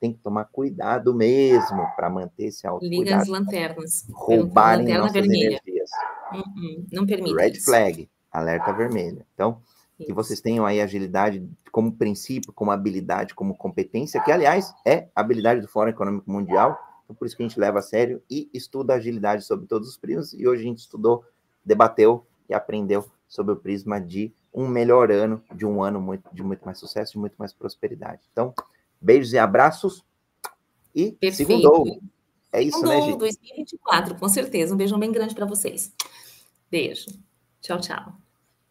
Tem 0.00 0.12
que 0.12 0.18
tomar 0.20 0.44
cuidado 0.44 1.12
mesmo 1.12 1.84
para 1.96 2.08
manter 2.08 2.46
esse 2.46 2.66
autocuidado. 2.66 3.04
Liga 3.04 3.16
as 3.16 3.28
lanternas. 3.28 4.06
Roubarem 4.12 4.80
lanterna 4.80 5.00
nossas 5.00 5.14
vermelha. 5.14 5.46
energias. 5.46 5.90
Uhum, 6.32 6.86
não 6.92 7.06
permite. 7.06 7.34
Red 7.34 7.50
isso. 7.50 7.64
flag, 7.64 8.08
alerta 8.30 8.72
vermelho. 8.72 9.24
Então, 9.34 9.60
isso. 9.98 10.06
que 10.06 10.12
vocês 10.12 10.40
tenham 10.40 10.64
aí 10.64 10.80
agilidade 10.80 11.44
como 11.72 11.96
princípio, 11.96 12.52
como 12.52 12.70
habilidade, 12.70 13.34
como 13.34 13.56
competência, 13.56 14.22
que 14.22 14.30
aliás 14.30 14.72
é 14.86 15.08
habilidade 15.14 15.60
do 15.60 15.68
Fórum 15.68 15.90
Econômico 15.90 16.30
Mundial. 16.30 16.78
Então, 17.04 17.16
por 17.16 17.26
isso 17.26 17.36
que 17.36 17.42
a 17.42 17.48
gente 17.48 17.58
leva 17.58 17.80
a 17.80 17.82
sério 17.82 18.22
e 18.30 18.48
estuda 18.52 18.94
agilidade 18.94 19.44
sobre 19.44 19.66
todos 19.66 19.88
os 19.88 19.96
prismas. 19.96 20.32
E 20.32 20.46
hoje 20.46 20.62
a 20.62 20.66
gente 20.66 20.78
estudou, 20.78 21.24
debateu 21.64 22.24
e 22.48 22.54
aprendeu 22.54 23.04
sobre 23.26 23.52
o 23.52 23.56
prisma 23.56 24.00
de 24.00 24.32
um 24.58 24.66
melhor 24.66 25.12
ano, 25.12 25.40
de 25.54 25.64
um 25.64 25.80
ano 25.80 26.00
muito, 26.00 26.28
de 26.32 26.42
muito 26.42 26.64
mais 26.64 26.78
sucesso, 26.78 27.12
de 27.12 27.18
muito 27.18 27.36
mais 27.38 27.52
prosperidade. 27.52 28.22
Então, 28.32 28.52
beijos 29.00 29.32
e 29.32 29.38
abraços. 29.38 30.04
E 30.92 31.12
Perfeito. 31.12 31.48
segundou. 31.48 32.00
É 32.52 32.60
isso, 32.60 32.80
segundou, 32.80 33.00
né, 33.00 33.06
gente? 33.06 33.18
2024, 33.18 34.16
com 34.16 34.28
certeza. 34.28 34.74
Um 34.74 34.76
beijão 34.76 34.98
bem 34.98 35.12
grande 35.12 35.32
para 35.32 35.46
vocês. 35.46 35.92
Beijo. 36.68 37.06
Tchau, 37.60 37.80
tchau. 37.80 38.14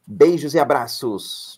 Beijos 0.05 0.53
e 0.53 0.59
abraços. 0.59 1.57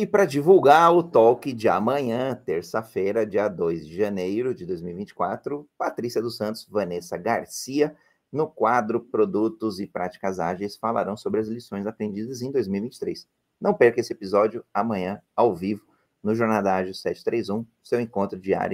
E 0.00 0.06
para 0.06 0.24
divulgar 0.24 0.94
o 0.94 1.02
talk 1.02 1.52
de 1.52 1.68
amanhã, 1.68 2.32
terça-feira, 2.44 3.26
dia 3.26 3.48
2 3.48 3.84
de 3.84 3.96
janeiro 3.96 4.54
de 4.54 4.64
2024, 4.64 5.68
Patrícia 5.76 6.22
dos 6.22 6.36
Santos, 6.36 6.64
Vanessa 6.70 7.16
Garcia, 7.16 7.96
no 8.30 8.46
quadro 8.46 9.00
Produtos 9.00 9.80
e 9.80 9.88
Práticas 9.88 10.38
Ágeis, 10.38 10.76
falarão 10.76 11.16
sobre 11.16 11.40
as 11.40 11.48
lições 11.48 11.84
aprendidas 11.84 12.42
em 12.42 12.52
2023. 12.52 13.26
Não 13.60 13.74
perca 13.74 13.98
esse 13.98 14.12
episódio 14.12 14.64
amanhã, 14.72 15.20
ao 15.34 15.52
vivo, 15.52 15.84
no 16.22 16.32
Jornada 16.32 16.76
Ágil 16.76 16.94
731, 16.94 17.66
seu 17.82 18.00
encontro 18.00 18.38
diário 18.38 18.66